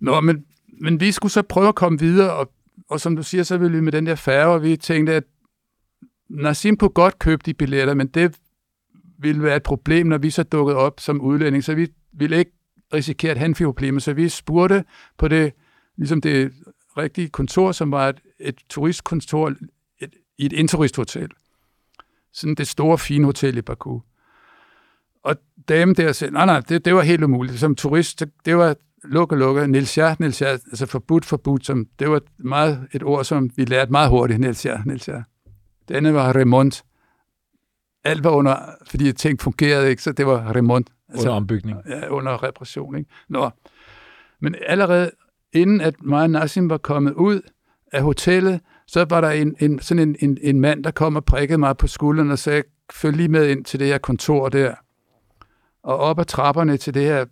nå, 0.00 0.20
men, 0.20 0.44
men 0.80 1.00
vi 1.00 1.12
skulle 1.12 1.32
så 1.32 1.42
prøve 1.42 1.68
at 1.68 1.74
komme 1.74 1.98
videre, 1.98 2.32
og, 2.32 2.50
og 2.90 3.00
som 3.00 3.16
du 3.16 3.22
siger, 3.22 3.42
så 3.42 3.56
ville 3.56 3.76
vi 3.76 3.82
med 3.82 3.92
den 3.92 4.06
der 4.06 4.14
færge, 4.14 4.52
og 4.52 4.62
vi 4.62 4.76
tænkte, 4.76 5.14
at 5.14 5.24
Nassim 6.30 6.76
kunne 6.76 6.88
godt 6.88 7.18
købe 7.18 7.42
de 7.46 7.54
billetter, 7.54 7.94
men 7.94 8.06
det 8.06 8.36
ville 9.18 9.42
være 9.42 9.56
et 9.56 9.62
problem, 9.62 10.06
når 10.06 10.18
vi 10.18 10.30
så 10.30 10.42
dukkede 10.42 10.76
op 10.76 11.00
som 11.00 11.20
udlænding, 11.20 11.64
så 11.64 11.74
vi 11.74 11.88
ville 12.12 12.38
ikke 12.38 12.52
risikere, 12.94 13.30
at 13.30 13.38
han 13.38 13.54
fik 13.54 13.64
problemer, 13.64 14.00
så 14.00 14.12
vi 14.12 14.28
spurgte 14.28 14.84
på 15.18 15.28
det, 15.28 15.52
ligesom 15.96 16.20
det 16.20 16.52
rigtige 16.98 17.28
kontor, 17.28 17.72
som 17.72 17.90
var 17.90 18.08
et, 18.08 18.20
et 18.40 18.56
turistkontor 18.68 19.54
et, 20.00 20.14
i 20.38 20.46
et 20.46 20.52
inturisthotel. 20.52 21.30
sådan 22.32 22.54
det 22.54 22.68
store, 22.68 22.98
fine 22.98 23.24
hotel 23.24 23.56
i 23.56 23.62
Baku. 23.62 24.00
Og 25.22 25.36
damen 25.68 25.94
der 25.94 26.12
sagde, 26.12 26.32
nej, 26.32 26.46
nej, 26.46 26.60
det, 26.60 26.84
det 26.84 26.94
var 26.94 27.02
helt 27.02 27.24
umuligt. 27.24 27.60
Som 27.60 27.74
turist, 27.74 28.20
det, 28.20 28.30
det 28.44 28.56
var 28.56 28.76
lukke, 29.04 29.36
lukke. 29.36 29.66
Nilsja, 29.66 30.16
Nilsja, 30.18 30.46
altså 30.52 30.86
forbudt, 30.86 31.24
forbudt. 31.24 31.66
Som, 31.66 31.86
det 31.98 32.10
var 32.10 32.20
meget 32.38 32.88
et 32.92 33.02
ord, 33.02 33.24
som 33.24 33.50
vi 33.56 33.64
lærte 33.64 33.90
meget 33.90 34.10
hurtigt, 34.10 34.40
Nilsja, 34.40 34.82
Nilsja. 34.86 35.22
Det 35.88 35.94
andet 35.94 36.14
var 36.14 36.36
remont. 36.36 36.84
Alt 38.04 38.24
var 38.24 38.30
under, 38.30 38.56
fordi 38.86 39.12
ting 39.12 39.40
fungerede 39.40 39.90
ikke, 39.90 40.02
så 40.02 40.12
det 40.12 40.26
var 40.26 40.56
remont. 40.56 40.90
Under 41.14 41.30
ombygning. 41.30 41.78
Ja, 41.88 42.08
under 42.08 42.42
repression. 42.42 42.96
Ikke? 42.98 43.10
Nå. 43.28 43.50
Men 44.40 44.54
allerede 44.66 45.10
inden 45.52 45.80
at 45.80 45.94
mig 46.02 46.22
og 46.22 46.30
Nassim 46.30 46.70
var 46.70 46.78
kommet 46.78 47.12
ud 47.12 47.40
af 47.92 48.02
hotellet, 48.02 48.60
så 48.86 49.06
var 49.10 49.20
der 49.20 49.30
en, 49.30 49.56
en, 49.60 49.78
sådan 49.78 50.08
en, 50.08 50.16
en, 50.20 50.38
en 50.42 50.60
mand, 50.60 50.84
der 50.84 50.90
kom 50.90 51.16
og 51.16 51.24
prikkede 51.24 51.58
mig 51.58 51.76
på 51.76 51.86
skulderen 51.86 52.30
og 52.30 52.38
sagde, 52.38 52.62
følg 52.92 53.16
lige 53.16 53.28
med 53.28 53.48
ind 53.48 53.64
til 53.64 53.80
det 53.80 53.86
her 53.86 53.98
kontor 53.98 54.48
der. 54.48 54.74
Og 55.82 55.96
op 55.96 56.18
ad 56.18 56.24
trapperne 56.24 56.76
til 56.76 56.94
det 56.94 57.02
her 57.02 57.24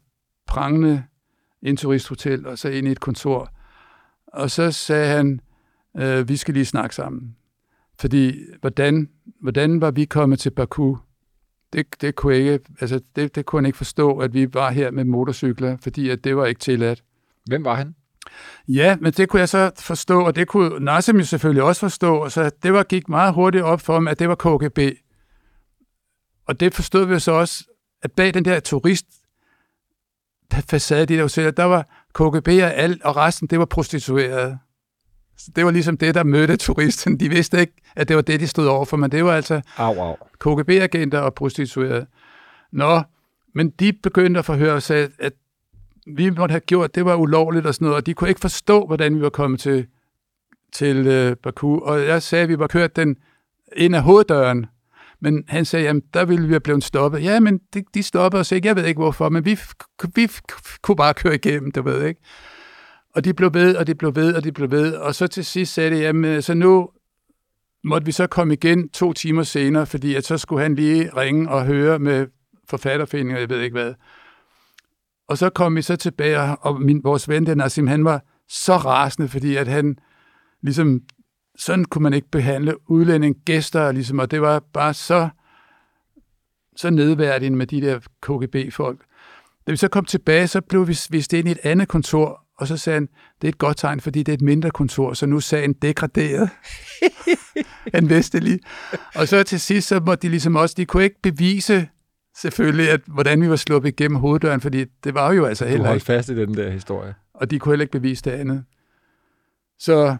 prangende 0.46 1.04
inturisthotel, 1.62 2.46
og 2.46 2.58
så 2.58 2.68
ind 2.68 2.88
i 2.88 2.90
et 2.90 3.00
kontor. 3.00 3.50
Og 4.26 4.50
så 4.50 4.72
sagde 4.72 5.16
han, 5.16 5.40
øh, 5.96 6.28
vi 6.28 6.36
skal 6.36 6.54
lige 6.54 6.64
snakke 6.64 6.94
sammen. 6.94 7.36
Fordi, 7.98 8.38
hvordan, 8.60 9.08
hvordan 9.40 9.80
var 9.80 9.90
vi 9.90 10.04
kommet 10.04 10.38
til 10.38 10.50
Baku? 10.50 10.96
Det, 11.72 12.00
det, 12.00 12.14
kunne 12.14 12.36
ikke, 12.36 12.60
altså 12.80 13.00
det, 13.16 13.34
det 13.34 13.46
kunne 13.46 13.58
han 13.58 13.66
ikke 13.66 13.76
forstå, 13.76 14.18
at 14.18 14.34
vi 14.34 14.54
var 14.54 14.70
her 14.70 14.90
med 14.90 15.04
motorcykler, 15.04 15.76
fordi 15.82 16.10
at 16.10 16.24
det 16.24 16.36
var 16.36 16.46
ikke 16.46 16.58
tilladt. 16.58 17.02
Hvem 17.46 17.64
var 17.64 17.74
han? 17.74 17.94
Ja, 18.68 18.96
men 19.00 19.12
det 19.12 19.28
kunne 19.28 19.40
jeg 19.40 19.48
så 19.48 19.70
forstå, 19.80 20.24
og 20.24 20.36
det 20.36 20.48
kunne 20.48 20.84
Nassim 20.84 21.16
jo 21.16 21.24
selvfølgelig 21.24 21.62
også 21.62 21.80
forstå, 21.80 22.16
og 22.16 22.32
så 22.32 22.50
det 22.62 22.72
var, 22.72 22.82
gik 22.82 23.08
meget 23.08 23.34
hurtigt 23.34 23.64
op 23.64 23.80
for 23.80 23.92
ham, 23.92 24.08
at 24.08 24.18
det 24.18 24.28
var 24.28 24.34
KGB. 24.34 24.78
Og 26.46 26.60
det 26.60 26.74
forstod 26.74 27.06
vi 27.06 27.18
så 27.20 27.32
også, 27.32 27.64
at 28.02 28.12
bag 28.12 28.34
den 28.34 28.44
der 28.44 28.60
turist 28.60 29.06
facade, 30.52 31.06
de 31.06 31.16
der 31.16 31.22
hoteller, 31.22 31.50
der 31.50 31.64
var 31.64 32.06
KGB 32.14 32.48
og, 32.48 32.74
alt, 32.74 33.02
og 33.02 33.16
resten, 33.16 33.48
det 33.48 33.58
var 33.58 33.64
prostituerede. 33.64 34.58
Så 35.38 35.50
det 35.56 35.64
var 35.64 35.70
ligesom 35.70 35.96
det, 35.96 36.14
der 36.14 36.24
mødte 36.24 36.56
turisten. 36.56 37.20
De 37.20 37.28
vidste 37.28 37.60
ikke, 37.60 37.72
at 37.96 38.08
det 38.08 38.16
var 38.16 38.22
det, 38.22 38.40
de 38.40 38.46
stod 38.46 38.66
overfor, 38.66 38.96
men 38.96 39.12
det 39.12 39.24
var 39.24 39.32
altså 39.32 39.60
Au, 39.76 40.00
au. 40.00 40.16
KGB-agenter 40.40 41.18
og 41.18 41.34
prostituerede. 41.34 42.06
Nå, 42.72 43.02
men 43.54 43.70
de 43.70 43.92
begyndte 43.92 44.38
at 44.38 44.44
forhøre 44.44 44.72
os, 44.72 44.90
at, 44.90 45.10
at 45.18 45.32
vi 46.06 46.30
måtte 46.30 46.52
have 46.52 46.60
gjort, 46.60 46.94
det 46.94 47.04
var 47.04 47.14
ulovligt 47.14 47.66
og 47.66 47.74
sådan 47.74 47.84
noget, 47.84 47.96
og 47.96 48.06
de 48.06 48.14
kunne 48.14 48.28
ikke 48.28 48.40
forstå, 48.40 48.86
hvordan 48.86 49.16
vi 49.16 49.22
var 49.22 49.30
kommet 49.30 49.60
til, 49.60 49.86
til 50.72 51.06
øh, 51.06 51.36
Baku. 51.36 51.78
Og 51.78 52.06
jeg 52.06 52.22
sagde, 52.22 52.42
at 52.42 52.48
vi 52.48 52.58
var 52.58 52.66
kørt 52.66 52.96
den 52.96 53.16
ind 53.76 53.96
af 53.96 54.02
hoveddøren, 54.02 54.66
men 55.20 55.44
han 55.48 55.64
sagde, 55.64 55.88
at 55.88 55.96
der 56.14 56.24
ville 56.24 56.46
vi 56.46 56.52
have 56.52 56.60
blevet 56.60 56.84
stoppet. 56.84 57.22
Ja, 57.22 57.40
men 57.40 57.60
de, 57.74 57.84
de 57.94 58.02
stoppede 58.02 58.40
os 58.40 58.52
ikke, 58.52 58.68
jeg 58.68 58.76
ved 58.76 58.84
ikke 58.84 58.98
hvorfor, 58.98 59.28
men 59.28 59.44
vi, 59.44 59.58
vi 60.14 60.28
kunne 60.82 60.96
bare 60.96 61.14
køre 61.14 61.34
igennem, 61.34 61.70
du 61.72 61.82
ved 61.82 62.04
ikke. 62.04 62.20
Og 63.16 63.24
de 63.24 63.34
blev 63.34 63.54
ved, 63.54 63.76
og 63.76 63.86
de 63.86 63.94
blev 63.94 64.14
ved, 64.14 64.34
og 64.34 64.44
de 64.44 64.52
blev 64.52 64.70
ved, 64.70 64.94
og 64.94 65.14
så 65.14 65.26
til 65.26 65.44
sidst 65.44 65.74
sagde 65.74 65.90
de, 65.90 65.96
jamen, 65.96 66.42
så 66.42 66.54
nu 66.54 66.90
måtte 67.84 68.04
vi 68.04 68.12
så 68.12 68.26
komme 68.26 68.54
igen 68.54 68.88
to 68.88 69.12
timer 69.12 69.42
senere, 69.42 69.86
fordi 69.86 70.14
at 70.14 70.24
så 70.24 70.38
skulle 70.38 70.62
han 70.62 70.74
lige 70.74 71.10
ringe 71.16 71.50
og 71.50 71.66
høre 71.66 71.98
med 71.98 72.26
forfatterforeninger, 72.68 73.38
jeg 73.38 73.50
ved 73.50 73.60
ikke 73.60 73.74
hvad. 73.74 73.94
Og 75.28 75.38
så 75.38 75.50
kom 75.50 75.76
vi 75.76 75.82
så 75.82 75.96
tilbage, 75.96 76.56
og 76.56 76.80
min, 76.80 77.00
vores 77.04 77.28
ven, 77.28 77.46
den 77.46 77.58
Nassim, 77.58 77.86
han 77.86 78.04
var 78.04 78.22
så 78.48 78.76
rasende, 78.76 79.28
fordi 79.28 79.56
at 79.56 79.68
han 79.68 79.98
ligesom, 80.62 81.00
sådan 81.58 81.84
kunne 81.84 82.02
man 82.02 82.14
ikke 82.14 82.30
behandle 82.30 82.90
udlænding, 82.90 83.36
gæster, 83.44 83.92
ligesom, 83.92 84.18
og 84.18 84.30
det 84.30 84.40
var 84.40 84.62
bare 84.72 84.94
så, 84.94 85.28
så 86.76 86.90
nedværdigt 86.90 87.52
med 87.52 87.66
de 87.66 87.80
der 87.80 87.98
KGB-folk. 88.20 89.00
Da 89.66 89.70
vi 89.70 89.76
så 89.76 89.88
kom 89.88 90.04
tilbage, 90.04 90.46
så 90.48 90.60
blev 90.60 90.88
vi 90.88 90.98
vist 91.10 91.32
ind 91.32 91.48
i 91.48 91.50
et 91.50 91.58
andet 91.62 91.88
kontor, 91.88 92.45
og 92.58 92.66
så 92.66 92.76
sagde 92.76 92.96
han, 92.96 93.08
det 93.42 93.48
er 93.48 93.52
et 93.52 93.58
godt 93.58 93.76
tegn, 93.76 94.00
fordi 94.00 94.22
det 94.22 94.32
er 94.32 94.36
et 94.36 94.42
mindre 94.42 94.70
kontor, 94.70 95.12
så 95.12 95.26
nu 95.26 95.36
er 95.36 95.40
sagen 95.40 95.72
degraderet. 95.72 96.50
han 97.94 98.08
vidste 98.08 98.40
lige. 98.40 98.60
Og 99.14 99.28
så 99.28 99.42
til 99.42 99.60
sidst, 99.60 99.88
så 99.88 100.00
måtte 100.00 100.22
de 100.22 100.28
ligesom 100.28 100.56
også, 100.56 100.74
de 100.78 100.86
kunne 100.86 101.04
ikke 101.04 101.20
bevise 101.22 101.88
selvfølgelig, 102.36 102.90
at 102.90 103.00
hvordan 103.06 103.42
vi 103.42 103.50
var 103.50 103.56
sluppet 103.56 103.88
igennem 103.88 104.16
hoveddøren, 104.18 104.60
fordi 104.60 104.84
det 105.04 105.14
var 105.14 105.32
jo 105.32 105.44
altså 105.44 105.64
Du 105.64 105.70
heller 105.70 105.86
holdt 105.86 105.96
ikke. 105.96 106.06
fast 106.06 106.28
i 106.28 106.36
den 106.36 106.54
der 106.54 106.70
historie. 106.70 107.14
Og 107.34 107.50
de 107.50 107.58
kunne 107.58 107.72
heller 107.72 107.82
ikke 107.84 107.92
bevise 107.92 108.22
det 108.24 108.30
andet. 108.30 108.64
Så, 109.78 110.16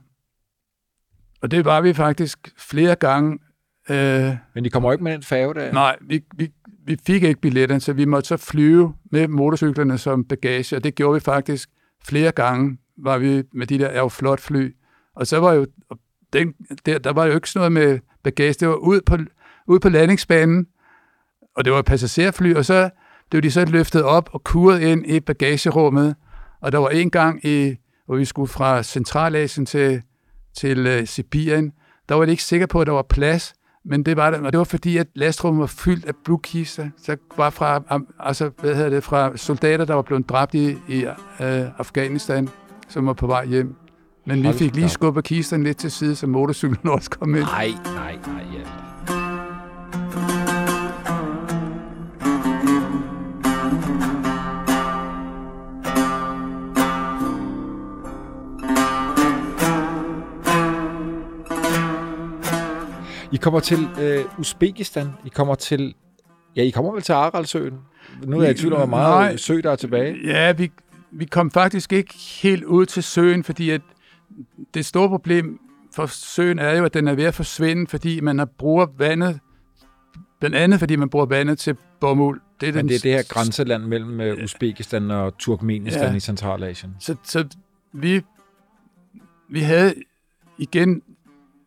og 1.43 1.51
det 1.51 1.65
var 1.65 1.81
vi 1.81 1.93
faktisk 1.95 2.39
flere 2.59 2.95
gange. 2.95 3.39
Øh, 3.91 4.35
Men 4.55 4.65
de 4.65 4.71
kommer 4.71 4.89
jo 4.89 4.93
ikke 4.93 5.05
med 5.05 5.13
den 5.13 5.23
færge 5.23 5.55
der. 5.55 5.73
nej, 5.73 5.97
vi, 6.01 6.25
vi, 6.37 6.53
vi 6.87 6.97
fik 7.07 7.23
ikke 7.23 7.41
billetter, 7.41 7.79
så 7.79 7.93
vi 7.93 8.05
måtte 8.05 8.29
så 8.29 8.37
flyve 8.37 8.95
med 9.13 9.29
motorcyklerne 9.29 9.99
som 9.99 10.25
bagage, 10.25 10.77
og 10.77 10.85
det 10.85 10.95
gjorde 10.95 11.15
vi 11.15 11.21
faktisk 11.21 11.71
flere 12.09 12.33
gange, 12.33 12.79
var 12.97 13.19
vi 13.19 13.43
med 13.53 13.67
de 13.67 13.79
der 13.79 13.89
Aeroflot 13.89 14.41
fly. 14.41 14.75
Og 15.15 15.27
så 15.27 15.39
var 15.39 15.53
jo, 15.53 15.67
den, 16.33 16.55
der, 16.87 16.99
der 16.99 17.13
var 17.13 17.25
jo 17.25 17.35
ikke 17.35 17.51
sådan 17.51 17.73
noget 17.73 17.89
med 17.89 18.01
bagage, 18.23 18.53
det 18.53 18.69
var 18.69 18.75
ud 18.75 19.01
på, 19.07 19.17
ud 19.67 19.79
på 19.79 19.89
landingsbanen, 19.89 20.67
og 21.57 21.65
det 21.65 21.73
var 21.73 21.79
et 21.79 21.85
passagerfly, 21.85 22.55
og 22.55 22.65
så 22.65 22.91
blev 23.31 23.43
de 23.43 23.51
så 23.51 23.65
løftet 23.65 24.03
op 24.03 24.31
og 24.33 24.45
kuret 24.45 24.81
ind 24.81 25.07
i 25.07 25.21
bagagerummet, 25.21 26.17
og 26.61 26.73
der 26.73 26.79
var 26.79 26.89
en 26.89 27.11
gang, 27.11 27.45
i, 27.45 27.77
hvor 28.07 28.17
vi 28.17 28.25
skulle 28.25 28.49
fra 28.49 28.83
Centralasien 28.83 29.67
til, 29.67 30.03
til 30.59 31.01
uh, 31.01 31.07
Sibirien, 31.07 31.73
der 32.09 32.15
var 32.15 32.25
de 32.25 32.31
ikke 32.31 32.43
sikker 32.43 32.67
på, 32.67 32.81
at 32.81 32.87
der 32.87 32.93
var 32.93 33.03
plads, 33.03 33.55
men 33.89 34.03
det 34.03 34.17
var 34.17 34.31
der, 34.31 34.41
og 34.41 34.53
det 34.53 34.59
var 34.59 34.65
fordi, 34.65 34.97
at 34.97 35.07
lastrummet 35.15 35.61
var 35.61 35.67
fyldt 35.67 36.05
af 36.05 36.13
blodkister, 36.25 36.89
så 37.03 37.17
var 37.37 37.51
fra, 37.51 37.83
altså, 38.21 38.51
hvad 38.61 38.75
hedder 38.75 38.91
det, 38.91 39.05
fra 39.05 39.37
soldater, 39.37 39.85
der 39.85 39.95
var 39.95 40.03
blevet 40.03 40.29
dræbt 40.29 40.55
i, 40.55 40.77
i 40.89 41.05
uh, 41.05 41.11
Afghanistan, 41.79 42.49
som 42.89 43.07
var 43.07 43.13
på 43.13 43.27
vej 43.27 43.47
hjem. 43.47 43.75
Men 44.27 44.43
vi 44.43 44.53
fik 44.53 44.75
lige 44.75 44.89
skubbet 44.89 45.25
kisterne 45.25 45.65
lidt 45.65 45.77
til 45.77 45.91
side, 45.91 46.17
så 46.17 46.27
motorcyklen 46.27 46.91
også 46.91 47.11
kom 47.11 47.35
ind. 47.35 47.45
Nej, 47.45 47.71
nej, 47.85 48.17
nej, 48.27 48.46
I 63.33 63.37
kommer 63.37 63.61
til 63.61 63.79
øh, 64.01 64.25
Uzbekistan. 64.39 65.09
I 65.27 65.29
kommer 65.29 65.55
til... 65.55 65.95
Ja, 66.57 66.63
I 66.63 66.71
kommer 66.71 66.93
vel 66.93 67.03
til 67.03 67.13
Aralsøen? 67.13 67.75
Nu 68.27 68.39
er 68.39 68.43
jeg 68.43 68.51
i 68.51 68.55
tvivl 68.55 68.73
om, 68.73 68.79
hvor 68.79 68.87
meget 68.99 69.31
Nej. 69.31 69.37
sø, 69.37 69.61
der 69.61 69.71
er 69.71 69.77
tilbage. 69.77 70.17
Ja, 70.25 70.53
vi, 70.53 70.71
vi 71.13 71.25
kom 71.25 71.51
faktisk 71.51 71.93
ikke 71.93 72.15
helt 72.43 72.65
ud 72.65 72.87
til 72.87 73.03
søen, 73.03 73.45
fordi 73.45 73.71
at 73.71 73.81
det 74.75 74.87
store 74.87 75.09
problem 75.09 75.59
for 75.95 76.07
søen 76.07 76.59
er 76.59 76.79
jo, 76.79 76.85
at 76.85 76.95
den 76.95 77.09
er 77.09 77.15
ved 77.15 77.25
at 77.25 77.35
forsvinde, 77.35 77.87
fordi 77.87 78.21
man 78.21 78.39
har 78.39 78.47
bruger 78.59 78.87
vandet, 78.99 79.41
blandt 80.41 80.57
andet 80.57 80.79
fordi 80.79 80.97
man 80.97 81.09
bruger 81.11 81.27
vandet 81.27 81.59
til 81.59 81.77
bomuld. 82.01 82.41
Det 82.61 82.69
er, 82.69 82.73
Men 82.73 82.89
det 82.89 82.95
er 82.97 83.01
det 83.01 83.13
her 83.13 83.23
grænseland 83.29 83.85
mellem 83.85 84.21
øh, 84.21 84.45
Uzbekistan 84.45 85.11
og 85.11 85.39
Turkmenistan 85.39 86.11
Ja. 86.11 86.17
i 86.17 86.21
Centralasien. 86.21 86.97
Så, 87.01 87.17
så 87.25 87.45
vi, 87.93 88.23
vi 89.51 89.61
havde 89.61 89.95
igen 90.59 91.03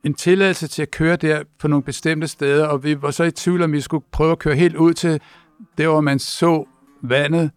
en 0.04 0.14
tilladelse 0.14 0.68
til 0.68 0.82
at 0.82 0.92
køre 0.92 1.16
der 1.16 1.44
på 1.60 1.68
nogle 1.68 1.84
bestemte 1.84 2.28
steder, 2.28 2.68
og 2.68 2.84
vi 2.84 3.02
var 3.02 3.12
så 3.12 3.24
i 3.24 3.32
tvivl 3.32 3.62
om, 3.62 3.72
vi 3.72 3.82
skulle 3.82 4.06
prøve 4.12 4.32
at 4.32 4.40
køre 4.40 4.56
helt 4.56 4.76
ud 4.76 4.94
til 4.94 5.22
der, 5.78 5.88
hvor 5.88 6.02
man 6.02 6.20
så 6.20 6.66
vandet. 7.02 7.52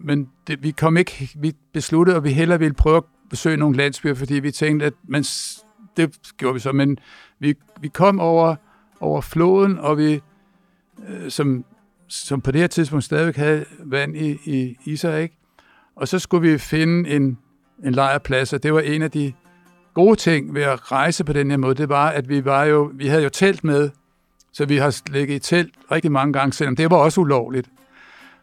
Men 0.00 0.30
det, 0.46 0.62
vi 0.62 0.70
kom 0.70 0.96
ikke, 0.96 1.30
vi 1.36 1.52
besluttede, 1.72 2.16
at 2.16 2.24
vi 2.24 2.32
hellere 2.32 2.58
ville 2.58 2.74
prøve 2.74 2.96
at 2.96 3.04
besøge 3.30 3.56
nogle 3.56 3.76
landsbyer, 3.76 4.14
fordi 4.14 4.34
vi 4.34 4.50
tænkte, 4.50 4.86
at 4.86 4.94
man, 5.08 5.24
det 5.96 6.18
gjorde 6.36 6.54
vi 6.54 6.60
så, 6.60 6.72
men 6.72 6.98
vi, 7.38 7.54
vi 7.80 7.88
kom 7.88 8.20
over, 8.20 8.56
over 9.00 9.20
floden, 9.20 9.78
og 9.78 9.98
vi, 9.98 10.20
øh, 11.08 11.30
som, 11.30 11.64
som 12.08 12.40
på 12.40 12.50
det 12.50 12.60
her 12.60 12.68
tidspunkt 12.68 13.04
stadigvæk 13.04 13.36
havde 13.36 13.64
vand 13.78 14.16
i, 14.16 14.38
i, 14.44 14.76
i 14.84 14.96
sig, 14.96 15.22
ikke? 15.22 15.36
Og 15.96 16.08
så 16.08 16.18
skulle 16.18 16.52
vi 16.52 16.58
finde 16.58 17.10
en, 17.10 17.38
en 17.84 17.92
lejrplads, 17.92 18.52
og 18.52 18.62
det 18.62 18.74
var 18.74 18.80
en 18.80 19.02
af 19.02 19.10
de 19.10 19.32
gode 19.94 20.16
ting 20.16 20.54
ved 20.54 20.62
at 20.62 20.92
rejse 20.92 21.24
på 21.24 21.32
den 21.32 21.50
her 21.50 21.56
måde, 21.56 21.74
det 21.74 21.88
var, 21.88 22.08
at 22.08 22.28
vi, 22.28 22.44
var 22.44 22.64
jo, 22.64 22.90
vi 22.94 23.06
havde 23.06 23.22
jo 23.22 23.28
telt 23.28 23.64
med, 23.64 23.90
så 24.52 24.64
vi 24.64 24.76
har 24.76 25.02
ligget 25.10 25.34
i 25.34 25.38
telt 25.38 25.74
rigtig 25.90 26.12
mange 26.12 26.32
gange, 26.32 26.52
selvom 26.52 26.76
det 26.76 26.90
var 26.90 26.96
også 26.96 27.20
ulovligt. 27.20 27.68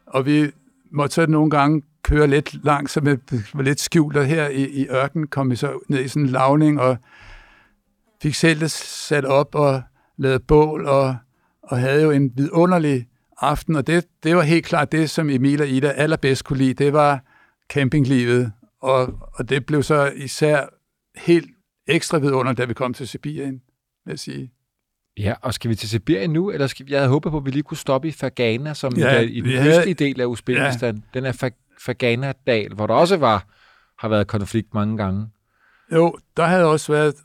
Og 0.05 0.25
vi 0.25 0.51
måtte 0.91 1.13
så 1.13 1.25
nogle 1.25 1.49
gange 1.49 1.81
køre 2.03 2.27
lidt 2.27 2.65
langt, 2.65 2.91
så 2.91 3.01
med, 3.01 3.17
med 3.53 3.63
lidt 3.63 3.79
skjult, 3.79 4.17
og 4.17 4.25
her 4.25 4.47
i, 4.47 4.63
i 4.63 4.87
ørken 4.89 5.27
kom 5.27 5.51
vi 5.51 5.55
så 5.55 5.79
ned 5.87 5.99
i 5.99 6.07
sådan 6.07 6.23
en 6.23 6.29
lavning, 6.29 6.81
og 6.81 6.97
fik 8.21 8.35
teltet 8.35 8.71
sat 8.71 9.25
op 9.25 9.55
og 9.55 9.81
lavet 10.17 10.47
bål, 10.47 10.85
og, 10.85 11.15
og 11.63 11.77
havde 11.77 12.03
jo 12.03 12.11
en 12.11 12.31
vidunderlig 12.35 13.07
aften, 13.41 13.75
og 13.75 13.87
det, 13.87 14.05
det 14.23 14.35
var 14.35 14.41
helt 14.41 14.65
klart 14.65 14.91
det, 14.91 15.09
som 15.09 15.29
Emil 15.29 15.61
og 15.61 15.67
Ida 15.67 15.87
allerbedst 15.87 16.43
kunne 16.43 16.57
lide, 16.57 16.73
det 16.73 16.93
var 16.93 17.19
campinglivet, 17.69 18.51
og, 18.81 19.13
og 19.33 19.49
det 19.49 19.65
blev 19.65 19.83
så 19.83 20.11
især 20.15 20.65
helt 21.15 21.49
ekstra 21.87 22.17
vidunder, 22.17 22.53
da 22.53 22.65
vi 22.65 22.73
kom 22.73 22.93
til 22.93 23.07
Sibirien, 23.07 23.61
vil 24.05 24.11
jeg 24.11 24.19
sige. 24.19 24.51
Ja, 25.17 25.33
og 25.41 25.53
skal 25.53 25.69
vi 25.69 25.75
til 25.75 25.89
Sibirien 25.89 26.29
nu, 26.29 26.51
eller 26.51 26.67
skal 26.67 26.85
vi, 26.85 26.91
jeg 26.91 26.99
havde 26.99 27.09
håbet 27.09 27.31
på, 27.31 27.37
at 27.37 27.45
vi 27.45 27.51
lige 27.51 27.63
kunne 27.63 27.77
stoppe 27.77 28.07
i 28.07 28.11
Fergana, 28.11 28.73
som 28.73 28.93
Ja, 28.97 29.05
er 29.07 29.19
i 29.19 29.41
den 29.41 29.51
havde- 29.57 29.77
østlige 29.77 29.93
del 29.95 30.21
af 30.21 30.25
Uzbekistan. 30.25 30.95
Ja. 30.95 31.19
Den 31.19 31.25
er 31.25 31.51
Fergana-dal, 31.85 32.73
hvor 32.73 32.87
der 32.87 32.93
også 32.93 33.17
var, 33.17 33.47
har 33.99 34.07
været 34.09 34.27
konflikt 34.27 34.73
mange 34.73 34.97
gange. 34.97 35.27
Jo, 35.93 36.17
der 36.37 36.45
havde 36.45 36.65
også 36.65 36.91
været 36.93 37.15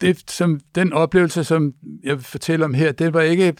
det, 0.00 0.30
som, 0.30 0.60
den 0.74 0.92
oplevelse, 0.92 1.44
som 1.44 1.74
jeg 2.02 2.16
vil 2.16 2.24
fortælle 2.24 2.64
om 2.64 2.74
her, 2.74 2.92
det 2.92 3.14
var 3.14 3.20
ikke 3.20 3.56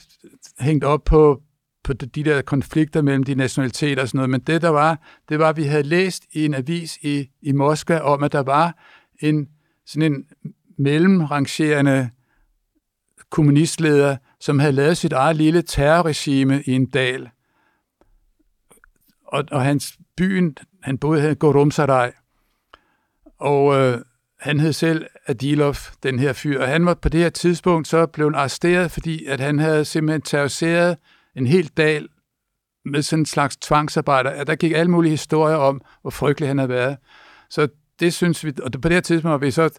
hængt 0.60 0.84
op 0.84 1.04
på, 1.04 1.42
på 1.84 1.92
de 1.92 2.24
der 2.24 2.42
konflikter 2.42 3.02
mellem 3.02 3.22
de 3.24 3.34
nationaliteter 3.34 4.02
og 4.02 4.08
sådan 4.08 4.18
noget, 4.18 4.30
men 4.30 4.40
det 4.40 4.62
der 4.62 4.68
var, 4.68 4.98
det 5.28 5.38
var, 5.38 5.48
at 5.48 5.56
vi 5.56 5.62
havde 5.62 5.82
læst 5.82 6.24
i 6.32 6.44
en 6.44 6.54
avis 6.54 6.98
i, 7.02 7.30
i 7.42 7.52
Moskva 7.52 7.98
om, 7.98 8.22
at 8.22 8.32
der 8.32 8.42
var 8.42 8.78
en 9.20 9.48
sådan 9.86 10.12
en 10.12 10.24
mellemrangerende 10.78 12.10
kommunistleder, 13.30 14.16
som 14.40 14.58
havde 14.58 14.72
lavet 14.72 14.96
sit 14.96 15.12
eget 15.12 15.36
lille 15.36 15.62
terrorregime 15.62 16.62
i 16.62 16.72
en 16.72 16.86
dal. 16.86 17.30
Og, 19.26 19.44
og 19.50 19.64
hans 19.64 19.98
byen, 20.16 20.56
han 20.82 20.98
boede 20.98 21.20
her 21.20 21.30
i 21.30 21.34
Gorumsaray, 21.34 22.10
og 23.38 23.74
øh, 23.74 24.00
han 24.40 24.60
hed 24.60 24.72
selv 24.72 25.06
Adilov, 25.26 25.74
den 26.02 26.18
her 26.18 26.32
fyr, 26.32 26.60
og 26.60 26.68
han 26.68 26.86
var 26.86 26.94
på 26.94 27.08
det 27.08 27.20
her 27.20 27.30
tidspunkt 27.30 27.88
så 27.88 28.06
blevet 28.06 28.34
arresteret, 28.34 28.90
fordi 28.90 29.24
at 29.24 29.40
han 29.40 29.58
havde 29.58 29.84
simpelthen 29.84 30.22
terroriseret 30.22 30.96
en 31.36 31.46
hel 31.46 31.66
dal 31.66 32.08
med 32.84 33.02
sådan 33.02 33.20
en 33.20 33.26
slags 33.26 33.56
tvangsarbejder. 33.56 34.44
Der 34.44 34.54
gik 34.54 34.72
alle 34.72 34.90
mulige 34.90 35.10
historier 35.10 35.56
om, 35.56 35.80
hvor 36.02 36.10
frygtelig 36.10 36.48
han 36.48 36.58
havde 36.58 36.68
været. 36.68 36.96
Så 37.50 37.68
det 38.00 38.14
synes 38.14 38.44
vi, 38.44 38.52
og 38.62 38.72
på 38.72 38.88
det 38.88 38.92
her 38.92 39.00
tidspunkt 39.00 39.32
var 39.32 39.38
vi 39.38 39.50
så 39.50 39.70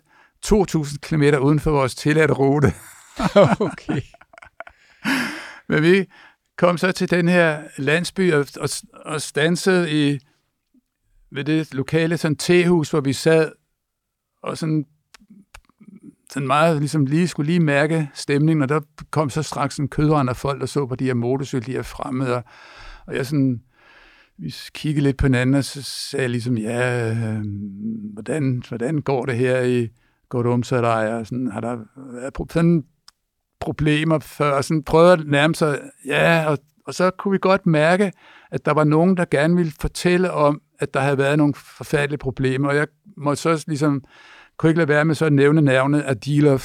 2.000 0.46 0.98
km 1.02 1.24
uden 1.42 1.60
for 1.60 1.72
vores 1.72 1.96
tilladte 1.96 2.34
rute. 2.34 2.74
okay. 3.72 4.02
Men 5.70 5.84
vi 5.84 6.06
kom 6.58 6.78
så 6.78 6.92
til 6.92 7.10
den 7.10 7.28
her 7.28 7.64
landsby 7.78 8.34
og, 8.34 8.46
og, 8.60 8.70
og 9.06 9.22
stansede 9.22 10.08
i, 10.08 10.20
ved 11.32 11.44
det 11.44 11.74
lokale 11.74 12.18
sådan 12.18 12.36
tehus, 12.36 12.90
hvor 12.90 13.02
vi 13.02 13.14
sad 13.14 13.52
og 14.44 14.58
sådan, 14.58 14.86
sådan 16.36 16.48
meget 16.48 16.80
ligesom 16.80 17.06
lige 17.06 17.28
skulle 17.28 17.48
lige 17.48 17.60
mærke 17.60 18.10
stemningen, 18.14 18.62
og 18.64 18.70
der 18.70 18.80
kom 19.12 19.30
så 19.30 19.44
straks 19.44 19.78
en 19.78 19.88
kødrende 19.88 20.30
af 20.30 20.38
folk, 20.38 20.60
der 20.60 20.66
så 20.66 20.86
på 20.86 20.96
de 20.96 21.06
her 21.06 21.14
motorcykler, 21.14 21.66
de 21.66 21.72
her 21.72 21.82
fremmede, 21.82 22.36
og, 22.36 22.44
og 23.08 23.16
jeg 23.16 23.26
sådan, 23.26 23.62
vi 24.38 24.56
kiggede 24.74 25.04
lidt 25.04 25.18
på 25.18 25.26
hinanden, 25.26 25.56
og 25.56 25.64
så 25.64 25.84
sagde 25.84 26.22
jeg 26.22 26.30
ligesom, 26.30 26.58
ja, 26.58 27.10
øh, 27.12 27.42
hvordan, 28.14 28.64
hvordan 28.68 29.02
går 29.02 29.26
det 29.26 29.38
her 29.38 29.62
i 29.62 29.88
Gordumsaray, 30.30 31.10
og 31.10 31.28
sådan, 31.28 31.52
har 31.52 31.62
der 31.62 31.78
været 31.96 32.40
pro- 32.40 32.54
sådan 32.54 32.84
problemer 33.60 34.20
før, 34.20 34.52
og 34.52 34.64
sådan 34.64 34.84
prøvede 34.84 35.14
at 35.14 35.28
nærme 35.28 35.56
sig, 35.56 35.80
ja, 36.06 36.46
og, 36.48 36.58
og 36.88 36.94
så 36.94 37.12
kunne 37.12 37.32
vi 37.32 37.40
godt 37.42 37.66
mærke, 37.66 38.12
at 38.52 38.66
der 38.66 38.74
var 38.74 38.84
nogen, 38.84 39.18
der 39.18 39.26
gerne 39.32 39.56
ville 39.56 39.72
fortælle 39.82 40.32
om, 40.32 40.62
at 40.80 40.94
der 40.94 41.00
havde 41.00 41.18
været 41.18 41.38
nogle 41.38 41.54
forfærdelige 41.54 42.18
problemer, 42.18 42.70
og 42.70 42.76
jeg 42.76 42.88
måtte 43.18 43.42
så 43.42 43.64
ligesom, 43.68 44.04
kunne 44.58 44.70
ikke 44.70 44.78
lade 44.78 44.90
være 44.90 45.06
med 45.06 45.16
så 45.16 45.26
at 45.26 45.34
nævne 45.34 45.62
navnet 45.62 46.04
Adilov. 46.06 46.60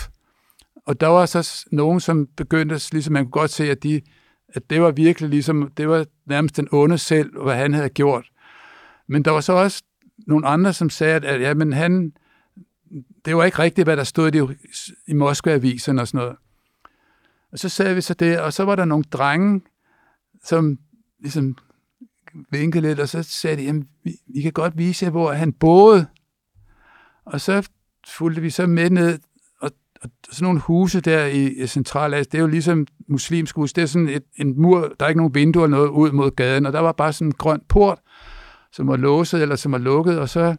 Og 0.87 1.01
der 1.01 1.07
var 1.07 1.27
så 1.27 1.67
nogen, 1.73 2.01
som 2.01 2.27
begyndte, 2.37 2.93
ligesom 2.93 3.13
man 3.13 3.25
kunne 3.25 3.31
godt 3.31 3.51
se, 3.51 3.71
at, 3.71 3.83
de, 3.83 4.01
at 4.49 4.71
det 4.71 4.83
var 4.83 4.91
virkelig 4.91 5.31
ligesom, 5.31 5.73
det 5.77 5.89
var 5.89 6.07
nærmest 6.27 6.57
den 6.57 6.69
onde 6.73 6.99
selv, 6.99 7.43
hvad 7.43 7.57
han 7.57 7.75
havde 7.75 7.89
gjort. 7.89 8.31
Men 9.07 9.25
der 9.25 9.31
var 9.31 9.41
så 9.41 9.53
også 9.53 9.83
nogle 10.27 10.47
andre, 10.47 10.73
som 10.73 10.91
sagde, 10.91 11.15
at, 11.15 11.25
at 11.25 11.41
jamen, 11.41 11.73
han, 11.73 12.13
det 13.25 13.37
var 13.37 13.45
ikke 13.45 13.59
rigtigt, 13.59 13.87
hvad 13.87 13.97
der 13.97 14.05
stod 14.05 14.35
i, 14.35 14.39
i 15.07 15.13
Moskva-aviserne 15.13 16.01
og 16.01 16.09
sådan 16.09 16.19
noget. 16.19 16.37
Og 17.53 17.59
så 17.59 17.69
sagde 17.69 17.95
vi 17.95 18.01
så 18.01 18.15
det, 18.15 18.41
og 18.41 18.53
så 18.53 18.65
var 18.65 18.77
der 18.77 18.85
nogle 18.85 19.05
drenge, 19.05 19.61
som 20.45 20.79
ligesom 21.21 21.57
vinkede 22.51 22.89
lidt, 22.89 23.01
og 23.01 23.09
så 23.09 23.23
sagde 23.23 23.57
de, 23.57 23.63
jamen, 23.63 23.89
vi, 24.05 24.11
vi 24.35 24.43
kan 24.43 24.53
godt 24.53 24.79
vise 24.79 25.05
jer, 25.05 25.11
hvor 25.11 25.33
han 25.33 25.53
boede. 25.53 26.07
Og 27.25 27.41
så 27.41 27.69
fulgte 28.09 28.43
vi 28.43 28.51
så 28.51 28.67
med 28.67 28.91
ned, 28.91 29.19
og, 29.61 29.71
og 30.03 30.11
sådan 30.31 30.45
nogle 30.45 30.61
huse 30.61 31.01
der 31.01 31.27
i, 31.27 31.47
i 31.47 31.67
Centralasien, 31.67 32.33
det 32.33 32.39
er 32.39 32.43
jo 32.43 32.47
ligesom 32.47 32.87
muslimsk 33.09 33.57
hus, 33.57 33.73
det 33.73 33.83
er 33.83 33.87
sådan 33.87 34.09
et, 34.09 34.25
en 34.37 34.63
mur, 34.63 34.95
der 35.01 35.05
er 35.05 35.09
ikke 35.09 35.19
nogen 35.19 35.35
vinduer 35.35 35.65
eller 35.65 35.77
noget 35.77 35.89
ud 35.89 36.13
mod 36.13 36.31
gaden, 36.31 36.67
og 36.67 36.73
der 36.73 36.81
var 36.81 36.93
bare 36.93 37.13
sådan 37.13 37.29
en 37.29 37.33
grøn 37.33 37.61
port, 37.69 37.99
som 38.73 38.89
var 38.89 38.97
låset 38.97 39.43
eller 39.43 39.57
som 39.57 39.73
var 39.73 39.79
lukket, 39.79 40.19
og 40.19 40.29
så 40.29 40.57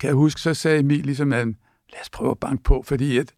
kan 0.00 0.08
jeg 0.08 0.14
huske, 0.14 0.40
så 0.40 0.54
sagde 0.54 0.78
Emil 0.78 1.04
ligesom, 1.04 1.32
at 1.32 1.46
lad 1.92 2.00
os 2.02 2.10
prøve 2.10 2.30
at 2.30 2.38
banke 2.38 2.62
på, 2.62 2.82
fordi 2.86 3.18
at 3.18 3.34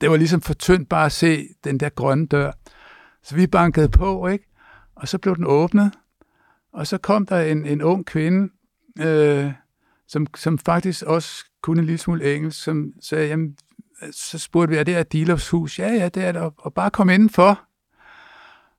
det 0.00 0.10
var 0.10 0.16
ligesom 0.16 0.40
for 0.40 0.54
tyndt 0.54 0.88
bare 0.88 1.06
at 1.06 1.12
se 1.12 1.48
den 1.64 1.80
der 1.80 1.88
grønne 1.88 2.26
dør. 2.26 2.52
Så 3.22 3.36
vi 3.36 3.46
bankede 3.46 3.88
på, 3.88 4.26
ikke? 4.26 4.44
Og 4.94 5.08
så 5.08 5.18
blev 5.18 5.36
den 5.36 5.44
åbnet, 5.46 5.92
og 6.72 6.86
så 6.86 6.98
kom 6.98 7.26
der 7.26 7.40
en, 7.40 7.66
en 7.66 7.82
ung 7.82 8.06
kvinde, 8.06 8.52
øh, 9.00 9.52
som, 10.08 10.26
som 10.36 10.58
faktisk 10.58 11.02
også 11.02 11.44
kunne 11.62 11.80
en 11.80 11.86
lille 11.86 11.98
smule 11.98 12.34
engelsk, 12.34 12.62
som 12.62 12.92
sagde, 13.00 13.28
jamen, 13.28 13.56
så 14.12 14.38
spurgte 14.38 14.70
vi, 14.70 14.76
er 14.76 14.84
det 14.84 14.94
Adilovs 14.94 15.48
hus? 15.48 15.78
Ja, 15.78 15.92
ja, 15.92 16.08
det 16.08 16.24
er 16.24 16.32
det, 16.32 16.42
og, 16.56 16.74
bare 16.74 16.90
kom 16.90 17.10
indenfor. 17.10 17.60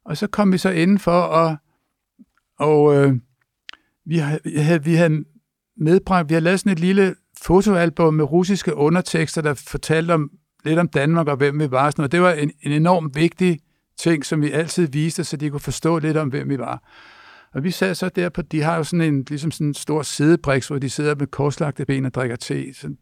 Og 0.06 0.18
så 0.18 0.28
kom 0.28 0.52
vi 0.54 0.58
så 0.58 0.70
indenfor, 0.70 1.22
og, 1.22 1.58
og 2.58 2.96
øh, 2.96 3.14
vi, 4.06 4.18
havde, 4.18 4.40
vi 4.44 4.56
havde, 4.56 4.84
vi 4.84 5.24
medbragt, 5.78 6.30
vi 6.30 6.34
havde 6.34 6.44
lavet 6.44 6.60
sådan 6.60 6.72
et 6.72 6.80
lille 6.80 7.16
fotoalbum 7.42 8.14
med 8.14 8.32
russiske 8.32 8.76
undertekster, 8.76 9.42
der 9.42 9.54
fortalte 9.54 10.12
om, 10.12 10.32
lidt 10.66 10.80
om 10.80 10.88
Danmark 10.88 11.28
og 11.28 11.38
hvem 11.38 11.60
vi 11.60 11.72
var. 11.72 11.86
og 11.86 11.92
Sådan 11.92 12.02
noget. 12.02 12.12
Det 12.12 12.22
var 12.22 12.32
en, 12.32 12.52
en 12.62 12.72
enormt 12.72 13.16
vigtig 13.16 13.60
ting, 13.98 14.26
som 14.26 14.42
vi 14.42 14.52
altid 14.52 14.88
viste, 14.88 15.24
så 15.24 15.38
de 15.38 15.50
kunne 15.50 15.60
forstå 15.60 16.00
lidt 16.00 16.18
om, 16.18 16.30
hvem 16.30 16.50
vi 16.50 16.58
var. 16.58 16.84
Og 17.54 17.64
vi 17.64 17.72
sad 17.72 17.96
så 17.96 18.10
der 18.10 18.30
på, 18.30 18.42
de 18.42 18.62
har 18.62 18.78
jo 18.78 18.84
sådan 18.84 19.14
en, 19.14 19.26
ligesom 19.30 19.52
sådan 19.52 19.68
en 19.68 19.74
stor 19.74 20.02
sædebriks, 20.02 20.68
hvor 20.68 20.80
de 20.80 20.90
sidder 20.90 21.16
med 21.16 21.28
korslagte 21.28 21.86
ben 21.86 22.06
og 22.06 22.14
drikker 22.14 22.36
te. 22.36 22.74
Så, 22.74 22.96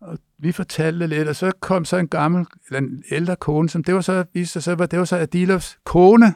og 0.00 0.18
vi 0.38 0.52
fortalte 0.52 1.06
lidt, 1.06 1.28
og 1.28 1.36
så 1.36 1.52
kom 1.60 1.84
så 1.84 1.96
en 1.96 2.08
gammel, 2.08 2.46
eller 2.66 2.78
en 2.78 3.04
ældre 3.10 3.36
kone, 3.36 3.68
som 3.68 3.84
det 3.84 3.94
var 3.94 4.00
så, 4.00 4.24
viste 4.32 4.52
sig 4.52 4.62
så, 4.62 4.74
var, 4.74 4.86
det 4.86 4.98
var 4.98 5.04
så 5.04 5.16
Adilovs 5.16 5.78
kone, 5.84 6.34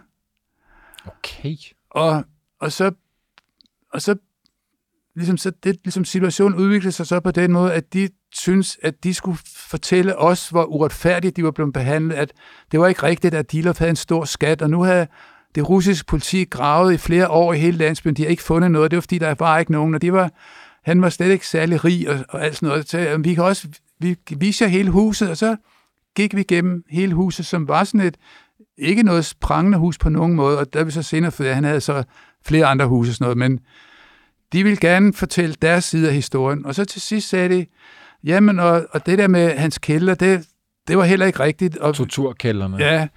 Okay. 1.07 1.57
og, 1.91 2.25
og 2.61 2.73
så, 2.73 2.93
og 3.93 4.03
så, 4.03 4.17
ligesom, 5.17 5.37
så 5.37 5.51
det, 5.51 5.77
ligesom 5.85 6.05
situationen 6.05 6.59
udviklede 6.59 6.93
sig 6.93 7.07
så 7.07 7.21
på 7.21 7.31
den 7.31 7.53
måde, 7.53 7.75
at 7.75 7.93
de 7.93 8.09
synes, 8.33 8.79
at 8.83 9.05
de 9.05 9.15
skulle 9.15 9.39
fortælle 9.57 10.19
os, 10.19 10.49
hvor 10.49 10.65
uretfærdigt 10.65 11.37
de 11.37 11.45
var 11.45 11.51
blevet 11.51 11.73
behandlet, 11.73 12.15
at 12.15 12.33
det 12.73 12.81
var 12.81 12.87
ikke 12.87 13.03
rigtigt, 13.03 13.35
at 13.35 13.53
Dilov 13.53 13.75
havde 13.79 13.91
en 13.91 13.97
stor 13.97 14.25
skat, 14.25 14.63
og 14.63 14.71
nu 14.71 14.83
havde 14.83 15.07
det 15.59 15.69
russiske 15.69 16.07
politi 16.07 16.45
gravet 16.45 16.95
i 16.95 16.97
flere 16.97 17.29
år 17.29 17.53
i 17.53 17.59
hele 17.59 17.79
landsbyen, 17.79 18.15
de 18.15 18.23
har 18.23 18.31
ikke 18.31 18.43
fundet 18.43 18.71
noget, 18.71 18.91
det 18.91 18.97
var 18.97 19.01
fordi, 19.01 19.19
der 19.19 19.35
var 19.39 19.59
ikke 19.59 19.73
nogen, 19.73 19.95
og 19.95 20.03
de 20.03 20.13
var, 20.13 20.31
han 20.85 21.03
var 21.03 21.09
slet 21.09 21.31
ikke 21.31 21.47
særlig 21.47 21.85
rig 21.85 22.11
og, 22.11 22.19
og 22.29 22.45
alt 22.45 22.57
sådan 22.57 22.69
noget. 22.69 22.89
Så 22.89 22.99
øh, 22.99 23.25
vi 23.25 23.35
kan 23.35 23.45
også 23.45 23.69
vi 23.99 24.17
vise 24.37 24.65
jer 24.65 24.69
hele 24.69 24.91
huset, 24.91 25.31
og 25.31 25.37
så 25.37 25.57
gik 26.17 26.37
vi 26.37 26.43
gennem 26.43 26.85
hele 26.91 27.15
huset, 27.15 27.47
som 27.47 27.69
var 27.69 27.85
sådan 27.85 28.01
et, 28.01 28.17
ikke 28.79 29.03
noget 29.03 29.35
prangende 29.41 29.79
hus 29.79 29.99
på 29.99 30.09
nogen 30.09 30.35
måde, 30.35 30.59
og 30.59 30.73
der 30.73 30.85
vi 30.85 30.91
så 30.91 31.03
senere, 31.03 31.33
for 31.33 31.45
han 31.45 31.65
havde 31.65 31.81
så 31.81 32.05
flere 32.47 32.67
andre 32.67 32.87
huse 32.87 33.11
og 33.11 33.15
sådan 33.15 33.25
noget, 33.25 33.39
men 33.39 33.61
de 34.53 34.63
ville 34.63 34.79
gerne 34.81 35.13
fortælle 35.13 35.55
deres 35.63 35.85
side 35.85 36.09
af 36.09 36.15
historien. 36.15 36.67
Og 36.67 36.75
så 36.75 36.85
til 36.85 37.01
sidst 37.01 37.29
sagde 37.29 37.49
de, 37.49 37.67
jamen, 38.25 38.59
og, 38.59 38.87
og 38.91 39.07
det 39.07 39.19
der 39.19 39.29
med 39.29 39.57
hans 39.57 39.79
kælder, 39.79 40.15
det, 40.15 40.47
det 40.89 40.99
var 40.99 41.05
heller 41.05 41.27
ikke 41.27 41.41
rigtigt. 41.41 41.77
Og, 41.77 41.95
Torturkælderne. 41.95 42.77
ja, 42.77 43.09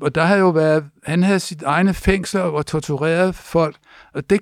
og 0.00 0.14
der 0.14 0.24
havde 0.24 0.40
jo 0.40 0.50
været, 0.50 0.84
han 1.04 1.22
havde 1.22 1.40
sit 1.40 1.62
egne 1.62 1.94
fængsler 1.94 2.40
og 2.40 2.66
torturerede 2.66 3.32
folk, 3.32 3.76
og 4.12 4.30
det, 4.30 4.40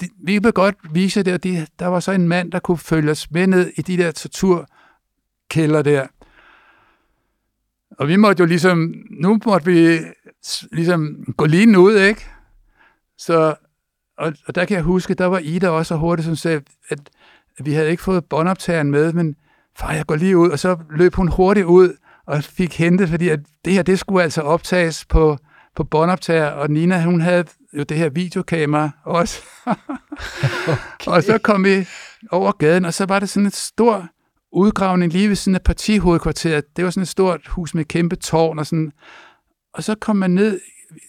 det 0.00 0.08
vi 0.18 0.38
kan 0.38 0.52
godt 0.52 0.76
vise 0.92 1.22
det, 1.22 1.34
og 1.34 1.44
de, 1.44 1.66
der 1.78 1.86
var 1.86 2.00
så 2.00 2.12
en 2.12 2.28
mand, 2.28 2.52
der 2.52 2.58
kunne 2.58 2.78
følge 2.78 3.10
os 3.10 3.30
med 3.30 3.46
ned 3.46 3.72
i 3.76 3.82
de 3.82 3.96
der 3.96 4.10
torturkælder 4.10 5.82
der. 5.82 6.06
Og 7.98 8.08
vi 8.08 8.16
måtte 8.16 8.40
jo 8.40 8.46
ligesom, 8.46 8.94
nu 9.10 9.38
måtte 9.46 9.66
vi 9.66 9.98
ligesom 10.72 11.24
gå 11.36 11.44
lige 11.44 11.78
ud, 11.78 11.96
ikke? 11.96 12.26
Så, 13.18 13.54
og, 14.18 14.32
og 14.46 14.54
der 14.54 14.64
kan 14.64 14.74
jeg 14.74 14.84
huske, 14.84 15.14
der 15.14 15.26
var 15.26 15.38
Ida 15.38 15.68
også 15.68 15.88
så 15.88 15.96
hurtigt, 15.96 16.26
som 16.26 16.36
sagde, 16.36 16.62
at, 16.88 17.10
at 17.58 17.66
vi 17.66 17.72
havde 17.72 17.90
ikke 17.90 18.02
fået 18.02 18.24
båndoptageren 18.24 18.90
med, 18.90 19.12
men 19.12 19.36
far, 19.78 19.92
jeg 19.92 20.06
går 20.06 20.16
lige 20.16 20.36
ud, 20.36 20.50
og 20.50 20.58
så 20.58 20.76
løb 20.90 21.14
hun 21.14 21.28
hurtigt 21.28 21.66
ud 21.66 21.96
og 22.28 22.44
fik 22.44 22.78
hentet, 22.78 23.08
fordi 23.08 23.28
at 23.28 23.40
det 23.64 23.72
her, 23.72 23.82
det 23.82 23.98
skulle 23.98 24.22
altså 24.22 24.42
optages 24.42 25.04
på, 25.04 25.38
på 25.76 25.84
båndoptager, 25.84 26.46
og 26.46 26.70
Nina, 26.70 27.04
hun 27.04 27.20
havde 27.20 27.44
jo 27.72 27.82
det 27.82 27.96
her 27.96 28.08
videokamera 28.08 28.90
også. 29.04 29.42
okay. 29.66 30.76
Og 31.12 31.22
så 31.22 31.38
kom 31.42 31.64
vi 31.64 31.86
over 32.30 32.52
gaden, 32.52 32.84
og 32.84 32.94
så 32.94 33.06
var 33.06 33.18
der 33.18 33.26
sådan 33.26 33.46
et 33.46 33.56
stor 33.56 34.08
udgravning 34.52 35.12
lige 35.12 35.28
ved 35.28 35.36
sådan 35.36 35.54
et 35.54 35.62
partihovedkvarter. 35.62 36.60
Det 36.76 36.84
var 36.84 36.90
sådan 36.90 37.02
et 37.02 37.08
stort 37.08 37.46
hus 37.46 37.74
med 37.74 37.84
kæmpe 37.84 38.16
tårn 38.16 38.58
og 38.58 38.66
sådan. 38.66 38.92
Og 39.74 39.84
så 39.84 39.94
kom 39.94 40.16
man 40.16 40.30
ned, 40.30 40.60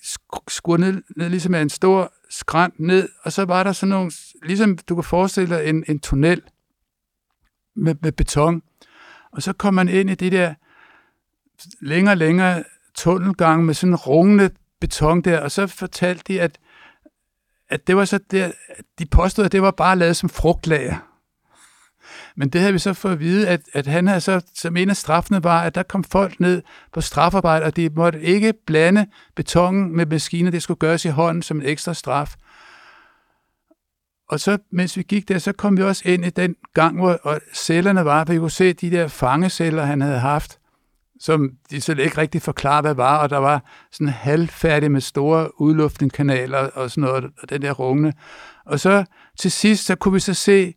sk- 0.03 0.45
skudt 0.47 0.79
ned, 0.79 1.01
ned 1.17 1.29
ligesom 1.29 1.53
af 1.55 1.61
en 1.61 1.69
stor 1.69 2.13
skrant 2.29 2.79
ned, 2.79 3.09
og 3.23 3.31
så 3.31 3.45
var 3.45 3.63
der 3.63 3.71
sådan 3.71 3.89
nogle, 3.89 4.11
ligesom 4.43 4.77
du 4.77 4.95
kan 4.95 5.03
forestille 5.03 5.55
dig 5.55 5.69
en, 5.69 5.83
en 5.87 5.99
tunnel 5.99 6.41
med, 7.75 7.95
med 8.01 8.11
beton. 8.11 8.61
Og 9.31 9.41
så 9.41 9.53
kom 9.53 9.73
man 9.73 9.89
ind 9.89 10.09
i 10.09 10.15
det 10.15 10.31
der 10.31 10.53
længere 11.81 12.13
og 12.13 12.17
længere 12.17 12.63
tunnelgang 12.95 13.65
med 13.65 13.73
sådan 13.73 13.93
en 13.93 13.95
rungende 13.95 14.49
beton 14.81 15.21
der, 15.21 15.39
og 15.39 15.51
så 15.51 15.67
fortalte 15.67 16.23
de, 16.27 16.41
at, 16.41 16.59
at 17.69 17.87
det 17.87 17.95
var 17.95 18.05
så 18.05 18.19
der, 18.31 18.51
de 18.99 19.05
påstod, 19.05 19.45
at 19.45 19.51
det 19.51 19.61
var 19.61 19.71
bare 19.71 19.95
lavet 19.95 20.15
som 20.15 20.29
frugtlager. 20.29 20.95
Men 22.35 22.49
det 22.49 22.61
havde 22.61 22.73
vi 22.73 22.79
så 22.79 22.93
fået 22.93 23.13
at 23.13 23.19
vide, 23.19 23.47
at, 23.47 23.61
at 23.73 23.87
han 23.87 24.07
havde 24.07 24.21
så, 24.21 24.41
som 24.53 24.77
en 24.77 24.89
af 24.89 24.97
straffene 24.97 25.43
var, 25.43 25.61
at 25.61 25.75
der 25.75 25.83
kom 25.83 26.03
folk 26.03 26.39
ned 26.39 26.61
på 26.93 27.01
strafarbejde, 27.01 27.65
og 27.65 27.75
de 27.75 27.89
måtte 27.89 28.21
ikke 28.21 28.53
blande 28.67 29.07
betongen 29.35 29.95
med 29.95 30.05
maskiner, 30.05 30.51
det 30.51 30.63
skulle 30.63 30.79
gøres 30.79 31.05
i 31.05 31.09
hånden 31.09 31.41
som 31.41 31.57
en 31.57 31.65
ekstra 31.65 31.93
straf. 31.93 32.35
Og 34.29 34.39
så, 34.39 34.57
mens 34.71 34.97
vi 34.97 35.03
gik 35.03 35.27
der, 35.27 35.37
så 35.39 35.51
kom 35.51 35.77
vi 35.77 35.83
også 35.83 36.09
ind 36.09 36.25
i 36.25 36.29
den 36.29 36.55
gang, 36.73 36.97
hvor 36.97 37.19
og 37.23 37.41
cellerne 37.55 38.05
var, 38.05 38.23
vi 38.23 38.37
kunne 38.37 38.51
se 38.51 38.73
de 38.73 38.91
der 38.91 39.07
fangeceller, 39.07 39.83
han 39.83 40.01
havde 40.01 40.19
haft, 40.19 40.58
som 41.19 41.49
de 41.71 41.81
så 41.81 41.93
ikke 41.93 42.17
rigtig 42.17 42.41
forklare, 42.41 42.81
hvad 42.81 42.93
var, 42.93 43.17
og 43.17 43.29
der 43.29 43.37
var 43.37 43.63
sådan 43.91 44.13
halvfærdige 44.13 44.89
med 44.89 45.01
store 45.01 45.61
udluftningskanaler 45.61 46.57
og 46.57 46.91
sådan 46.91 47.01
noget, 47.01 47.25
og 47.41 47.49
den 47.49 47.61
der 47.61 47.71
rungne. 47.71 48.13
Og 48.65 48.79
så 48.79 49.05
til 49.39 49.51
sidst, 49.51 49.85
så 49.85 49.95
kunne 49.95 50.13
vi 50.13 50.19
så 50.19 50.33
se, 50.33 50.73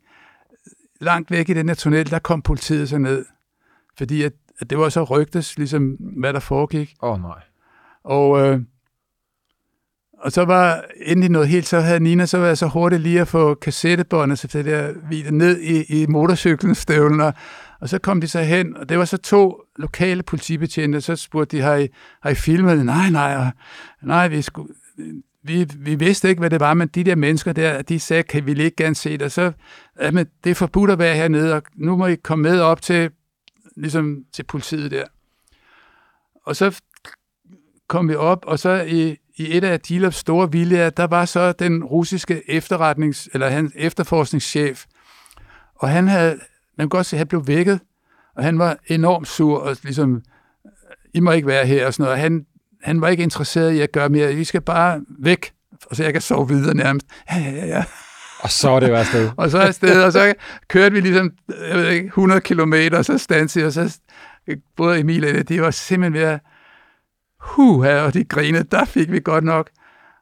langt 1.01 1.31
væk 1.31 1.49
i 1.49 1.55
den 1.55 1.69
her 1.69 1.75
tunnel, 1.75 2.11
der 2.11 2.19
kom 2.19 2.43
politiet 2.43 2.89
så 2.89 2.99
ned. 2.99 3.25
Fordi 3.99 4.23
at, 4.23 4.33
at 4.61 4.71
det 4.71 4.79
var 4.79 4.89
så 4.89 5.03
rygtes, 5.03 5.59
ligesom 5.59 5.97
hvad 5.99 6.33
der 6.33 6.41
foregik. 6.41 6.95
Åh 7.03 7.11
oh, 7.11 7.21
nej. 7.21 7.41
Og, 8.05 8.41
øh, 8.41 8.61
og 10.19 10.33
så 10.33 10.45
var 10.45 10.85
endelig 11.07 11.31
noget 11.31 11.49
helt, 11.49 11.67
så 11.67 11.81
havde 11.81 12.01
Nina 12.01 12.27
så 12.27 12.39
været 12.39 12.59
så 12.59 12.67
hurtigt 12.67 13.03
lige 13.03 13.21
at 13.21 13.29
få 13.29 13.55
kassettebåndet, 13.55 14.39
så 14.39 14.47
det 14.47 14.65
der 14.65 14.93
video 15.09 15.31
ned 15.31 15.61
i, 15.61 16.03
i 16.03 16.07
motorcyklens 16.07 16.79
støvlen, 16.79 17.21
og, 17.21 17.35
og 17.83 17.89
så 17.89 17.99
kom 17.99 18.21
de 18.21 18.29
så 18.29 18.43
hen, 18.43 18.77
og 18.77 18.89
det 18.89 18.99
var 18.99 19.05
så 19.05 19.17
to 19.17 19.63
lokale 19.77 20.23
politibetjente, 20.23 21.01
så 21.01 21.17
spurgte 21.17 21.57
de, 21.57 21.63
har 21.63 21.77
I, 21.77 21.89
har 22.23 22.31
I 22.31 22.35
filmet? 22.35 22.87
Nej, 22.87 23.11
nej, 23.11 23.37
og, 23.37 23.51
nej, 24.03 24.29
vi, 24.29 24.43
skulle, 24.43 24.75
vi, 25.43 25.67
vi 25.77 25.95
vidste 25.95 26.29
ikke, 26.29 26.41
hvad 26.41 26.51
det 26.51 26.61
var, 26.61 26.75
men 26.75 26.89
de 26.89 27.05
der 27.05 27.15
mennesker 27.15 27.53
der, 27.53 27.83
de 27.83 28.01
sagde, 28.01 28.23
kan 28.23 28.47
vi 28.47 28.51
ikke 28.51 28.77
gerne 28.77 28.95
se 28.95 29.13
det? 29.13 29.23
Og 29.23 29.31
så, 29.31 29.53
jamen, 30.01 30.27
det 30.45 30.51
er 30.51 30.55
forbudt 30.55 30.91
at 30.91 30.99
være 30.99 31.17
hernede, 31.17 31.55
og 31.55 31.63
nu 31.75 31.97
må 31.97 32.07
I 32.07 32.15
komme 32.15 32.43
med 32.43 32.61
op 32.61 32.83
til, 32.83 33.11
ligesom, 33.77 34.25
til 34.33 34.43
politiet 34.43 34.91
der. 34.91 35.05
Og 36.45 36.57
så 36.57 36.81
kom 37.89 38.09
vi 38.09 38.15
op, 38.15 38.45
og 38.47 38.59
så 38.59 38.83
i, 38.89 39.17
i 39.37 39.57
et 39.57 39.65
af 39.65 39.81
Dilovs 39.81 40.17
store 40.17 40.53
villager, 40.53 40.91
der 40.91 41.05
var 41.05 41.25
så 41.25 41.53
den 41.53 41.85
russiske 41.85 42.51
efterretnings, 42.51 43.29
eller 43.33 43.49
han 43.49 43.73
efterforskningschef, 43.75 44.85
og 45.75 45.89
han 45.89 46.09
havde, 46.09 46.41
man 46.79 46.85
kan 46.85 46.89
godt 46.89 47.07
se, 47.07 47.17
at 47.17 47.19
han 47.19 47.27
blev 47.27 47.47
vækket, 47.47 47.81
og 48.37 48.45
han 48.45 48.59
var 48.59 48.79
enormt 48.87 49.29
sur, 49.29 49.59
og 49.59 49.77
ligesom, 49.83 50.23
I 51.15 51.21
må 51.21 51.33
ikke 51.33 51.47
være 51.47 51.67
her, 51.67 51.87
og 51.87 51.95
sådan 51.95 52.05
noget. 52.05 52.19
Han, 52.19 52.47
han 52.83 53.01
var 53.01 53.09
ikke 53.09 53.23
interesseret 53.23 53.73
i 53.73 53.81
at 53.81 53.93
gøre 53.93 54.09
mere. 54.09 54.35
Vi 54.35 54.45
skal 54.45 54.61
bare 54.61 55.01
væk, 55.19 55.53
og 55.87 55.97
så 55.97 56.05
jeg 56.05 56.13
kan 56.13 56.23
sove 56.23 56.49
videre 56.49 56.75
nærmest. 56.75 57.07
Ja, 57.33 57.39
ja, 57.39 57.67
ja. 57.67 57.85
Og 58.41 58.51
så 58.51 58.71
er 58.71 58.81
det 58.81 58.89
jo 58.89 58.95
afsted. 58.95 59.31
og 59.37 59.51
så 59.51 59.59
afsted, 59.59 60.05
og 60.05 60.13
så 60.13 60.35
kørte 60.69 60.95
vi 60.95 61.01
ligesom, 61.01 61.31
jeg 61.69 61.79
ved 61.79 61.89
ikke, 61.89 62.07
100 62.07 62.41
kilometer, 62.41 62.99
og 62.99 63.05
så 63.05 63.19
standsede, 63.19 63.67
og 63.67 63.73
så 63.73 63.99
både 64.77 65.01
Emil 65.01 65.25
og 65.25 65.35
det, 65.35 65.49
de 65.49 65.63
var 65.63 65.71
simpelthen 65.71 66.23
ved 66.23 66.29
at, 66.29 66.41
huha, 67.41 68.01
og 68.01 68.15
de 68.15 68.25
grinede, 68.25 68.65
der 68.65 68.85
fik 68.85 69.13
vi 69.13 69.21
godt 69.21 69.45
nok. 69.45 69.71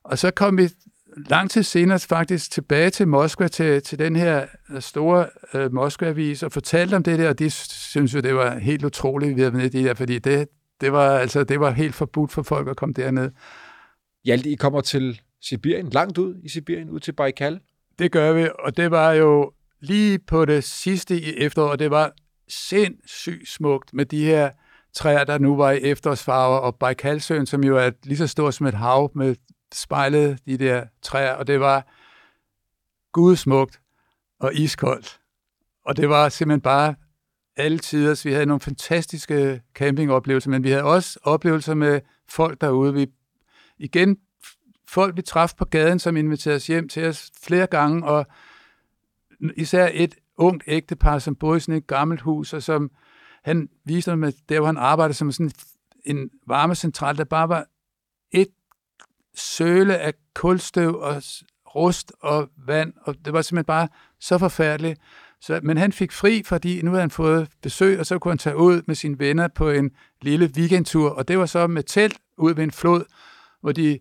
Og 0.04 0.18
så 0.18 0.30
kom 0.30 0.58
vi 0.58 0.68
lang 1.16 1.50
tid 1.50 1.62
senere 1.62 1.98
faktisk 1.98 2.50
tilbage 2.50 2.90
til 2.90 3.08
Moskva, 3.08 3.48
til, 3.48 3.82
til 3.82 3.98
den 3.98 4.16
her 4.16 4.46
store 4.80 5.26
øh, 5.54 5.72
Moskva-avis, 5.72 6.42
og 6.42 6.52
fortalte 6.52 6.94
om 6.94 7.02
det 7.02 7.18
der, 7.18 7.28
og 7.28 7.38
de 7.38 7.50
synes 7.50 8.14
jo, 8.14 8.20
det 8.20 8.34
var 8.34 8.58
helt 8.58 8.84
utroligt, 8.84 9.36
vi 9.36 9.40
havde 9.40 9.54
været 9.54 9.72
det 9.72 9.84
der, 9.84 9.94
fordi 9.94 10.18
det, 10.18 10.48
det 10.80 10.92
var, 10.92 11.18
altså, 11.18 11.44
det 11.44 11.60
var 11.60 11.70
helt 11.70 11.94
forbudt 11.94 12.32
for 12.32 12.42
folk 12.42 12.68
at 12.68 12.76
komme 12.76 12.92
derned. 12.92 13.30
Hjalte, 14.24 14.50
I 14.50 14.54
kommer 14.54 14.80
til 14.80 15.20
Sibirien, 15.42 15.90
langt 15.90 16.18
ud 16.18 16.34
i 16.42 16.48
Sibirien, 16.48 16.90
ud 16.90 17.00
til 17.00 17.12
Baikal. 17.12 17.60
Det 17.98 18.12
gør 18.12 18.32
vi, 18.32 18.48
og 18.58 18.76
det 18.76 18.90
var 18.90 19.12
jo 19.12 19.52
lige 19.80 20.18
på 20.18 20.44
det 20.44 20.64
sidste 20.64 21.20
i 21.20 21.36
efteråret, 21.36 21.70
og 21.72 21.78
det 21.78 21.90
var 21.90 22.12
sindssygt 22.48 23.48
smukt 23.48 23.94
med 23.94 24.06
de 24.06 24.24
her 24.24 24.50
træer, 24.94 25.24
der 25.24 25.38
nu 25.38 25.56
var 25.56 25.70
i 25.70 25.80
efterårsfarver, 25.80 26.56
og 26.56 26.76
Baikalsøen, 26.76 27.46
som 27.46 27.64
jo 27.64 27.76
er 27.76 27.90
lige 28.04 28.18
så 28.18 28.26
stor 28.26 28.50
som 28.50 28.66
et 28.66 28.74
hav 28.74 29.10
med 29.14 29.34
spejlede 29.74 30.38
de 30.46 30.58
der 30.58 30.86
træer, 31.02 31.34
og 31.34 31.46
det 31.46 31.60
var 31.60 31.86
gudsmukt 33.12 33.80
og 34.40 34.54
iskoldt. 34.54 35.20
Og 35.84 35.96
det 35.96 36.08
var 36.08 36.28
simpelthen 36.28 36.60
bare 36.60 36.94
alle 37.56 37.78
tider. 37.78 38.14
Så 38.14 38.28
vi 38.28 38.32
havde 38.32 38.46
nogle 38.46 38.60
fantastiske 38.60 39.62
campingoplevelser, 39.74 40.50
men 40.50 40.64
vi 40.64 40.70
havde 40.70 40.84
også 40.84 41.18
oplevelser 41.22 41.74
med 41.74 42.00
folk 42.28 42.60
derude. 42.60 42.94
Vi, 42.94 43.06
igen, 43.78 44.18
folk 44.88 45.16
vi 45.16 45.22
traf 45.22 45.54
på 45.58 45.64
gaden, 45.64 45.98
som 45.98 46.16
inviterede 46.16 46.56
os 46.56 46.66
hjem 46.66 46.88
til 46.88 47.06
os 47.06 47.30
flere 47.42 47.66
gange, 47.66 48.04
og 48.04 48.26
især 49.56 49.90
et 49.92 50.14
ungt 50.36 50.64
ægtepar, 50.66 51.18
som 51.18 51.36
boede 51.36 51.56
i 51.56 51.60
sådan 51.60 51.74
et 51.74 51.86
gammelt 51.86 52.20
hus, 52.20 52.52
og 52.52 52.62
som 52.62 52.90
han 53.42 53.68
viste 53.84 54.16
mig, 54.16 54.32
der 54.48 54.58
hvor 54.58 54.66
han 54.66 54.76
arbejdede 54.76 55.14
som 55.14 55.32
sådan 55.32 55.52
en 56.04 56.30
varmecentral, 56.46 57.16
der 57.16 57.24
bare 57.24 57.48
var 57.48 57.66
et 58.30 58.48
søle 59.40 59.98
af 59.98 60.14
kulstøv 60.34 60.98
og 61.00 61.22
rust 61.74 62.12
og 62.20 62.48
vand, 62.66 62.92
og 63.02 63.14
det 63.24 63.32
var 63.32 63.42
simpelthen 63.42 63.64
bare 63.64 63.88
så 64.20 64.38
forfærdeligt. 64.38 65.00
Så, 65.40 65.60
men 65.62 65.76
han 65.76 65.92
fik 65.92 66.12
fri, 66.12 66.42
fordi 66.42 66.82
nu 66.82 66.90
havde 66.90 67.00
han 67.00 67.10
fået 67.10 67.48
besøg, 67.62 68.00
og 68.00 68.06
så 68.06 68.18
kunne 68.18 68.32
han 68.32 68.38
tage 68.38 68.56
ud 68.56 68.82
med 68.86 68.94
sine 68.94 69.18
venner 69.18 69.48
på 69.48 69.70
en 69.70 69.90
lille 70.22 70.50
weekendtur, 70.56 71.10
og 71.10 71.28
det 71.28 71.38
var 71.38 71.46
så 71.46 71.66
med 71.66 71.82
telt 71.82 72.18
ud 72.38 72.54
ved 72.54 72.64
en 72.64 72.70
flod, 72.70 73.04
hvor 73.60 73.72
de 73.72 73.98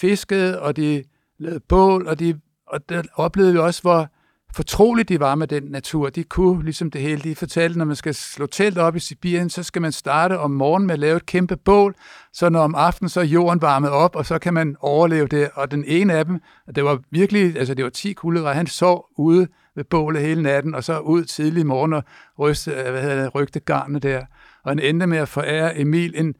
fiskede, 0.00 0.60
og 0.60 0.76
de 0.76 1.04
lavede 1.38 1.60
bål, 1.60 2.06
og, 2.06 2.18
de, 2.18 2.40
og 2.66 2.88
der 2.88 3.02
oplevede 3.14 3.52
vi 3.52 3.58
også, 3.58 3.82
hvor 3.82 4.08
fortroligt 4.54 5.08
de 5.08 5.20
var 5.20 5.34
med 5.34 5.46
den 5.46 5.62
natur. 5.62 6.10
De 6.10 6.24
kunne 6.24 6.64
ligesom 6.64 6.90
det 6.90 7.00
hele. 7.00 7.22
De 7.22 7.34
fortalte, 7.34 7.78
når 7.78 7.84
man 7.84 7.96
skal 7.96 8.14
slå 8.14 8.46
telt 8.46 8.78
op 8.78 8.96
i 8.96 9.00
Sibirien, 9.00 9.50
så 9.50 9.62
skal 9.62 9.82
man 9.82 9.92
starte 9.92 10.38
om 10.38 10.50
morgenen 10.50 10.86
med 10.86 10.94
at 10.94 10.98
lave 10.98 11.16
et 11.16 11.26
kæmpe 11.26 11.56
bål, 11.56 11.94
så 12.32 12.48
når 12.48 12.60
om 12.60 12.74
aftenen 12.74 13.08
så 13.08 13.20
er 13.20 13.24
jorden 13.24 13.62
varmet 13.62 13.90
op, 13.90 14.16
og 14.16 14.26
så 14.26 14.38
kan 14.38 14.54
man 14.54 14.76
overleve 14.80 15.26
det. 15.26 15.50
Og 15.54 15.70
den 15.70 15.84
ene 15.84 16.12
af 16.14 16.24
dem, 16.24 16.40
det 16.74 16.84
var 16.84 17.00
virkelig, 17.10 17.58
altså 17.58 17.74
det 17.74 17.84
var 17.84 17.90
10 17.90 18.12
kulder, 18.12 18.52
han 18.52 18.66
sov 18.66 19.06
ude 19.16 19.48
ved 19.76 19.84
bålet 19.84 20.22
hele 20.22 20.42
natten, 20.42 20.74
og 20.74 20.84
så 20.84 20.98
ud 20.98 21.24
tidlig 21.24 21.66
morgen 21.66 21.92
og 21.92 22.04
ryste, 22.38 22.70
øh, 22.70 22.90
hvad 22.90 23.02
hedder 23.02 23.22
det, 23.22 23.34
rygte 23.34 23.60
garnet 23.60 24.02
der. 24.02 24.20
Og 24.64 24.70
han 24.70 24.78
endte 24.78 25.06
med 25.06 25.18
at 25.18 25.28
forære 25.28 25.78
Emil 25.78 26.14
en 26.16 26.34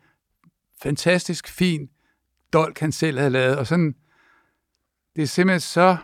fantastisk 0.83 1.49
fin 1.49 1.89
dolk, 2.53 2.79
han 2.79 2.93
selv 2.93 3.19
havde 3.19 3.31
lavet. 3.31 3.57
Og 3.57 3.67
sådan, 3.67 3.95
det 5.17 5.23
er 5.23 5.27
simpelthen 5.27 5.61
så 5.61 5.97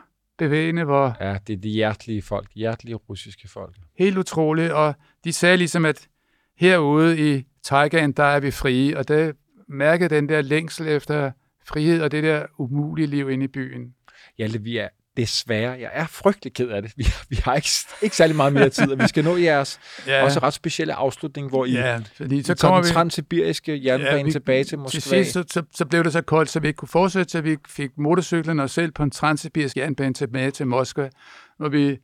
bevægende, 0.44 0.84
hvor 0.84 1.16
Ja, 1.20 1.38
det 1.46 1.52
er 1.52 1.56
de 1.56 1.68
hjertelige 1.68 2.22
folk, 2.22 2.48
hjertelige 2.54 2.94
russiske 2.94 3.48
folk. 3.48 3.76
helt 3.98 4.18
utroligt, 4.18 4.72
og 4.72 4.94
de 5.24 5.32
sagde 5.32 5.56
ligesom, 5.56 5.84
at 5.84 6.08
herude 6.56 7.34
i 7.36 7.44
Taigaen, 7.62 8.12
der 8.12 8.24
er 8.24 8.40
vi 8.40 8.50
frie, 8.50 8.98
og 8.98 9.08
det 9.08 9.36
mærkede 9.68 10.14
den 10.14 10.28
der 10.28 10.42
længsel 10.42 10.88
efter 10.88 11.32
frihed 11.64 12.02
og 12.02 12.12
det 12.12 12.22
der 12.22 12.46
umulige 12.58 13.06
liv 13.06 13.30
inde 13.30 13.44
i 13.44 13.48
byen. 13.48 13.94
Hjalte, 14.38 14.62
vi 14.62 14.76
er 14.76 14.88
desværre, 15.16 15.70
jeg 15.80 15.90
er 15.92 16.06
frygtelig 16.06 16.52
ked 16.52 16.68
af 16.68 16.82
det. 16.82 16.92
Vi, 16.96 17.06
vi 17.28 17.36
har 17.44 17.54
ikke, 17.54 17.68
ikke 18.02 18.16
særlig 18.16 18.36
meget 18.36 18.52
mere 18.52 18.68
tid, 18.68 18.92
og 18.92 18.98
vi 18.98 19.08
skal 19.08 19.24
nå 19.24 19.36
jeres 19.36 19.80
ja. 20.06 20.22
også 20.24 20.40
ret 20.40 20.54
specielle 20.54 20.94
afslutning, 20.94 21.48
hvor 21.48 21.64
I, 21.64 21.72
ja, 21.72 22.00
fordi 22.16 22.42
så 22.42 22.46
så 22.46 22.54
tager 22.54 22.74
den 22.74 22.84
transsibiriske 22.92 23.84
jernbane 23.84 24.16
Ja, 24.18 24.22
vi- 24.22 24.32
tilbage 24.32 24.64
til 24.64 24.78
Moskva. 24.78 24.90
til 25.00 25.02
sidst, 25.02 25.32
så, 25.32 25.44
så, 25.50 25.62
så 25.74 25.84
blev 25.86 26.04
det 26.04 26.12
så 26.12 26.22
koldt, 26.22 26.50
så 26.50 26.60
vi 26.60 26.68
ikke 26.68 26.76
kunne 26.78 26.88
fortsætte, 26.88 27.30
så 27.30 27.40
vi 27.40 27.56
fik 27.68 27.90
motorcyklen 27.98 28.60
og 28.60 28.70
selv 28.70 28.92
på 28.92 29.02
en 29.02 29.10
transsibirisk 29.10 29.76
jernbane 29.76 30.14
tilbage 30.14 30.50
til 30.50 30.66
Moskva, 30.66 31.10
hvor 31.56 31.68
vi 31.68 31.98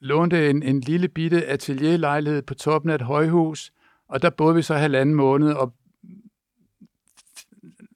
lånte 0.00 0.50
en, 0.50 0.62
en 0.62 0.80
lille 0.80 1.08
bitte 1.08 1.46
atelierlejlighed 1.46 2.42
på 2.42 2.54
toppen 2.54 2.90
af 2.90 2.94
et 2.94 3.02
højhus, 3.02 3.72
og 4.08 4.22
der 4.22 4.30
boede 4.30 4.54
vi 4.54 4.62
så 4.62 4.74
halvanden 4.74 5.14
måned 5.14 5.52
og 5.52 5.74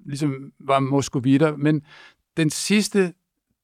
ligesom 0.07 0.53
var 0.61 0.79
moskovitter. 0.81 1.57
Men 1.57 1.83
den 2.37 2.51
sidste 2.51 3.13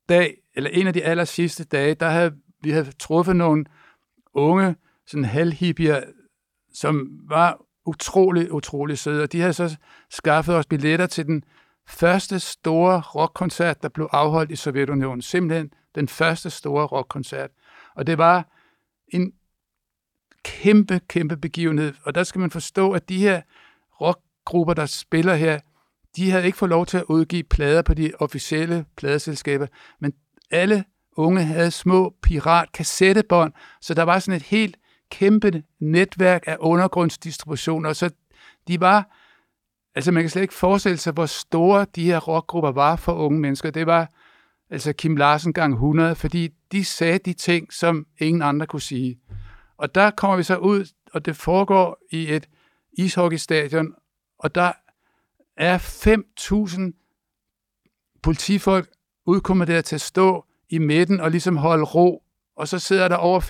dag, 0.09 0.37
eller 0.55 0.71
en 0.71 0.87
af 0.87 0.93
de 0.93 1.05
aller 1.05 1.25
sidste 1.25 1.65
dage, 1.65 1.95
der 1.95 2.09
havde 2.09 2.35
vi 2.65 2.71
havde 2.71 2.93
truffet 2.99 3.37
nogle 3.37 3.65
unge, 4.35 4.77
sådan 5.07 5.25
halvhippier, 5.25 6.03
som 6.73 7.21
var 7.29 7.61
utrolig, 7.87 8.53
utrolig 8.53 8.99
søde, 8.99 9.23
og 9.23 9.33
de 9.33 9.41
havde 9.41 9.53
så 9.53 9.77
skaffet 10.11 10.55
os 10.55 10.67
billetter 10.67 11.07
til 11.07 11.27
den 11.27 11.45
første 11.87 12.41
store 12.41 13.01
rockkoncert, 13.01 13.83
der 13.83 13.89
blev 13.89 14.09
afholdt 14.13 14.51
i 14.51 14.57
Sovjetunionen. 14.57 15.23
Simpelthen 15.23 15.73
den 15.95 16.09
første 16.09 16.51
store 16.51 16.87
rockkoncert. 16.87 17.51
Og 17.95 18.07
det 18.07 18.19
var 18.19 18.49
en 19.09 19.33
kæmpe, 20.43 21.01
kæmpe 21.09 21.37
begivenhed. 21.37 21.95
Og 22.03 22.15
der 22.15 22.25
skal 22.25 22.41
man 22.41 22.51
forstå, 22.51 22.93
at 22.93 23.09
de 23.09 23.19
her 23.19 23.43
rockgrupper, 24.01 24.75
der 24.75 24.87
spiller 24.87 25.35
her, 25.35 25.61
de 26.17 26.31
havde 26.31 26.47
ikke 26.47 26.59
fået 26.59 26.69
lov 26.69 26.87
til 26.87 26.97
at 26.97 27.05
udgive 27.09 27.43
plader 27.43 27.83
på 27.83 27.95
de 27.95 28.13
officielle 28.19 28.85
pladeselskaber, 28.97 29.67
men 29.99 30.15
alle 30.55 30.85
unge 31.17 31.45
havde 31.45 31.71
små 31.71 32.15
pirat-kassettebånd, 32.23 33.53
så 33.81 33.95
der 33.95 34.03
var 34.03 34.19
sådan 34.19 34.37
et 34.37 34.43
helt 34.43 34.77
kæmpe 35.11 35.63
netværk 35.81 36.43
af 36.47 36.57
undergrundsdistributioner, 36.61 37.93
så 37.93 38.11
de 38.69 38.81
var, 38.81 39.17
altså 39.95 40.13
man 40.13 40.23
kan 40.23 40.31
slet 40.31 40.43
ikke 40.43 40.55
forestille 40.55 40.99
sig, 40.99 41.13
hvor 41.13 41.27
store 41.27 41.87
de 41.95 42.05
her 42.05 42.19
rockgrupper 42.19 42.73
var 42.73 42.97
for 42.97 43.13
unge 43.13 43.41
mennesker. 43.41 43.71
Det 43.71 43.87
var 43.87 44.09
altså 44.71 44.93
Kim 44.93 45.17
Larsen 45.17 45.53
gang 45.53 45.73
100, 45.73 46.15
fordi 46.15 46.49
de 46.73 46.85
sagde 46.85 47.19
de 47.19 47.33
ting, 47.33 47.73
som 47.73 48.07
ingen 48.19 48.43
andre 48.43 48.67
kunne 48.67 48.83
sige. 48.83 49.19
Og 49.77 49.95
der 49.95 50.11
kommer 50.11 50.37
vi 50.37 50.43
så 50.43 50.57
ud, 50.57 50.93
og 51.13 51.27
det 51.27 51.37
foregår 51.37 51.99
i 52.11 52.35
et 52.35 52.49
ishockeystadion, 52.99 53.95
og 54.39 54.55
der 54.55 54.73
er 55.57 55.79
5.000 55.79 58.21
politifolk 58.23 58.91
udkommanderet 59.27 59.85
til 59.85 59.95
at 59.95 60.01
stå 60.01 60.45
i 60.71 60.79
midten 60.79 61.21
og 61.21 61.31
ligesom 61.31 61.57
holde 61.57 61.85
ro. 61.85 62.23
Og 62.57 62.69
så 62.69 62.79
sidder 62.79 63.09
der 63.09 63.17
over 63.17 63.41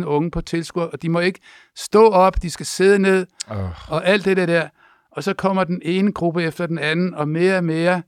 15.000 0.00 0.04
unge 0.04 0.30
på 0.30 0.40
tilskuer, 0.40 0.84
og 0.84 1.02
de 1.02 1.08
må 1.08 1.20
ikke 1.20 1.40
stå 1.76 2.08
op, 2.10 2.42
de 2.42 2.50
skal 2.50 2.66
sidde 2.66 2.98
ned, 2.98 3.26
Oh. 3.50 3.92
og 3.92 4.06
alt 4.06 4.24
det 4.24 4.36
der. 4.48 4.68
Og 5.10 5.24
så 5.24 5.34
kommer 5.34 5.64
den 5.64 5.80
ene 5.84 6.12
gruppe 6.12 6.42
efter 6.42 6.66
den 6.66 6.78
anden, 6.78 7.14
og 7.14 7.28
mere 7.28 7.56
og 7.56 7.64
mere 7.64 8.02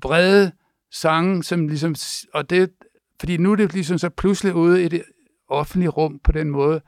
brede 0.00 0.52
sange, 0.92 1.42
som 1.44 1.68
ligesom, 1.68 1.94
og 2.34 2.50
det, 2.50 2.70
fordi 3.20 3.36
nu 3.36 3.52
er 3.52 3.56
det 3.56 3.72
ligesom 3.72 3.98
så 3.98 4.08
pludselig 4.08 4.54
ude 4.54 4.84
i 4.84 4.88
det 4.88 5.02
offentlige 5.48 5.88
rum 5.88 6.20
på 6.24 6.32
den 6.32 6.50
måde. 6.50 6.80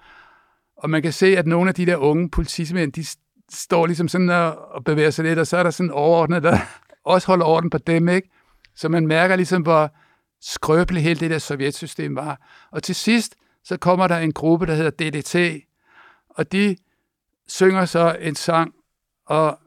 Og 0.76 0.91
man 0.91 1.03
kan 1.03 1.12
se, 1.12 1.26
at 1.36 1.47
nogle 1.47 1.68
af 1.68 1.74
de 1.74 1.86
der 1.86 1.97
unge 1.97 2.30
politimænd, 2.30 2.93
de 2.93 3.05
står 3.53 3.86
ligesom 3.86 4.09
sådan 4.09 4.30
og 4.30 4.84
bevæger 4.84 5.11
sig 5.11 5.24
lidt, 5.24 5.39
og 5.39 5.47
så 5.47 5.57
er 5.57 5.62
der 5.62 5.70
sådan 5.70 5.91
overordnet, 5.91 6.43
der 6.43 6.59
også 7.05 7.26
holder 7.26 7.47
orden 7.47 7.70
på 7.70 7.78
dem, 7.78 8.09
ikke? 8.09 8.30
Så 8.79 8.89
man 8.89 9.07
mærker 9.07 9.37
ligesom, 9.37 9.62
hvor 9.62 9.95
skrøbelig 10.41 11.03
hele 11.03 11.20
det 11.20 11.31
der 11.31 11.39
sovjetsystem 11.39 12.16
var. 12.16 12.49
Og 12.70 12.83
til 12.83 12.95
sidst, 12.95 13.37
så 13.64 13.76
kommer 13.76 14.07
der 14.07 14.18
en 14.18 14.33
gruppe, 14.33 14.66
der 14.66 14.74
hedder 14.74 14.91
DDT, 14.91 15.64
og 16.29 16.53
de 16.53 16.76
synger 17.47 17.85
så 17.85 18.16
en 18.20 18.35
sang, 18.35 18.74
og, 19.26 19.59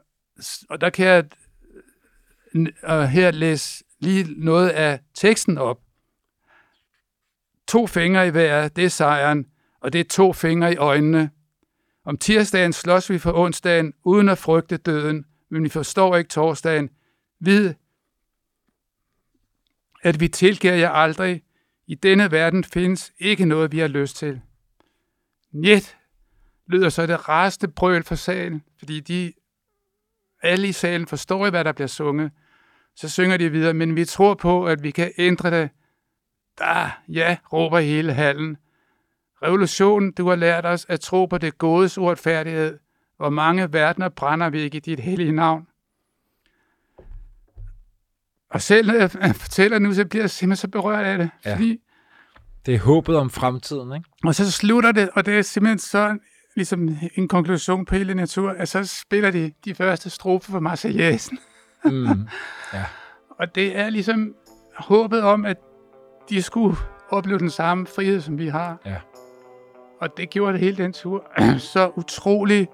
og 0.69 0.81
der 0.81 0.89
kan 0.89 1.05
jeg 1.05 1.25
og 2.83 3.09
her 3.09 3.31
læse 3.31 3.83
lige 3.99 4.43
noget 4.45 4.69
af 4.69 4.99
teksten 5.13 5.57
op. 5.57 5.79
To 7.67 7.87
fingre 7.87 8.27
i 8.27 8.33
vejret, 8.33 8.75
det 8.75 8.85
er 8.85 8.89
sejren, 8.89 9.45
og 9.81 9.93
det 9.93 9.99
er 9.99 10.05
to 10.09 10.33
fingre 10.33 10.73
i 10.73 10.77
øjnene. 10.77 11.29
Om 12.05 12.17
tirsdagen 12.17 12.73
slås 12.73 13.09
vi 13.09 13.19
for 13.19 13.33
onsdagen, 13.33 13.93
uden 14.03 14.29
at 14.29 14.37
frygte 14.37 14.77
døden, 14.77 15.25
men 15.49 15.63
vi 15.63 15.69
forstår 15.69 16.15
ikke 16.17 16.29
torsdagen. 16.29 16.89
Vid, 17.39 17.73
at 20.01 20.19
vi 20.19 20.27
tilgiver 20.27 20.73
jer 20.73 20.89
aldrig. 20.89 21.43
I 21.87 21.95
denne 21.95 22.31
verden 22.31 22.63
findes 22.63 23.11
ikke 23.19 23.45
noget, 23.45 23.71
vi 23.71 23.79
har 23.79 23.87
lyst 23.87 24.17
til. 24.17 24.41
Njet, 25.51 25.97
lyder 26.67 26.89
så 26.89 27.05
det 27.05 27.29
raste 27.29 27.67
brøl 27.67 28.03
fra 28.03 28.15
salen, 28.15 28.63
fordi 28.79 28.99
de 28.99 29.33
alle 30.41 30.67
i 30.67 30.71
salen 30.71 31.07
forstår, 31.07 31.49
hvad 31.49 31.63
der 31.63 31.71
bliver 31.71 31.87
sunget. 31.87 32.31
Så 32.95 33.09
synger 33.09 33.37
de 33.37 33.51
videre, 33.51 33.73
men 33.73 33.95
vi 33.95 34.05
tror 34.05 34.33
på, 34.33 34.67
at 34.67 34.83
vi 34.83 34.91
kan 34.91 35.11
ændre 35.17 35.51
det. 35.51 35.69
Da, 36.59 36.91
ja, 37.07 37.37
råber 37.53 37.79
hele 37.79 38.13
hallen. 38.13 38.57
Revolutionen, 39.43 40.11
du 40.11 40.29
har 40.29 40.35
lært 40.35 40.65
os 40.65 40.85
at 40.89 40.99
tro 40.99 41.25
på 41.25 41.37
det 41.37 41.57
godes 41.57 41.97
uretfærdighed. 41.97 42.79
Hvor 43.17 43.29
mange 43.29 43.73
verdener 43.73 44.09
brænder 44.09 44.49
vi 44.49 44.59
ikke 44.59 44.77
i 44.77 44.79
dit 44.79 44.99
hellige 44.99 45.31
navn? 45.31 45.67
Og 48.51 48.61
selv 48.61 48.87
når 48.87 48.93
jeg 49.27 49.35
fortæller 49.35 49.79
nu, 49.79 49.93
så 49.93 50.05
bliver 50.05 50.23
jeg 50.23 50.29
simpelthen 50.29 50.61
så 50.61 50.67
berørt 50.67 51.05
af 51.05 51.17
det. 51.17 51.29
Ja. 51.45 51.49
Ja. 51.49 51.55
Fordi 51.55 51.77
Det 52.65 52.75
er 52.75 52.79
håbet 52.79 53.15
om 53.17 53.29
fremtiden, 53.29 53.95
ikke? 53.95 54.09
og 54.23 54.35
så 54.35 54.51
slutter 54.51 54.91
det, 54.91 55.09
og 55.13 55.25
det 55.25 55.37
er 55.37 55.41
simpelthen 55.41 55.79
så 55.79 56.17
ligesom 56.55 56.89
en 57.15 57.27
konklusion 57.27 57.85
på 57.85 57.95
hele 57.95 58.13
natur, 58.13 58.51
at 58.51 58.69
så 58.69 58.83
spiller 58.83 59.31
de 59.31 59.51
de 59.65 59.75
første 59.75 60.09
strofer 60.09 60.51
for 60.51 60.59
Marseillaisen. 60.59 61.39
Mm. 61.85 62.07
Og 63.39 63.55
det 63.55 63.77
er 63.77 63.89
ligesom 63.89 64.33
håbet 64.77 65.21
om, 65.21 65.45
at 65.45 65.57
de 66.29 66.41
skulle 66.41 66.77
opleve 67.09 67.39
den 67.39 67.49
samme 67.49 67.87
frihed, 67.87 68.21
som 68.21 68.37
vi 68.37 68.47
har. 68.47 68.77
Ja. 68.85 68.97
Og 70.01 70.17
det 70.17 70.29
gjorde 70.29 70.53
det 70.53 70.59
hele 70.59 70.77
den 70.77 70.93
tur 70.93 71.31
så 71.73 71.91
utrolig 71.95 72.67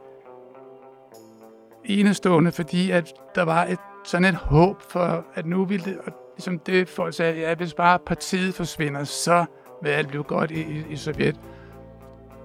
enestående, 1.85 2.51
fordi 2.51 2.91
at 2.91 3.13
der 3.35 3.41
var 3.43 3.65
et, 3.65 3.79
sådan 4.07 4.25
et 4.25 4.35
håb 4.35 4.81
for, 4.89 5.25
at 5.35 5.45
nu 5.45 5.65
ville 5.65 5.85
det, 5.85 5.97
og 6.05 6.13
ligesom 6.35 6.59
det 6.59 6.89
folk 6.89 7.13
sagde, 7.13 7.39
ja, 7.39 7.55
hvis 7.55 7.73
bare 7.73 7.99
partiet 7.99 8.53
forsvinder, 8.55 9.03
så 9.03 9.45
vil 9.83 9.89
alt 9.89 10.07
blive 10.07 10.23
godt 10.23 10.51
i, 10.51 10.61
i, 10.61 10.85
i 10.89 10.95
Sovjet. 10.95 11.35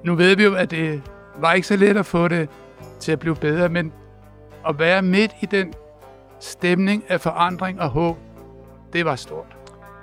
Nu 0.04 0.14
ved 0.14 0.36
vi 0.36 0.44
jo, 0.44 0.54
at 0.54 0.70
det 0.70 1.02
var 1.38 1.52
ikke 1.52 1.66
så 1.66 1.76
let 1.76 1.96
at 1.96 2.06
få 2.06 2.28
det 2.28 2.48
til 3.00 3.12
at 3.12 3.18
blive 3.18 3.36
bedre, 3.36 3.68
men 3.68 3.92
at 4.68 4.78
være 4.78 5.02
midt 5.02 5.30
i 5.40 5.46
den 5.46 5.72
stemning 6.40 7.04
af 7.08 7.20
forandring 7.20 7.80
og 7.80 7.88
håb, 7.88 8.16
det 8.92 9.04
var 9.04 9.16
stort. 9.16 9.56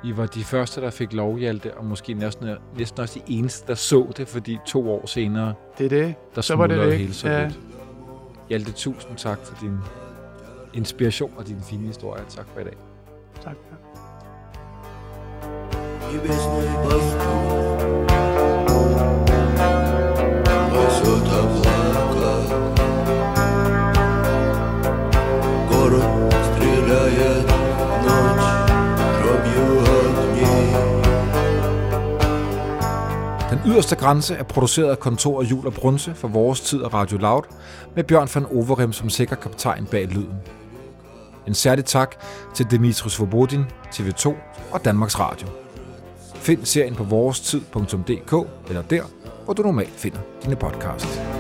I 0.04 0.18
var 0.18 0.26
de 0.26 0.44
første, 0.44 0.82
der 0.82 0.90
fik 0.90 1.14
lov, 1.14 1.38
Hjalte, 1.38 1.74
og 1.78 1.86
måske 1.86 2.14
næsten, 2.14 2.50
næsten 2.78 3.02
også 3.02 3.20
de 3.28 3.34
eneste, 3.34 3.68
der 3.68 3.76
så 3.76 4.12
det, 4.18 4.28
fordi 4.28 4.58
to 4.66 4.92
år 4.92 5.06
senere, 5.06 5.54
Det 5.78 5.86
er 5.86 5.90
det. 5.90 6.16
der 6.36 6.42
Så 6.42 6.56
var 6.56 6.68
det 6.68 6.74
smuldrede 6.76 6.92
væk. 6.92 7.00
hele 7.00 7.14
Sovjet. 7.14 7.60
Hjalte, 8.50 8.72
tusind 8.72 9.18
tak 9.18 9.40
for 9.46 9.56
din 9.62 9.78
inspiration 10.75 11.33
og 11.37 11.47
din 11.47 11.61
fine 11.61 11.87
historie. 11.87 12.25
Tak 12.29 12.47
for 12.53 12.61
i 12.61 12.65
dag. 12.65 12.77
Tak. 13.43 13.57
Небесный 16.13 16.69
пастух 16.85 17.75
Пасет 20.71 21.29
облака 21.41 22.35
Город 25.71 26.35
стреляет 26.47 27.47
в 27.51 28.05
ночь 28.07 28.51
Дробью 29.19 29.67
огней 29.99 30.69
Den 33.51 33.61
yderste 33.67 33.97
grænse 33.97 34.35
er 34.35 34.43
produceret 34.43 34.91
af 34.91 35.01
kontor 35.01 35.43
Jul 35.43 35.67
og 35.67 35.75
Brunse 35.75 36.15
for 36.15 36.29
vores 36.29 36.61
tid 36.61 36.81
og 36.81 36.95
Radio 36.95 37.19
Loud, 37.19 37.43
med 37.97 38.05
Bjørn 38.05 38.29
van 38.35 38.47
Overem 38.47 38.93
som 38.93 39.11
sikker 39.11 39.37
kaptajn 39.37 39.87
bag 39.87 40.07
lyden. 40.07 40.58
En 41.50 41.56
særlig 41.56 41.86
tak 41.86 42.16
til 42.54 42.66
Dimitris 42.72 43.14
Svobodin, 43.14 43.66
TV2 43.96 44.34
og 44.72 44.86
Danmarks 44.86 45.20
Radio. 45.20 45.48
Find 46.36 46.66
serien 46.66 46.96
på 46.96 47.04
vorestid.dk 47.04 48.34
eller 48.68 48.82
der, 48.82 49.04
hvor 49.46 49.54
du 49.54 49.62
normalt 49.62 49.94
finder 49.96 50.20
dine 50.44 50.56
podcasts. 50.56 51.39